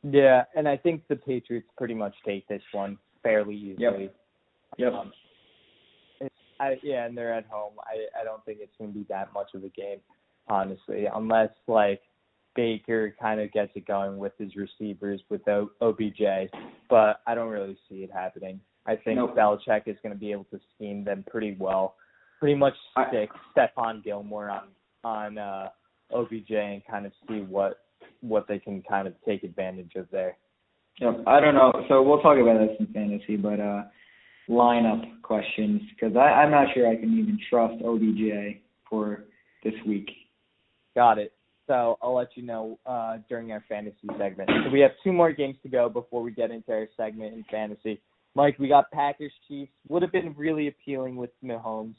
Yeah, 0.03 0.43
and 0.55 0.67
I 0.67 0.77
think 0.77 1.03
the 1.07 1.15
Patriots 1.15 1.67
pretty 1.77 1.93
much 1.93 2.13
take 2.25 2.47
this 2.47 2.61
one 2.71 2.97
fairly 3.23 3.55
easily. 3.55 4.09
Yep. 4.77 4.93
Um, 4.93 5.07
it's- 5.07 5.13
I, 6.59 6.77
yeah, 6.83 7.05
and 7.05 7.17
they're 7.17 7.33
at 7.33 7.45
home. 7.47 7.73
I 7.79 8.19
I 8.19 8.23
don't 8.23 8.43
think 8.45 8.59
it's 8.61 8.75
going 8.77 8.91
to 8.91 8.97
be 8.97 9.05
that 9.09 9.33
much 9.33 9.49
of 9.53 9.63
a 9.63 9.69
game, 9.69 9.99
honestly, 10.47 11.05
unless 11.13 11.49
like 11.67 12.01
Baker 12.55 13.15
kind 13.19 13.39
of 13.39 13.51
gets 13.51 13.71
it 13.75 13.87
going 13.87 14.17
with 14.17 14.33
his 14.37 14.51
receivers 14.55 15.21
with 15.29 15.47
o, 15.47 15.69
OBJ. 15.81 16.51
But 16.89 17.21
I 17.25 17.35
don't 17.35 17.49
really 17.49 17.77
see 17.87 17.97
it 17.97 18.11
happening. 18.11 18.59
I 18.85 18.95
think 18.95 19.17
Nope. 19.17 19.35
Belichick 19.35 19.83
is 19.87 19.97
going 20.01 20.13
to 20.13 20.19
be 20.19 20.31
able 20.31 20.45
to 20.45 20.59
scheme 20.75 21.03
them 21.03 21.23
pretty 21.29 21.55
well, 21.59 21.95
pretty 22.39 22.55
much 22.55 22.73
I- 22.95 23.07
stick 23.09 23.29
Stephon 23.55 24.03
Gilmore 24.03 24.49
on 24.49 24.63
on 25.03 25.37
uh, 25.37 25.69
OBJ 26.13 26.51
and 26.51 26.81
kind 26.89 27.05
of 27.05 27.11
see 27.27 27.41
what 27.41 27.79
what 28.21 28.47
they 28.47 28.59
can 28.59 28.81
kind 28.81 29.07
of 29.07 29.13
take 29.25 29.43
advantage 29.43 29.93
of 29.95 30.07
there. 30.11 30.37
Yep. 30.99 31.23
I 31.27 31.39
don't 31.39 31.55
know. 31.55 31.71
So 31.87 32.01
we'll 32.03 32.21
talk 32.21 32.37
about 32.37 32.59
this 32.59 32.75
in 32.79 32.87
fantasy, 32.87 33.37
but 33.37 33.59
uh, 33.59 33.83
lineup 34.49 35.21
questions 35.21 35.81
because 35.93 36.15
I'm 36.17 36.51
not 36.51 36.67
sure 36.73 36.87
I 36.87 36.95
can 36.95 37.17
even 37.17 37.39
trust 37.49 37.83
OBJ 37.83 38.61
for 38.89 39.25
this 39.63 39.73
week. 39.85 40.09
Got 40.95 41.19
it. 41.19 41.33
So 41.67 41.99
I'll 42.01 42.15
let 42.15 42.29
you 42.35 42.43
know 42.43 42.79
uh, 42.87 43.17
during 43.29 43.51
our 43.51 43.63
fantasy 43.69 44.07
segment. 44.17 44.49
So 44.65 44.71
we 44.71 44.79
have 44.79 44.91
two 45.03 45.13
more 45.13 45.31
games 45.31 45.55
to 45.61 45.69
go 45.69 45.87
before 45.87 46.23
we 46.23 46.31
get 46.31 46.49
into 46.49 46.71
our 46.71 46.87
segment 46.97 47.35
in 47.35 47.45
fantasy. 47.51 48.01
Mike, 48.33 48.57
we 48.57 48.67
got 48.67 48.89
Packers 48.89 49.31
Chiefs. 49.47 49.71
Would 49.87 50.01
have 50.01 50.11
been 50.11 50.33
really 50.35 50.67
appealing 50.67 51.15
with 51.15 51.29
Mahomes 51.43 51.93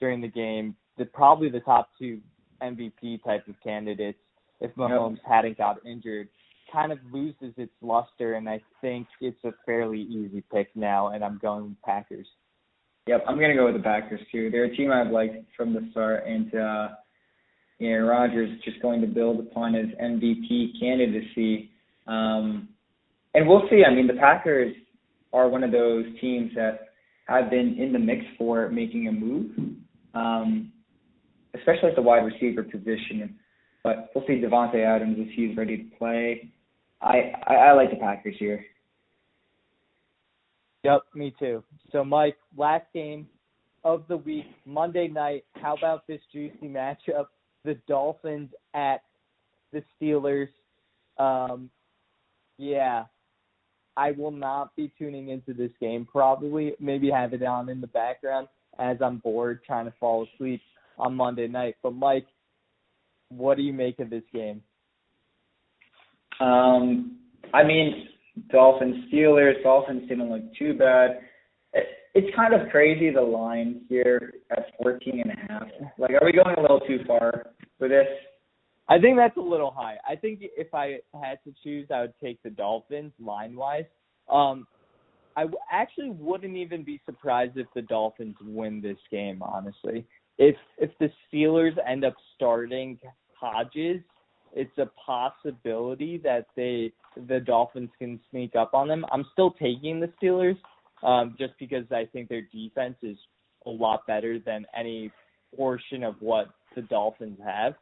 during 0.00 0.20
the 0.20 0.28
game. 0.28 0.74
The 0.98 1.04
probably 1.04 1.50
the 1.50 1.60
top 1.60 1.90
two 2.00 2.20
MVP 2.60 3.22
type 3.22 3.46
of 3.46 3.54
candidates 3.62 4.18
if 4.60 4.74
Mahomes 4.74 5.18
hadn't 5.24 5.56
got 5.56 5.84
injured. 5.86 6.28
Kind 6.72 6.92
of 6.92 6.98
loses 7.12 7.52
its 7.56 7.72
luster, 7.82 8.34
and 8.34 8.48
I 8.48 8.62
think 8.80 9.06
it's 9.20 9.42
a 9.44 9.52
fairly 9.66 10.00
easy 10.00 10.42
pick 10.52 10.68
now. 10.74 11.08
And 11.08 11.22
I'm 11.22 11.38
going 11.42 11.76
Packers. 11.84 12.26
Yep, 13.06 13.24
I'm 13.28 13.38
gonna 13.38 13.54
go 13.54 13.66
with 13.66 13.74
the 13.74 13.82
Packers 13.82 14.20
too. 14.30 14.48
They're 14.50 14.64
a 14.64 14.76
team 14.76 14.90
I've 14.90 15.10
liked 15.10 15.34
from 15.56 15.74
the 15.74 15.88
start, 15.90 16.24
and 16.26 16.54
uh, 16.54 16.88
yeah, 17.78 17.94
Rodgers 17.94 18.48
is 18.48 18.62
just 18.64 18.80
going 18.80 19.00
to 19.00 19.08
build 19.08 19.40
upon 19.40 19.74
his 19.74 19.88
MVP 20.00 20.78
candidacy. 20.80 21.72
Um, 22.06 22.68
and 23.34 23.48
we'll 23.48 23.68
see. 23.70 23.82
I 23.84 23.92
mean, 23.92 24.06
the 24.06 24.14
Packers 24.14 24.72
are 25.32 25.48
one 25.48 25.64
of 25.64 25.72
those 25.72 26.04
teams 26.20 26.52
that 26.54 26.90
have 27.26 27.50
been 27.50 27.76
in 27.78 27.92
the 27.92 27.98
mix 27.98 28.24
for 28.38 28.68
making 28.68 29.08
a 29.08 29.12
move, 29.12 29.50
um, 30.14 30.70
especially 31.54 31.88
at 31.88 31.96
the 31.96 32.02
wide 32.02 32.24
receiver 32.24 32.62
position. 32.62 33.36
But 33.82 34.10
we'll 34.14 34.24
see 34.26 34.34
Davante 34.34 34.84
Adams 34.84 35.16
if 35.18 35.34
he's 35.34 35.56
ready 35.56 35.78
to 35.78 35.96
play. 35.96 36.52
I, 37.02 37.32
I, 37.46 37.54
I 37.54 37.72
like 37.72 37.90
the 37.90 37.96
Packers 37.96 38.36
here. 38.38 38.64
Yep, 40.84 41.02
me 41.14 41.34
too. 41.38 41.62
So, 41.90 42.04
Mike, 42.04 42.36
last 42.56 42.86
game 42.92 43.28
of 43.84 44.04
the 44.08 44.16
week, 44.16 44.46
Monday 44.66 45.08
night. 45.08 45.44
How 45.54 45.76
about 45.76 46.06
this 46.06 46.20
juicy 46.32 46.68
matchup? 46.68 47.26
The 47.64 47.74
Dolphins 47.86 48.50
at 48.74 49.02
the 49.72 49.82
Steelers. 50.00 50.48
Um, 51.18 51.70
yeah, 52.58 53.04
I 53.96 54.12
will 54.12 54.30
not 54.30 54.74
be 54.76 54.92
tuning 54.98 55.28
into 55.28 55.54
this 55.54 55.70
game. 55.80 56.06
Probably, 56.10 56.74
maybe 56.80 57.10
have 57.10 57.32
it 57.32 57.42
on 57.42 57.68
in 57.68 57.80
the 57.80 57.86
background 57.86 58.48
as 58.78 58.96
I'm 59.00 59.18
bored 59.18 59.60
trying 59.64 59.86
to 59.86 59.94
fall 60.00 60.26
asleep 60.34 60.60
on 60.98 61.14
Monday 61.14 61.46
night. 61.46 61.76
But 61.82 61.94
Mike, 61.94 62.26
what 63.28 63.56
do 63.56 63.62
you 63.62 63.72
make 63.72 63.98
of 63.98 64.10
this 64.10 64.24
game? 64.32 64.62
Um, 66.40 67.18
I 67.54 67.62
mean, 67.62 68.08
Dolphins 68.50 69.04
Steelers. 69.12 69.62
Dolphins 69.62 70.08
didn't 70.08 70.30
look 70.30 70.42
too 70.58 70.74
bad. 70.74 71.20
it's 72.14 72.34
kind 72.36 72.54
of 72.54 72.68
crazy 72.70 73.10
the 73.10 73.20
line 73.20 73.82
here 73.88 74.34
at 74.50 74.66
14 74.82 75.20
and 75.20 75.30
a 75.30 75.52
half. 75.52 75.68
Like, 75.98 76.10
are 76.12 76.24
we 76.24 76.32
going 76.32 76.56
a 76.56 76.60
little 76.60 76.80
too 76.80 77.00
far 77.06 77.46
for 77.78 77.88
this? 77.88 78.06
I 78.88 78.98
think 78.98 79.16
that's 79.16 79.36
a 79.36 79.40
little 79.40 79.70
high. 79.70 79.96
I 80.06 80.16
think 80.16 80.40
if 80.42 80.74
I 80.74 80.98
had 81.14 81.38
to 81.44 81.54
choose, 81.62 81.88
I 81.90 82.02
would 82.02 82.14
take 82.22 82.42
the 82.42 82.50
Dolphins 82.50 83.12
line 83.18 83.56
wise. 83.56 83.84
Um, 84.30 84.66
I 85.36 85.42
w- 85.42 85.58
actually 85.70 86.10
wouldn't 86.10 86.56
even 86.56 86.82
be 86.82 87.00
surprised 87.06 87.56
if 87.56 87.66
the 87.74 87.82
Dolphins 87.82 88.36
win 88.42 88.80
this 88.82 88.98
game. 89.10 89.42
Honestly, 89.42 90.04
if 90.38 90.56
if 90.78 90.90
the 90.98 91.10
Steelers 91.32 91.76
end 91.88 92.04
up 92.04 92.14
starting 92.34 92.98
Hodges, 93.34 94.02
it's 94.54 94.76
a 94.78 94.86
possibility 95.04 96.18
that 96.18 96.46
they 96.56 96.92
the 97.28 97.40
Dolphins 97.40 97.90
can 97.98 98.20
sneak 98.30 98.54
up 98.56 98.74
on 98.74 98.88
them. 98.88 99.04
I'm 99.12 99.26
still 99.32 99.50
taking 99.52 100.00
the 100.00 100.10
Steelers, 100.20 100.56
um, 101.02 101.34
just 101.38 101.52
because 101.58 101.84
I 101.90 102.06
think 102.12 102.28
their 102.28 102.42
defense 102.52 102.96
is 103.02 103.16
a 103.66 103.70
lot 103.70 104.06
better 104.06 104.38
than 104.38 104.66
any 104.76 105.10
portion 105.56 106.02
of 106.02 106.16
what 106.20 106.48
the 106.74 106.82
Dolphins 106.82 107.38
have. 107.44 107.74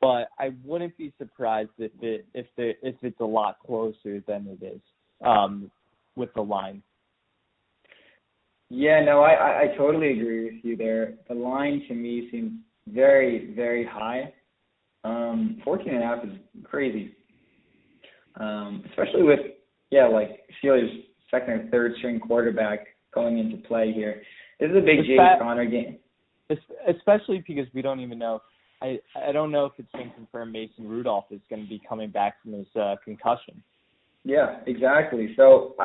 But 0.00 0.28
I 0.38 0.54
wouldn't 0.64 0.96
be 0.98 1.12
surprised 1.18 1.70
if 1.78 1.92
it 2.02 2.26
if 2.34 2.46
the 2.56 2.72
if 2.82 2.96
it's 3.02 3.20
a 3.20 3.24
lot 3.24 3.58
closer 3.64 4.22
than 4.26 4.58
it 4.60 4.64
is 4.64 4.80
um, 5.24 5.70
with 6.16 6.32
the 6.34 6.42
line. 6.42 6.82
Yeah, 8.68 9.02
no, 9.04 9.22
I, 9.22 9.32
I 9.32 9.62
I 9.62 9.76
totally 9.76 10.12
agree 10.12 10.44
with 10.44 10.64
you 10.64 10.76
there. 10.76 11.14
The 11.28 11.34
line 11.34 11.82
to 11.88 11.94
me 11.94 12.28
seems 12.30 12.52
very 12.88 13.52
very 13.54 13.86
high. 13.86 14.32
Um, 15.06 15.60
14 15.64 15.94
and 15.94 16.02
a 16.02 16.06
half 16.06 16.24
is 16.24 16.32
crazy. 16.64 17.14
Um, 18.40 18.82
especially 18.90 19.22
with 19.22 19.38
yeah, 19.90 20.08
like 20.08 20.40
Steelers 20.62 20.88
second 21.30 21.50
or 21.50 21.68
third 21.70 21.92
string 21.98 22.18
quarterback 22.18 22.86
going 23.14 23.38
into 23.38 23.56
play 23.68 23.92
here. 23.92 24.22
This 24.58 24.70
is 24.70 24.76
a 24.76 24.80
big 24.80 25.06
James 25.06 25.20
Conner 25.40 25.64
game. 25.64 25.98
Especially 26.88 27.42
because 27.46 27.66
we 27.72 27.82
don't 27.82 28.00
even 28.00 28.18
know. 28.18 28.40
I 28.82 28.98
I 29.16 29.32
don't 29.32 29.50
know 29.50 29.66
if 29.66 29.72
it's 29.78 29.90
been 29.92 30.10
confirmed 30.14 30.52
Mason 30.52 30.88
Rudolph 30.88 31.26
is 31.30 31.40
going 31.48 31.62
to 31.62 31.68
be 31.68 31.80
coming 31.88 32.10
back 32.10 32.42
from 32.42 32.52
his 32.52 32.66
uh, 32.78 32.96
concussion. 33.04 33.62
Yeah, 34.24 34.58
exactly. 34.66 35.34
So 35.36 35.74
uh, 35.78 35.84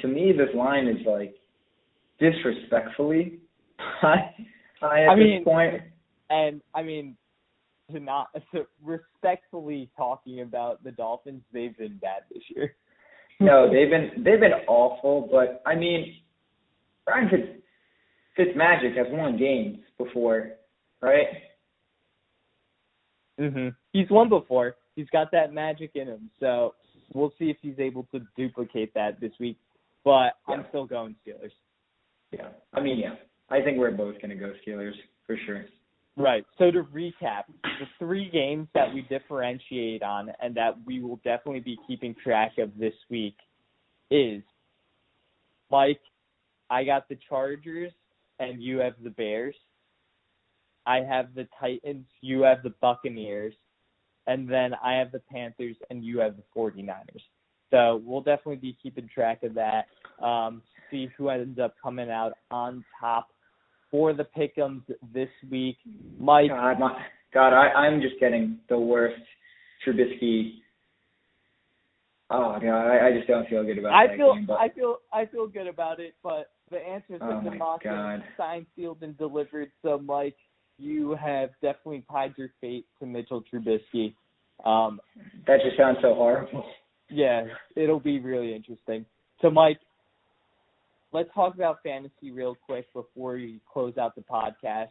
to 0.00 0.08
me, 0.08 0.32
this 0.32 0.54
line 0.54 0.86
is 0.86 1.04
like 1.06 1.34
disrespectfully 2.20 3.38
high, 3.78 4.34
high 4.80 5.04
at 5.04 5.10
I 5.10 5.14
mean, 5.16 5.38
this 5.38 5.44
point. 5.44 5.82
And 6.30 6.60
I 6.74 6.82
mean, 6.82 7.16
to 7.92 8.00
not 8.00 8.28
to 8.54 8.66
respectfully 8.84 9.90
talking 9.96 10.40
about 10.40 10.82
the 10.84 10.92
Dolphins, 10.92 11.42
they've 11.52 11.76
been 11.76 11.98
bad 11.98 12.22
this 12.32 12.42
year. 12.54 12.74
no, 13.40 13.70
they've 13.70 13.90
been 13.90 14.22
they've 14.24 14.40
been 14.40 14.52
awful. 14.66 15.28
But 15.30 15.62
I 15.66 15.74
mean, 15.74 16.16
Ryan 17.06 17.28
Fitz, 17.30 18.56
Fitzmagic 18.56 18.96
has 18.96 19.06
won 19.10 19.38
games 19.38 19.78
before, 19.96 20.52
right? 21.00 21.26
Mhm. 23.38 23.74
He's 23.92 24.10
won 24.10 24.28
before. 24.28 24.76
He's 24.96 25.08
got 25.10 25.30
that 25.32 25.52
magic 25.52 25.92
in 25.94 26.08
him. 26.08 26.30
So 26.40 26.74
we'll 27.14 27.32
see 27.38 27.50
if 27.50 27.56
he's 27.62 27.78
able 27.78 28.04
to 28.12 28.20
duplicate 28.36 28.92
that 28.94 29.20
this 29.20 29.32
week. 29.38 29.56
But 30.04 30.34
yeah. 30.48 30.54
I'm 30.54 30.66
still 30.70 30.86
going 30.86 31.14
Steelers. 31.26 31.52
Yeah. 32.32 32.48
I 32.74 32.80
mean, 32.80 32.98
yeah. 32.98 33.14
I 33.50 33.62
think 33.62 33.78
we're 33.78 33.92
both 33.92 34.16
going 34.16 34.30
to 34.30 34.36
go 34.36 34.52
Steelers 34.66 34.94
for 35.26 35.36
sure. 35.46 35.64
Right. 36.18 36.44
So 36.58 36.72
to 36.72 36.82
recap, 36.82 37.44
the 37.62 37.86
three 38.00 38.28
games 38.28 38.66
that 38.74 38.92
we 38.92 39.02
differentiate 39.02 40.02
on 40.02 40.32
and 40.42 40.52
that 40.56 40.74
we 40.84 41.00
will 41.00 41.20
definitely 41.24 41.60
be 41.60 41.78
keeping 41.86 42.12
track 42.12 42.58
of 42.58 42.76
this 42.76 42.94
week 43.08 43.36
is 44.10 44.42
Mike, 45.70 46.00
I 46.70 46.82
got 46.82 47.08
the 47.08 47.16
Chargers 47.28 47.92
and 48.40 48.60
you 48.60 48.78
have 48.78 48.94
the 49.00 49.10
Bears. 49.10 49.54
I 50.86 51.02
have 51.02 51.34
the 51.36 51.46
Titans, 51.60 52.06
you 52.20 52.42
have 52.42 52.64
the 52.64 52.74
Buccaneers, 52.80 53.54
and 54.26 54.48
then 54.48 54.72
I 54.82 54.94
have 54.94 55.12
the 55.12 55.22
Panthers 55.30 55.76
and 55.88 56.02
you 56.02 56.18
have 56.18 56.34
the 56.36 56.42
49ers. 56.56 57.22
So 57.70 58.02
we'll 58.04 58.22
definitely 58.22 58.56
be 58.56 58.76
keeping 58.82 59.08
track 59.12 59.44
of 59.44 59.54
that. 59.54 59.86
Um, 60.20 60.62
see 60.90 61.10
who 61.16 61.28
ends 61.28 61.60
up 61.60 61.74
coming 61.80 62.10
out 62.10 62.32
on 62.50 62.84
top 62.98 63.28
for 63.90 64.12
the 64.12 64.26
pickums 64.36 64.82
this 65.14 65.28
week. 65.50 65.76
Mike, 66.18 66.50
God, 66.50 66.78
my, 66.78 67.02
God, 67.32 67.52
I, 67.52 67.68
I'm 67.72 68.00
just 68.00 68.18
getting 68.20 68.58
the 68.68 68.78
worst 68.78 69.20
Trubisky. 69.86 70.54
Oh 72.30 72.58
God, 72.60 72.86
I, 72.88 73.08
I 73.08 73.12
just 73.12 73.26
don't 73.26 73.48
feel 73.48 73.64
good 73.64 73.78
about 73.78 73.92
I 73.94 74.08
that 74.08 74.16
feel, 74.16 74.34
game. 74.34 74.48
I 74.50 74.68
feel, 74.68 74.96
I 75.12 75.26
feel 75.26 75.46
good 75.46 75.66
about 75.66 75.98
it, 76.00 76.14
but 76.22 76.50
the 76.70 76.78
answers 76.78 77.20
oh 77.22 77.30
have 77.30 77.44
been 77.44 77.58
locked 77.58 77.86
in, 77.86 78.22
signed, 78.36 78.66
sealed, 78.76 79.02
and 79.02 79.16
delivered. 79.16 79.70
So, 79.82 79.98
Mike, 79.98 80.36
you 80.78 81.16
have 81.20 81.50
definitely 81.62 82.04
tied 82.10 82.34
your 82.36 82.50
fate 82.60 82.86
to 83.00 83.06
Mitchell 83.06 83.42
Trubisky. 83.52 84.14
Um, 84.64 85.00
that 85.46 85.60
just 85.64 85.76
sounds 85.78 85.98
so 86.02 86.14
horrible. 86.14 86.64
Yeah, 87.10 87.46
it'll 87.74 88.00
be 88.00 88.20
really 88.20 88.54
interesting. 88.54 89.06
So, 89.40 89.50
Mike, 89.50 89.78
let's 91.12 91.30
talk 91.34 91.54
about 91.54 91.78
fantasy 91.82 92.30
real 92.30 92.56
quick 92.66 92.92
before 92.92 93.34
we 93.34 93.60
close 93.70 93.96
out 93.98 94.14
the 94.14 94.22
podcast. 94.22 94.88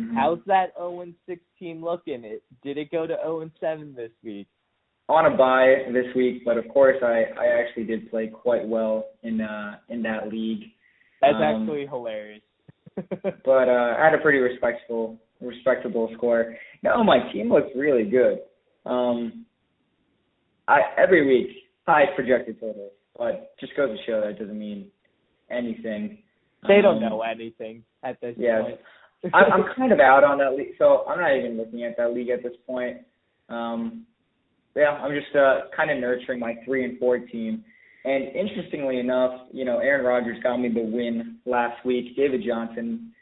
Mm-hmm. 0.00 0.16
How's 0.16 0.38
that 0.46 0.72
0 0.76 1.06
16 1.26 1.82
looking? 1.82 2.24
It 2.24 2.42
did 2.62 2.78
it 2.78 2.90
go 2.90 3.06
to 3.06 3.16
0 3.22 3.50
7 3.60 3.94
this 3.96 4.10
week? 4.22 4.46
On 5.08 5.32
a 5.32 5.36
bye 5.36 5.90
this 5.92 6.14
week, 6.14 6.42
but 6.44 6.56
of 6.58 6.68
course 6.68 6.96
I 7.02 7.24
I 7.38 7.46
actually 7.60 7.84
did 7.84 8.10
play 8.10 8.28
quite 8.28 8.66
well 8.66 9.06
in 9.22 9.40
uh 9.40 9.76
in 9.88 10.02
that 10.02 10.28
league. 10.28 10.64
That's 11.20 11.34
um, 11.34 11.42
actually 11.42 11.86
hilarious. 11.86 12.42
but 12.96 13.68
uh 13.68 13.96
I 13.98 14.04
had 14.04 14.14
a 14.14 14.22
pretty 14.22 14.38
respectable 14.38 15.18
respectable 15.40 16.10
score. 16.16 16.56
No, 16.82 17.02
my 17.02 17.32
team 17.32 17.50
looks 17.50 17.70
really 17.74 18.04
good. 18.04 18.38
Um 18.86 19.46
I 20.68 20.80
every 20.96 21.26
week 21.26 21.56
high 21.86 22.04
projected 22.14 22.60
totals, 22.60 22.92
but 23.16 23.56
just 23.58 23.74
goes 23.76 23.98
to 23.98 24.04
show 24.04 24.20
that 24.20 24.38
doesn't 24.38 24.58
mean 24.58 24.90
anything. 25.50 26.18
They 26.66 26.80
don't 26.82 27.02
um, 27.02 27.10
know 27.10 27.22
anything 27.22 27.84
at 28.02 28.20
this 28.20 28.34
yeah. 28.38 28.62
point. 28.62 28.80
I'm 29.34 29.64
kind 29.76 29.92
of 29.92 30.00
out 30.00 30.22
on 30.22 30.38
that 30.38 30.54
league, 30.56 30.74
so 30.78 31.04
I'm 31.08 31.18
not 31.18 31.36
even 31.36 31.56
looking 31.56 31.84
at 31.84 31.96
that 31.96 32.14
league 32.14 32.28
at 32.28 32.42
this 32.42 32.52
point. 32.66 32.98
Um, 33.48 34.06
yeah, 34.76 34.90
I'm 34.90 35.12
just 35.12 35.34
uh, 35.34 35.62
kind 35.76 35.90
of 35.90 35.98
nurturing 35.98 36.38
my 36.38 36.54
three 36.64 36.84
and 36.84 36.98
four 36.98 37.18
team. 37.18 37.64
And 38.04 38.24
interestingly 38.34 39.00
enough, 39.00 39.48
you 39.52 39.64
know, 39.64 39.78
Aaron 39.78 40.04
Rodgers 40.04 40.40
got 40.42 40.58
me 40.58 40.68
the 40.68 40.80
win 40.80 41.38
last 41.46 41.84
week. 41.84 42.16
David 42.16 42.42
Johnson, 42.46 43.12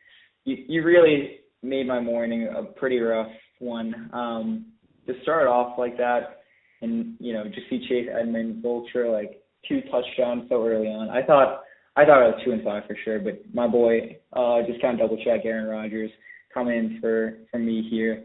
you, 0.45 0.57
you 0.69 0.85
really 0.85 1.39
made 1.63 1.87
my 1.87 1.99
morning 1.99 2.49
a 2.55 2.63
pretty 2.63 2.99
rough 2.99 3.33
one. 3.59 4.11
Um, 4.13 4.67
to 5.07 5.15
start 5.23 5.47
off 5.47 5.79
like 5.79 5.97
that, 5.97 6.43
and 6.83 7.15
you 7.19 7.33
know, 7.33 7.45
just 7.45 7.71
see 7.71 7.87
Chase 7.89 8.09
Edmonds 8.13 8.61
vulture 8.63 9.09
like 9.09 9.41
two 9.69 9.81
touchdowns 9.91 10.45
so 10.49 10.67
early 10.67 10.89
on. 10.89 11.09
I 11.11 11.23
thought 11.23 11.63
I 11.97 12.05
thought 12.05 12.23
I 12.23 12.29
was 12.29 12.43
two 12.45 12.53
and 12.53 12.63
five 12.63 12.85
for 12.87 12.97
sure, 13.05 13.19
but 13.19 13.43
my 13.53 13.67
boy 13.67 14.19
uh 14.33 14.63
just 14.67 14.81
kind 14.81 15.01
of 15.01 15.09
double 15.09 15.23
check 15.25 15.41
Aaron 15.45 15.67
Rodgers 15.67 16.11
coming 16.53 16.77
in 16.77 17.01
for 17.01 17.39
for 17.51 17.59
me 17.59 17.87
here. 17.91 18.25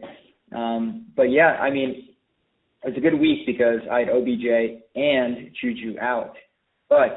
Um, 0.54 1.06
but 1.16 1.30
yeah, 1.30 1.56
I 1.60 1.70
mean, 1.70 2.08
it's 2.82 2.96
a 2.96 3.00
good 3.00 3.18
week 3.18 3.46
because 3.46 3.80
I 3.90 4.00
had 4.00 4.08
OBJ 4.08 4.82
and 4.94 5.50
Juju 5.60 5.98
out, 6.00 6.34
but 6.88 7.16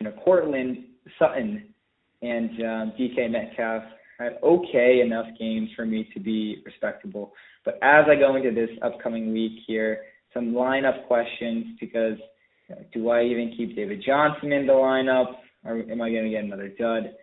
you 0.00 0.04
know 0.04 0.12
Courtland 0.24 0.84
Sutton 1.18 1.68
and 2.22 2.50
um, 2.62 2.92
DK 2.98 3.30
Metcalf 3.30 3.82
had 4.18 4.38
okay 4.42 5.00
enough 5.04 5.26
games 5.38 5.68
for 5.76 5.84
me 5.84 6.08
to 6.14 6.20
be 6.20 6.62
respectable. 6.64 7.32
But 7.64 7.78
as 7.82 8.06
I 8.08 8.14
go 8.14 8.36
into 8.36 8.52
this 8.52 8.70
upcoming 8.82 9.32
week 9.32 9.60
here, 9.66 10.02
some 10.32 10.52
lineup 10.52 11.06
questions 11.06 11.66
because 11.80 12.18
you 12.68 12.74
know, 12.74 12.82
do 12.92 13.08
I 13.10 13.24
even 13.24 13.54
keep 13.56 13.76
David 13.76 14.02
Johnson 14.04 14.52
in 14.52 14.66
the 14.66 14.72
lineup? 14.72 15.34
Or 15.66 15.78
am 15.90 16.00
I 16.00 16.10
going 16.10 16.24
to 16.24 16.30
get 16.30 16.44
another 16.44 16.68
dud? 16.68 17.14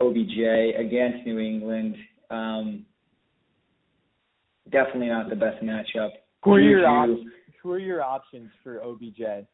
OBJ 0.00 0.76
against 0.78 1.26
New 1.26 1.38
England. 1.38 1.96
Um, 2.30 2.84
definitely 4.70 5.08
not 5.08 5.28
the 5.28 5.36
best 5.36 5.62
matchup. 5.62 6.10
Who 6.44 6.54
are 6.54 6.60
your 6.60 6.86
op- 6.86 7.18
Who 7.62 7.72
are 7.72 7.78
your 7.78 8.02
options 8.02 8.50
for 8.64 8.82
OBJ? 8.82 9.46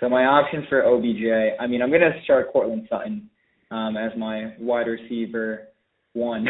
So 0.00 0.08
my 0.08 0.24
options 0.24 0.66
for 0.68 0.84
OBJ, 0.84 1.58
I 1.60 1.66
mean, 1.66 1.82
I'm 1.82 1.90
going 1.90 2.00
to 2.00 2.12
start 2.24 2.52
Courtland 2.52 2.88
Sutton 2.90 3.28
um, 3.70 3.96
as 3.96 4.10
my 4.16 4.54
wide 4.58 4.86
receiver 4.86 5.68
one 6.14 6.46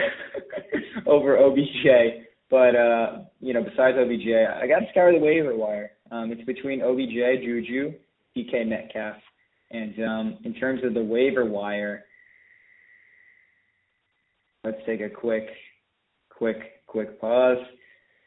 over 1.07 1.39
OBJ. 1.39 2.27
But 2.51 2.77
uh, 2.77 3.19
you 3.41 3.55
know, 3.55 3.63
besides 3.63 3.97
OBJ, 3.99 4.29
I 4.63 4.67
got 4.67 4.81
to 4.81 4.87
scour 4.91 5.13
the 5.13 5.19
waiver 5.19 5.57
wire. 5.57 5.93
Um, 6.11 6.31
it's 6.31 6.45
between 6.45 6.83
OBJ, 6.83 7.43
Juju, 7.45 7.93
DK 8.37 8.67
Metcalf, 8.67 9.17
and 9.73 9.95
um, 10.05 10.39
in 10.45 10.55
terms 10.55 10.81
of 10.85 10.95
the 10.95 11.03
waiver 11.03 11.45
wire, 11.45 12.05
let's 14.65 14.79
take 14.87 15.01
a 15.01 15.09
quick, 15.09 15.47
quick, 16.31 16.57
quick 16.87 17.21
pause. 17.21 17.59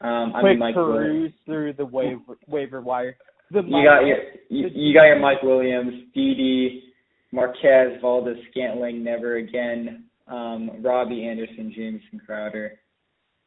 Um, 0.00 0.32
quick 0.32 0.44
I 0.44 0.48
mean, 0.50 0.58
Mike 0.58 0.74
peruse 0.74 1.32
through 1.44 1.72
the 1.74 1.86
waiver 1.86 2.36
waiver 2.46 2.80
wire. 2.80 3.16
The 3.50 3.62
you 3.62 3.84
got 3.84 4.00
your 4.00 4.18
you, 4.50 4.68
you 4.74 4.94
got 4.94 5.04
your 5.04 5.20
Mike 5.20 5.42
Williams, 5.42 6.04
Dede, 6.14 6.82
Marquez, 7.32 7.98
Valdes, 8.00 8.36
Scantling, 8.50 9.02
never 9.02 9.36
again, 9.36 10.04
um, 10.26 10.82
Robby 10.82 11.26
Anderson, 11.26 11.72
Jamison 11.74 12.20
Crowder. 12.24 12.78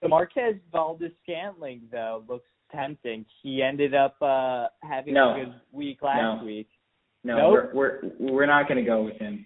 The 0.01 0.07
Marquez 0.07 0.55
Valdes 0.71 1.11
Scantling 1.23 1.81
though 1.91 2.23
looks 2.27 2.47
tempting. 2.71 3.25
He 3.43 3.61
ended 3.61 3.93
up 3.93 4.15
uh 4.21 4.67
having 4.81 5.13
No. 5.13 5.35
a 5.35 5.45
good 5.45 5.53
week 5.71 6.01
last 6.01 6.39
No. 6.41 6.45
week. 6.45 6.69
No, 7.23 7.37
Nope. 7.37 7.69
we're 7.73 8.01
we're 8.19 8.31
we're 8.31 8.45
not 8.45 8.67
going 8.67 8.83
to 8.83 8.89
go 8.89 9.03
with 9.03 9.17
him. 9.17 9.45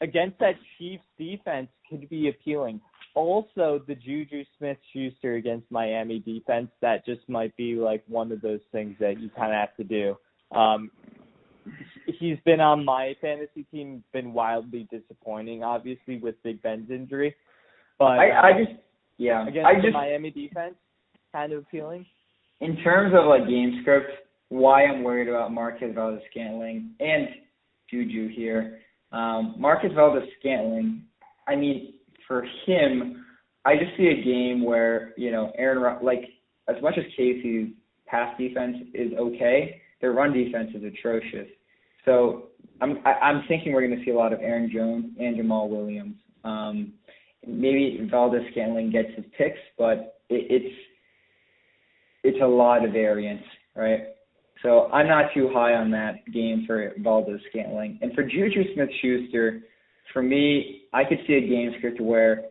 Against 0.00 0.38
that 0.40 0.54
Chiefs 0.76 1.02
defense 1.18 1.68
could 1.88 2.08
be 2.10 2.28
appealing. 2.28 2.80
Also, 3.14 3.80
the 3.88 3.94
Juju 3.94 4.44
Smith 4.58 4.76
Schuster 4.92 5.36
against 5.36 5.70
Miami 5.70 6.18
defense, 6.18 6.68
that 6.82 7.06
just 7.06 7.26
might 7.28 7.56
be 7.56 7.76
like 7.76 8.04
one 8.06 8.30
of 8.30 8.42
those 8.42 8.60
things 8.72 8.94
that 9.00 9.18
you 9.18 9.30
kind 9.30 9.52
of 9.52 9.58
have 9.58 9.74
to 9.76 9.84
do. 9.84 10.14
Um, 10.54 10.90
he's 12.20 12.36
been 12.44 12.60
on 12.60 12.84
my 12.84 13.14
fantasy 13.22 13.64
team, 13.72 14.04
been 14.12 14.34
wildly 14.34 14.86
disappointing, 14.90 15.62
obviously, 15.64 16.18
with 16.18 16.34
Big 16.42 16.60
Ben's 16.60 16.90
injury. 16.90 17.34
But 17.98 18.18
I 18.18 18.28
I 18.28 18.50
uh, 18.50 18.58
just 18.64 18.78
yeah 19.16 19.48
against 19.48 19.66
I 19.66 19.80
the 19.80 19.90
Miami 19.92 20.30
defense, 20.30 20.74
kind 21.32 21.52
of 21.52 21.60
appealing. 21.62 22.04
in 22.60 22.76
terms 22.84 23.14
of 23.18 23.24
like 23.26 23.48
game 23.48 23.78
script, 23.80 24.10
why 24.48 24.84
I'm 24.84 25.02
worried 25.02 25.28
about 25.28 25.52
Marquez 25.52 25.94
Valdes 25.94 26.22
Scantling 26.30 26.92
and 27.00 27.28
Juju 27.90 28.28
here. 28.28 28.80
Um, 29.12 29.54
Marcus 29.58 29.92
Valdes 29.94 30.26
Scantling, 30.40 31.02
I 31.48 31.56
mean, 31.56 31.94
for 32.26 32.46
him, 32.66 33.24
I 33.64 33.76
just 33.76 33.96
see 33.96 34.08
a 34.08 34.24
game 34.24 34.64
where 34.64 35.12
you 35.16 35.30
know 35.30 35.52
Aaron 35.56 35.78
Ro- 35.78 35.98
like 36.02 36.24
as 36.68 36.76
much 36.82 36.94
as 36.98 37.04
KC's 37.18 37.72
pass 38.06 38.36
defense 38.38 38.76
is 38.94 39.12
okay, 39.18 39.80
their 40.00 40.12
run 40.12 40.32
defense 40.32 40.70
is 40.74 40.82
atrocious. 40.84 41.48
So 42.04 42.48
I'm 42.80 42.98
I, 43.04 43.12
I'm 43.14 43.42
thinking 43.48 43.72
we're 43.72 43.86
going 43.86 43.98
to 43.98 44.04
see 44.04 44.10
a 44.10 44.16
lot 44.16 44.32
of 44.32 44.40
Aaron 44.40 44.70
Jones 44.72 45.06
and 45.18 45.36
Jamaal 45.36 45.68
Williams. 45.68 46.16
Um, 46.44 46.92
maybe 47.46 48.06
Valdes 48.10 48.44
Scantling 48.52 48.90
gets 48.90 49.08
his 49.16 49.24
picks, 49.36 49.58
but 49.78 50.20
it, 50.28 50.46
it's 50.50 50.74
it's 52.22 52.38
a 52.42 52.46
lot 52.46 52.84
of 52.84 52.92
variance, 52.92 53.42
right? 53.74 54.15
So 54.66 54.88
I'm 54.92 55.06
not 55.06 55.26
too 55.32 55.48
high 55.52 55.74
on 55.74 55.92
that 55.92 56.26
game 56.32 56.64
for 56.66 56.92
Valdes 56.98 57.40
Scantling. 57.50 58.00
And 58.02 58.12
for 58.14 58.24
Juju 58.24 58.74
Smith 58.74 58.88
Schuster, 59.00 59.62
for 60.12 60.24
me, 60.24 60.88
I 60.92 61.04
could 61.04 61.18
see 61.24 61.34
a 61.34 61.40
game 61.40 61.72
script 61.78 62.00
where 62.00 62.46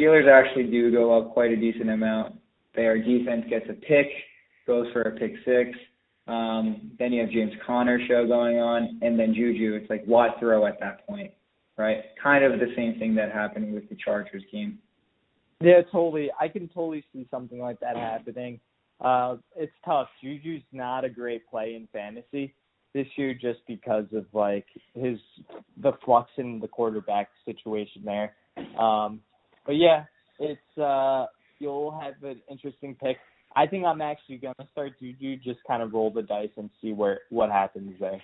Steelers 0.00 0.26
actually 0.32 0.70
do 0.70 0.90
go 0.90 1.14
up 1.18 1.34
quite 1.34 1.50
a 1.50 1.56
decent 1.56 1.90
amount. 1.90 2.36
Their 2.74 2.96
defense 2.96 3.44
gets 3.50 3.66
a 3.68 3.74
pick, 3.74 4.06
goes 4.66 4.86
for 4.94 5.02
a 5.02 5.10
pick 5.10 5.32
six. 5.44 5.78
Um, 6.26 6.92
then 6.98 7.12
you 7.12 7.20
have 7.20 7.30
James 7.30 7.52
Conner 7.66 8.00
show 8.08 8.26
going 8.26 8.56
on, 8.60 8.98
and 9.02 9.20
then 9.20 9.34
Juju. 9.34 9.74
It's 9.74 9.90
like 9.90 10.04
what 10.06 10.36
throw 10.40 10.64
at 10.64 10.80
that 10.80 11.06
point, 11.06 11.32
right? 11.76 11.98
Kind 12.22 12.44
of 12.44 12.58
the 12.60 12.72
same 12.76 12.98
thing 12.98 13.14
that 13.16 13.30
happened 13.30 13.74
with 13.74 13.86
the 13.90 13.96
Chargers 14.02 14.42
game. 14.50 14.78
Yeah, 15.60 15.82
totally. 15.92 16.30
I 16.40 16.48
can 16.48 16.68
totally 16.68 17.04
see 17.12 17.26
something 17.30 17.58
like 17.58 17.78
that 17.80 17.96
happening. 17.96 18.58
Uh, 19.00 19.36
it's 19.56 19.72
tough. 19.84 20.08
Juju's 20.22 20.62
not 20.72 21.04
a 21.04 21.08
great 21.08 21.48
play 21.48 21.74
in 21.74 21.88
fantasy 21.92 22.54
this 22.94 23.06
year 23.16 23.34
just 23.34 23.60
because 23.66 24.06
of 24.12 24.26
like 24.32 24.66
his 24.94 25.18
the 25.82 25.92
flux 26.04 26.30
in 26.36 26.58
the 26.60 26.68
quarterback 26.68 27.28
situation 27.44 28.02
there. 28.04 28.34
Um, 28.78 29.20
but 29.66 29.76
yeah, 29.76 30.04
it's 30.38 30.78
uh, 30.78 31.26
you'll 31.58 31.98
have 32.00 32.14
an 32.22 32.40
interesting 32.50 32.96
pick. 33.00 33.18
I 33.54 33.66
think 33.66 33.84
I'm 33.84 34.00
actually 34.00 34.38
gonna 34.38 34.68
start 34.72 34.98
Juju, 35.00 35.36
just 35.36 35.60
kind 35.66 35.82
of 35.82 35.92
roll 35.92 36.10
the 36.10 36.22
dice 36.22 36.50
and 36.56 36.70
see 36.82 36.92
where 36.92 37.20
what 37.30 37.50
happens 37.50 37.94
there. 38.00 38.20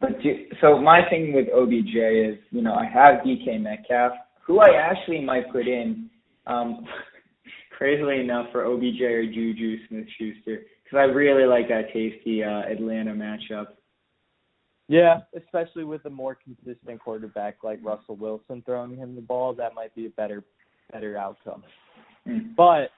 But 0.00 0.20
do, 0.22 0.46
so 0.60 0.80
my 0.80 1.08
thing 1.08 1.32
with 1.32 1.46
OBJ 1.54 1.94
is, 1.94 2.38
you 2.50 2.62
know, 2.62 2.74
I 2.74 2.84
have 2.86 3.24
DK 3.24 3.60
Metcalf, 3.60 4.12
who 4.44 4.58
I 4.58 4.70
actually 4.76 5.20
might 5.20 5.50
put 5.52 5.68
in, 5.68 6.10
um, 6.46 6.84
crazily 7.76 8.20
enough 8.20 8.46
for 8.52 8.64
OBJ 8.64 9.00
or 9.02 9.24
Juju 9.26 9.86
Smith-Schuster, 9.88 10.62
because 10.82 10.96
I 10.96 11.02
really 11.02 11.46
like 11.46 11.68
that 11.68 11.92
tasty 11.92 12.42
uh, 12.42 12.62
Atlanta 12.70 13.12
matchup. 13.12 13.66
Yeah, 14.86 15.20
especially 15.36 15.84
with 15.84 16.04
a 16.04 16.10
more 16.10 16.36
consistent 16.36 17.00
quarterback 17.00 17.64
like 17.64 17.80
Russell 17.82 18.16
Wilson 18.16 18.62
throwing 18.66 18.96
him 18.96 19.14
the 19.14 19.22
ball, 19.22 19.54
that 19.54 19.74
might 19.74 19.94
be 19.94 20.06
a 20.06 20.10
better 20.10 20.44
better 20.92 21.16
outcome. 21.16 21.64
Mm. 22.28 22.54
But 22.54 22.90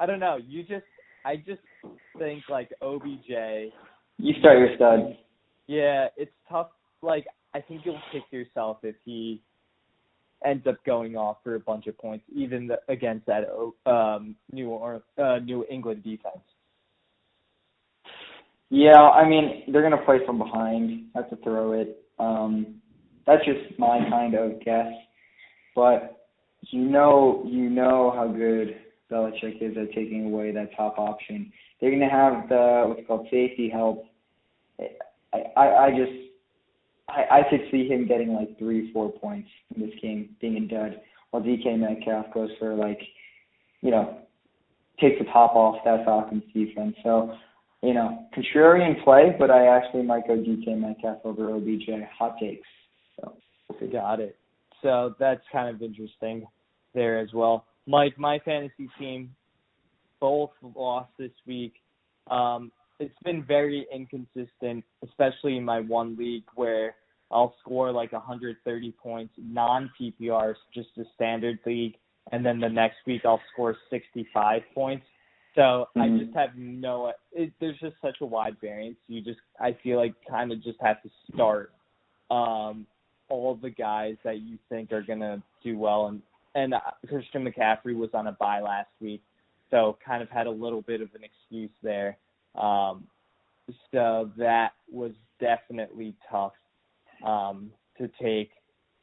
I 0.00 0.06
don't 0.06 0.18
know. 0.18 0.38
You 0.44 0.62
just 0.62 0.84
I 1.24 1.36
just 1.36 1.60
think 2.18 2.42
like 2.48 2.70
OBJ. 2.82 3.72
You 4.18 4.34
start 4.40 4.58
your 4.58 4.74
stud. 4.74 5.16
Yeah, 5.68 6.08
it's 6.16 6.32
tough. 6.50 6.70
Like 7.02 7.26
I 7.54 7.60
think 7.60 7.82
you'll 7.84 8.00
kick 8.12 8.24
yourself 8.30 8.78
if 8.82 8.96
he 9.04 9.40
ends 10.44 10.66
up 10.66 10.76
going 10.84 11.16
off 11.16 11.38
for 11.42 11.54
a 11.54 11.60
bunch 11.60 11.86
of 11.86 11.98
points, 11.98 12.24
even 12.32 12.68
the, 12.68 12.78
against 12.88 13.26
that 13.26 13.44
um, 13.90 14.36
New 14.52 14.70
or 14.70 15.02
uh, 15.18 15.38
New 15.38 15.64
England 15.70 16.04
defense. 16.04 16.42
Yeah, 18.70 19.00
I 19.00 19.26
mean 19.28 19.64
they're 19.68 19.82
gonna 19.82 20.04
play 20.04 20.18
from 20.26 20.38
behind. 20.38 21.06
Have 21.14 21.30
to 21.30 21.36
throw 21.36 21.72
it. 21.72 22.04
Um, 22.18 22.76
that's 23.26 23.44
just 23.44 23.78
my 23.78 23.98
kind 24.10 24.34
of 24.34 24.62
guess. 24.64 24.92
But 25.74 26.28
you 26.70 26.84
know, 26.84 27.44
you 27.46 27.70
know 27.70 28.12
how 28.14 28.28
good 28.28 28.76
Belichick 29.10 29.62
is 29.62 29.76
at 29.76 29.94
taking 29.94 30.26
away 30.26 30.52
that 30.52 30.76
top 30.76 30.98
option. 30.98 31.50
They're 31.80 31.90
gonna 31.90 32.10
have 32.10 32.48
the 32.48 32.84
what's 32.86 33.06
called 33.06 33.26
safety 33.30 33.70
help. 33.72 34.04
I 35.32 35.38
I, 35.56 35.86
I 35.86 35.90
just 35.90 36.27
I, 37.08 37.40
I 37.40 37.42
could 37.50 37.60
see 37.70 37.88
him 37.88 38.06
getting 38.06 38.32
like 38.34 38.58
three, 38.58 38.92
four 38.92 39.10
points 39.10 39.48
in 39.74 39.82
this 39.82 39.94
game, 40.00 40.36
being 40.40 40.56
a 40.56 40.60
dud, 40.60 41.00
while 41.30 41.42
DK 41.42 41.78
Metcalf 41.78 42.26
goes 42.34 42.50
for 42.58 42.74
like, 42.74 43.00
you 43.80 43.90
know, 43.90 44.18
takes 45.00 45.18
the 45.18 45.24
top 45.26 45.54
off 45.54 45.76
that 45.84 46.04
Falcons 46.04 46.42
defense. 46.52 46.96
So, 47.02 47.34
you 47.82 47.94
know, 47.94 48.26
contrarian 48.36 49.02
play, 49.04 49.34
but 49.38 49.50
I 49.50 49.66
actually 49.66 50.02
might 50.02 50.26
go 50.26 50.36
DK 50.36 50.78
Metcalf 50.78 51.18
over 51.24 51.54
OBJ. 51.54 51.88
Hot 52.18 52.36
takes. 52.40 52.66
So. 53.16 53.34
Got 53.92 54.20
it. 54.20 54.36
So 54.82 55.14
that's 55.18 55.42
kind 55.52 55.74
of 55.74 55.82
interesting 55.82 56.46
there 56.94 57.18
as 57.18 57.32
well. 57.32 57.66
Mike, 57.86 58.18
my 58.18 58.38
fantasy 58.44 58.88
team 58.98 59.34
both 60.20 60.50
lost 60.74 61.10
this 61.18 61.30
week. 61.46 61.74
Um, 62.30 62.72
it's 62.98 63.18
been 63.24 63.44
very 63.44 63.86
inconsistent, 63.92 64.84
especially 65.04 65.56
in 65.56 65.64
my 65.64 65.80
one 65.80 66.16
league 66.16 66.44
where 66.54 66.96
I'll 67.30 67.54
score 67.60 67.92
like 67.92 68.12
130 68.12 68.92
points, 68.92 69.34
non 69.38 69.90
PPR, 70.00 70.54
just 70.74 70.88
a 70.98 71.04
standard 71.14 71.58
league, 71.66 71.96
and 72.32 72.44
then 72.44 72.58
the 72.58 72.68
next 72.68 72.96
week 73.06 73.22
I'll 73.24 73.42
score 73.52 73.76
65 73.90 74.62
points. 74.74 75.06
So 75.54 75.88
I 75.96 76.08
Mhm. 76.08 76.18
just 76.18 76.34
have 76.34 76.56
no. 76.56 77.12
It, 77.32 77.52
there's 77.58 77.78
just 77.78 77.96
such 78.00 78.20
a 78.20 78.26
wide 78.26 78.58
variance. 78.60 78.98
You 79.08 79.20
just, 79.20 79.40
I 79.58 79.72
feel 79.72 79.98
like, 79.98 80.14
kind 80.24 80.52
of 80.52 80.62
just 80.62 80.80
have 80.80 81.02
to 81.02 81.10
start 81.32 81.72
um, 82.30 82.86
all 83.28 83.54
the 83.54 83.70
guys 83.70 84.16
that 84.24 84.40
you 84.40 84.58
think 84.68 84.92
are 84.92 85.02
gonna 85.02 85.42
do 85.62 85.78
well. 85.78 86.06
And 86.06 86.22
and 86.54 86.74
uh, 86.74 86.80
Christian 87.08 87.44
McCaffrey 87.44 87.96
was 87.96 88.10
on 88.14 88.26
a 88.26 88.32
bye 88.32 88.60
last 88.60 88.90
week, 89.00 89.22
so 89.70 89.98
kind 90.04 90.22
of 90.22 90.30
had 90.30 90.46
a 90.46 90.50
little 90.50 90.82
bit 90.82 91.00
of 91.00 91.14
an 91.14 91.22
excuse 91.24 91.70
there. 91.82 92.16
Um, 92.60 93.04
so 93.92 94.30
that 94.36 94.72
was 94.90 95.12
definitely 95.40 96.14
tough 96.30 96.52
um, 97.24 97.70
to 97.98 98.08
take 98.20 98.50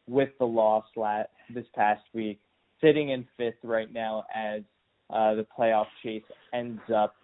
with 0.07 0.29
the 0.39 0.45
loss 0.45 0.85
last, 0.95 1.29
this 1.53 1.65
past 1.75 2.03
week. 2.13 2.39
Sitting 2.81 3.09
in 3.09 3.25
fifth 3.37 3.63
right 3.63 3.91
now 3.91 4.25
as 4.33 4.61
uh, 5.09 5.35
the 5.35 5.45
playoff 5.57 5.85
chase 6.03 6.23
ends 6.53 6.81
up 6.95 7.15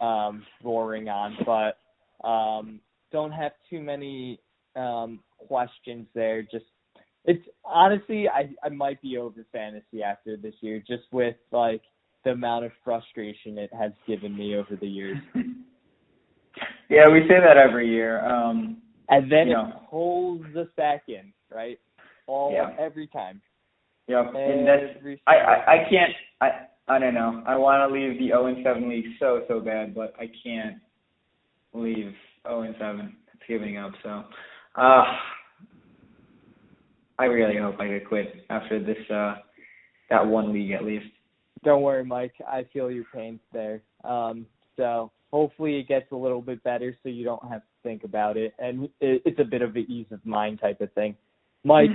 um, 0.00 0.44
roaring 0.64 1.08
on, 1.08 1.36
but 1.46 2.26
um, 2.26 2.80
don't 3.12 3.32
have 3.32 3.52
too 3.68 3.80
many 3.80 4.40
um, 4.76 5.20
questions 5.46 6.06
there. 6.14 6.42
Just 6.42 6.64
it's 7.24 7.44
honestly, 7.64 8.28
I 8.28 8.50
I 8.64 8.70
might 8.70 9.00
be 9.02 9.18
over 9.18 9.46
fantasy 9.52 10.02
after 10.02 10.36
this 10.36 10.54
year, 10.60 10.82
just 10.86 11.04
with 11.12 11.36
like 11.52 11.82
the 12.24 12.30
amount 12.30 12.64
of 12.64 12.72
frustration 12.84 13.58
it 13.58 13.70
has 13.72 13.92
given 14.06 14.36
me 14.36 14.56
over 14.56 14.76
the 14.80 14.86
years. 14.86 15.18
yeah, 16.88 17.08
we 17.08 17.20
say 17.28 17.40
that 17.40 17.56
every 17.56 17.88
year. 17.88 18.24
Um, 18.24 18.78
and 19.08 19.30
then 19.30 19.48
it 19.48 19.52
know, 19.52 19.82
pulls 19.90 20.44
us 20.56 20.68
back 20.76 21.04
in, 21.08 21.32
right? 21.52 21.78
All 22.26 22.52
Yeah. 22.52 22.74
every 22.78 23.06
time. 23.08 23.40
Yep. 24.06 24.34
And 24.34 24.66
that's 24.66 25.18
I, 25.26 25.34
I, 25.36 25.72
I 25.72 25.88
can't 25.88 26.12
I 26.40 26.50
I 26.88 26.98
don't 26.98 27.14
know. 27.14 27.44
I 27.46 27.56
want 27.56 27.88
to 27.88 27.94
leave 27.94 28.18
the 28.18 28.28
0 28.28 28.46
and 28.46 28.64
7 28.64 28.88
league 28.88 29.04
so 29.20 29.44
so 29.46 29.60
bad, 29.60 29.94
but 29.94 30.14
I 30.18 30.28
can't 30.44 30.78
leave 31.72 32.12
0 32.46 32.62
and 32.62 32.74
7. 32.78 33.16
It's 33.34 33.42
giving 33.46 33.78
up. 33.78 33.92
So, 34.02 34.24
uh, 34.76 35.04
I 37.18 37.24
really 37.24 37.58
hope 37.58 37.78
I 37.78 37.86
could 37.86 38.08
quit 38.08 38.44
after 38.50 38.82
this 38.82 38.98
uh 39.10 39.36
that 40.08 40.26
one 40.26 40.52
league 40.52 40.72
at 40.72 40.84
least. 40.84 41.06
Don't 41.64 41.82
worry, 41.82 42.04
Mike. 42.04 42.34
I 42.46 42.64
feel 42.72 42.90
your 42.90 43.04
pain 43.14 43.38
there. 43.52 43.82
Um, 44.04 44.46
so 44.76 45.12
hopefully 45.30 45.78
it 45.78 45.88
gets 45.88 46.10
a 46.12 46.16
little 46.16 46.40
bit 46.40 46.62
better, 46.62 46.96
so 47.02 47.08
you 47.08 47.24
don't 47.24 47.42
have 47.48 47.60
to 47.60 47.66
think 47.82 48.04
about 48.04 48.36
it, 48.36 48.54
and 48.58 48.84
it, 49.00 49.22
it's 49.24 49.38
a 49.38 49.44
bit 49.44 49.62
of 49.62 49.76
an 49.76 49.86
ease 49.88 50.06
of 50.10 50.24
mind 50.24 50.60
type 50.60 50.80
of 50.80 50.92
thing. 50.92 51.14
Mike, 51.64 51.90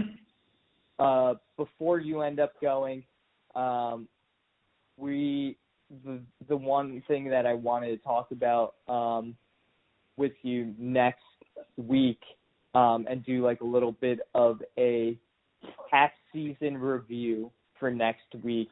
uh, 0.99 1.34
before 1.57 1.99
you 1.99 2.22
end 2.22 2.39
up 2.39 2.53
going, 2.61 3.03
um, 3.55 4.07
we 4.97 5.57
the 6.03 6.20
the 6.47 6.55
one 6.55 7.01
thing 7.07 7.30
that 7.30 7.45
I 7.45 7.53
wanted 7.53 7.89
to 7.89 7.97
talk 7.97 8.32
about 8.32 8.76
um, 8.88 9.36
with 10.18 10.32
you 10.41 10.74
next 10.78 11.22
week 11.78 12.22
um, 12.74 13.05
and 13.09 13.26
do 13.26 13.43
like 13.43 13.61
a 13.61 13.66
little 13.66 13.91
bit 13.91 14.20
of 14.34 14.61
a 14.78 15.18
half 15.91 16.11
season 16.34 16.78
review 16.78 17.51
for 17.80 17.91
next 17.91 18.34
week 18.43 18.70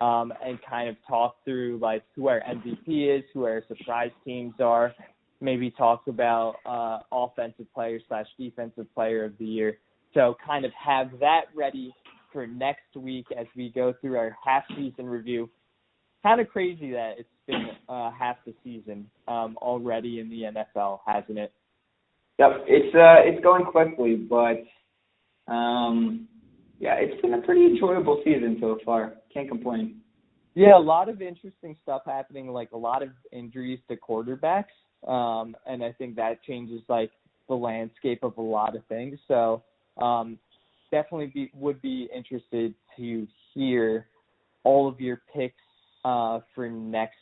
um, 0.00 0.32
and 0.44 0.58
kind 0.68 0.88
of 0.88 0.96
talk 1.06 1.36
through 1.44 1.78
like 1.80 2.02
who 2.14 2.28
our 2.28 2.40
MVP 2.40 3.18
is, 3.18 3.24
who 3.32 3.44
our 3.44 3.62
surprise 3.68 4.10
teams 4.24 4.54
are, 4.60 4.94
maybe 5.40 5.70
talk 5.70 6.02
about 6.06 6.56
uh, 6.66 7.00
offensive 7.12 7.66
player 7.74 8.00
slash 8.08 8.26
defensive 8.38 8.86
player 8.94 9.24
of 9.24 9.32
the 9.38 9.44
year. 9.44 9.78
So 10.14 10.36
kind 10.44 10.64
of 10.64 10.72
have 10.72 11.10
that 11.20 11.42
ready 11.54 11.94
for 12.32 12.46
next 12.46 12.96
week 12.96 13.26
as 13.36 13.46
we 13.56 13.70
go 13.70 13.94
through 14.00 14.16
our 14.16 14.36
half 14.44 14.64
season 14.76 15.06
review. 15.06 15.50
Kind 16.22 16.40
of 16.40 16.48
crazy 16.48 16.92
that 16.92 17.14
it's 17.18 17.28
been 17.46 17.68
uh, 17.88 18.10
half 18.10 18.36
the 18.46 18.54
season 18.62 19.10
um, 19.26 19.56
already 19.60 20.20
in 20.20 20.28
the 20.28 20.42
NFL, 20.42 21.00
hasn't 21.06 21.38
it? 21.38 21.52
Yep, 22.38 22.64
it's 22.66 22.94
uh 22.94 23.22
it's 23.24 23.42
going 23.42 23.64
quickly, 23.64 24.16
but 24.16 24.64
um 25.52 26.26
yeah, 26.82 26.94
it's 26.98 27.22
been 27.22 27.34
a 27.34 27.40
pretty 27.40 27.64
enjoyable 27.64 28.20
season 28.24 28.58
so 28.60 28.76
far. 28.84 29.12
Can't 29.32 29.48
complain. 29.48 30.00
Yeah, 30.54 30.76
a 30.76 30.80
lot 30.80 31.08
of 31.08 31.22
interesting 31.22 31.76
stuff 31.80 32.02
happening, 32.04 32.48
like 32.48 32.72
a 32.72 32.76
lot 32.76 33.04
of 33.04 33.10
injuries 33.30 33.78
to 33.88 33.96
quarterbacks. 33.96 34.64
Um, 35.06 35.54
and 35.64 35.84
I 35.84 35.92
think 35.92 36.16
that 36.16 36.42
changes 36.42 36.82
like 36.88 37.12
the 37.48 37.54
landscape 37.54 38.24
of 38.24 38.36
a 38.36 38.42
lot 38.42 38.74
of 38.74 38.84
things. 38.86 39.16
So 39.28 39.62
um, 39.96 40.38
definitely 40.90 41.26
be, 41.28 41.52
would 41.54 41.80
be 41.82 42.08
interested 42.12 42.74
to 42.96 43.28
hear 43.54 44.08
all 44.64 44.88
of 44.88 45.00
your 45.00 45.22
picks 45.32 45.54
uh, 46.04 46.40
for 46.52 46.68
next 46.68 47.14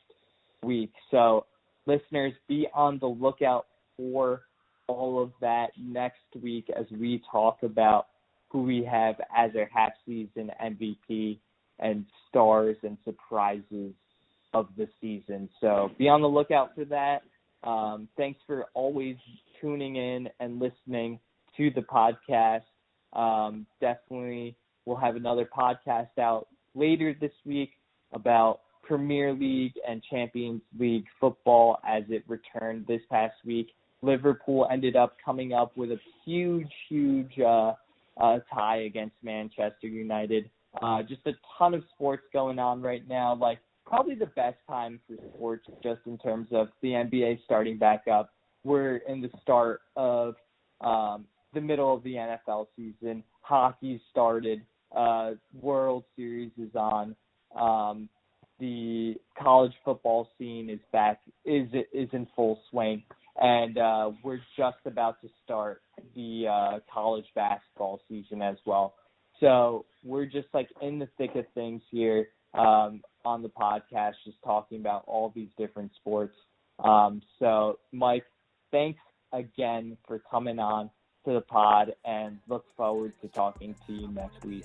week. 0.62 0.92
So 1.10 1.44
listeners, 1.84 2.32
be 2.48 2.66
on 2.72 2.98
the 2.98 3.08
lookout 3.08 3.66
for 3.98 4.40
all 4.86 5.22
of 5.22 5.32
that 5.42 5.68
next 5.78 6.16
week 6.42 6.70
as 6.74 6.86
we 6.98 7.22
talk 7.30 7.58
about 7.62 8.06
who 8.50 8.62
we 8.62 8.84
have 8.84 9.16
as 9.36 9.50
our 9.56 9.68
half 9.72 9.92
season 10.06 10.50
MVP 10.62 11.38
and 11.78 12.04
stars 12.28 12.76
and 12.82 12.98
surprises 13.04 13.92
of 14.52 14.68
the 14.76 14.88
season. 15.00 15.48
So 15.60 15.90
be 15.98 16.08
on 16.08 16.20
the 16.20 16.28
lookout 16.28 16.74
for 16.74 16.84
that. 16.86 17.22
Um, 17.62 18.08
thanks 18.16 18.40
for 18.46 18.66
always 18.74 19.16
tuning 19.60 19.96
in 19.96 20.28
and 20.40 20.60
listening 20.60 21.18
to 21.56 21.70
the 21.70 21.82
podcast. 21.82 22.62
Um, 23.12 23.66
definitely, 23.80 24.56
we'll 24.84 24.96
have 24.96 25.16
another 25.16 25.48
podcast 25.56 26.18
out 26.18 26.48
later 26.74 27.14
this 27.20 27.32
week 27.44 27.72
about 28.12 28.60
Premier 28.82 29.32
League 29.32 29.74
and 29.86 30.02
Champions 30.10 30.62
League 30.78 31.04
football 31.20 31.78
as 31.86 32.02
it 32.08 32.24
returned 32.26 32.86
this 32.86 33.02
past 33.10 33.34
week. 33.44 33.68
Liverpool 34.02 34.66
ended 34.72 34.96
up 34.96 35.16
coming 35.24 35.52
up 35.52 35.76
with 35.76 35.90
a 35.90 36.00
huge, 36.24 36.70
huge 36.88 37.38
uh, 37.38 37.74
uh, 38.20 38.38
tie 38.52 38.82
against 38.82 39.14
Manchester 39.22 39.86
United. 39.86 40.50
Uh, 40.80 41.02
just 41.02 41.22
a 41.26 41.32
ton 41.58 41.74
of 41.74 41.82
sports 41.94 42.22
going 42.32 42.58
on 42.58 42.80
right 42.80 43.06
now. 43.08 43.34
Like 43.34 43.58
probably 43.86 44.14
the 44.14 44.26
best 44.26 44.58
time 44.68 45.00
for 45.06 45.16
sports, 45.34 45.66
just 45.82 46.00
in 46.06 46.18
terms 46.18 46.48
of 46.52 46.68
the 46.82 46.88
NBA 46.88 47.40
starting 47.44 47.76
back 47.76 48.04
up. 48.10 48.30
We're 48.62 48.98
in 48.98 49.20
the 49.20 49.30
start 49.42 49.80
of 49.96 50.34
um, 50.80 51.24
the 51.54 51.60
middle 51.60 51.94
of 51.94 52.02
the 52.02 52.14
NFL 52.14 52.66
season. 52.76 53.24
Hockey 53.40 54.00
started. 54.10 54.62
Uh, 54.94 55.32
World 55.60 56.04
Series 56.16 56.52
is 56.58 56.74
on. 56.74 57.16
Um, 57.58 58.08
the 58.58 59.14
college 59.40 59.72
football 59.84 60.28
scene 60.38 60.68
is 60.68 60.80
back. 60.92 61.20
Is 61.44 61.68
is 61.92 62.08
in 62.12 62.28
full 62.36 62.60
swing 62.70 63.02
and 63.40 63.78
uh, 63.78 64.10
we're 64.22 64.40
just 64.56 64.78
about 64.84 65.20
to 65.22 65.28
start 65.44 65.82
the 66.14 66.46
uh, 66.48 66.78
college 66.92 67.26
basketball 67.34 68.00
season 68.08 68.42
as 68.42 68.56
well. 68.64 68.94
So 69.40 69.86
we're 70.04 70.26
just 70.26 70.48
like 70.52 70.68
in 70.82 70.98
the 70.98 71.08
thick 71.16 71.34
of 71.34 71.46
things 71.54 71.82
here 71.90 72.28
um, 72.54 73.02
on 73.24 73.42
the 73.42 73.48
podcast, 73.48 74.14
just 74.24 74.38
talking 74.44 74.80
about 74.80 75.04
all 75.06 75.32
these 75.34 75.48
different 75.56 75.92
sports. 75.96 76.36
Um, 76.82 77.22
so, 77.38 77.78
Mike, 77.92 78.24
thanks 78.70 79.00
again 79.32 79.96
for 80.06 80.20
coming 80.30 80.58
on 80.58 80.90
to 81.26 81.34
the 81.34 81.40
pod, 81.42 81.92
and 82.04 82.38
look 82.48 82.64
forward 82.76 83.12
to 83.20 83.28
talking 83.28 83.74
to 83.86 83.92
you 83.92 84.08
next 84.08 84.42
week. 84.44 84.64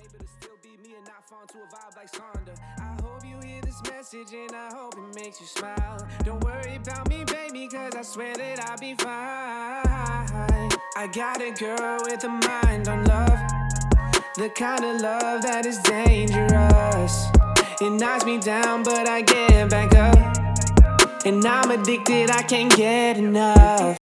This 3.66 3.82
message 3.90 4.32
and 4.32 4.54
I 4.54 4.72
hope 4.72 4.94
it 4.94 5.14
makes 5.16 5.40
you 5.40 5.46
smile. 5.46 5.98
Don't 6.22 6.42
worry 6.44 6.76
about 6.76 7.08
me, 7.08 7.24
baby, 7.24 7.66
cause 7.66 7.94
I 7.96 8.02
swear 8.02 8.32
that 8.36 8.60
I'll 8.60 8.78
be 8.78 8.94
fine. 8.94 10.70
I 10.96 11.08
got 11.12 11.42
a 11.42 11.50
girl 11.50 11.98
with 12.04 12.22
a 12.22 12.28
mind 12.28 12.86
on 12.86 13.04
love, 13.04 13.38
the 14.36 14.50
kind 14.50 14.84
of 14.84 15.00
love 15.00 15.42
that 15.42 15.66
is 15.66 15.78
dangerous. 15.78 17.26
It 17.80 17.90
knocks 17.90 18.24
me 18.24 18.38
down, 18.38 18.84
but 18.84 19.08
I 19.08 19.22
get 19.22 19.68
back 19.68 19.94
up. 19.96 21.26
And 21.26 21.44
I'm 21.44 21.70
addicted, 21.72 22.30
I 22.30 22.42
can't 22.42 22.74
get 22.76 23.18
enough. 23.18 23.98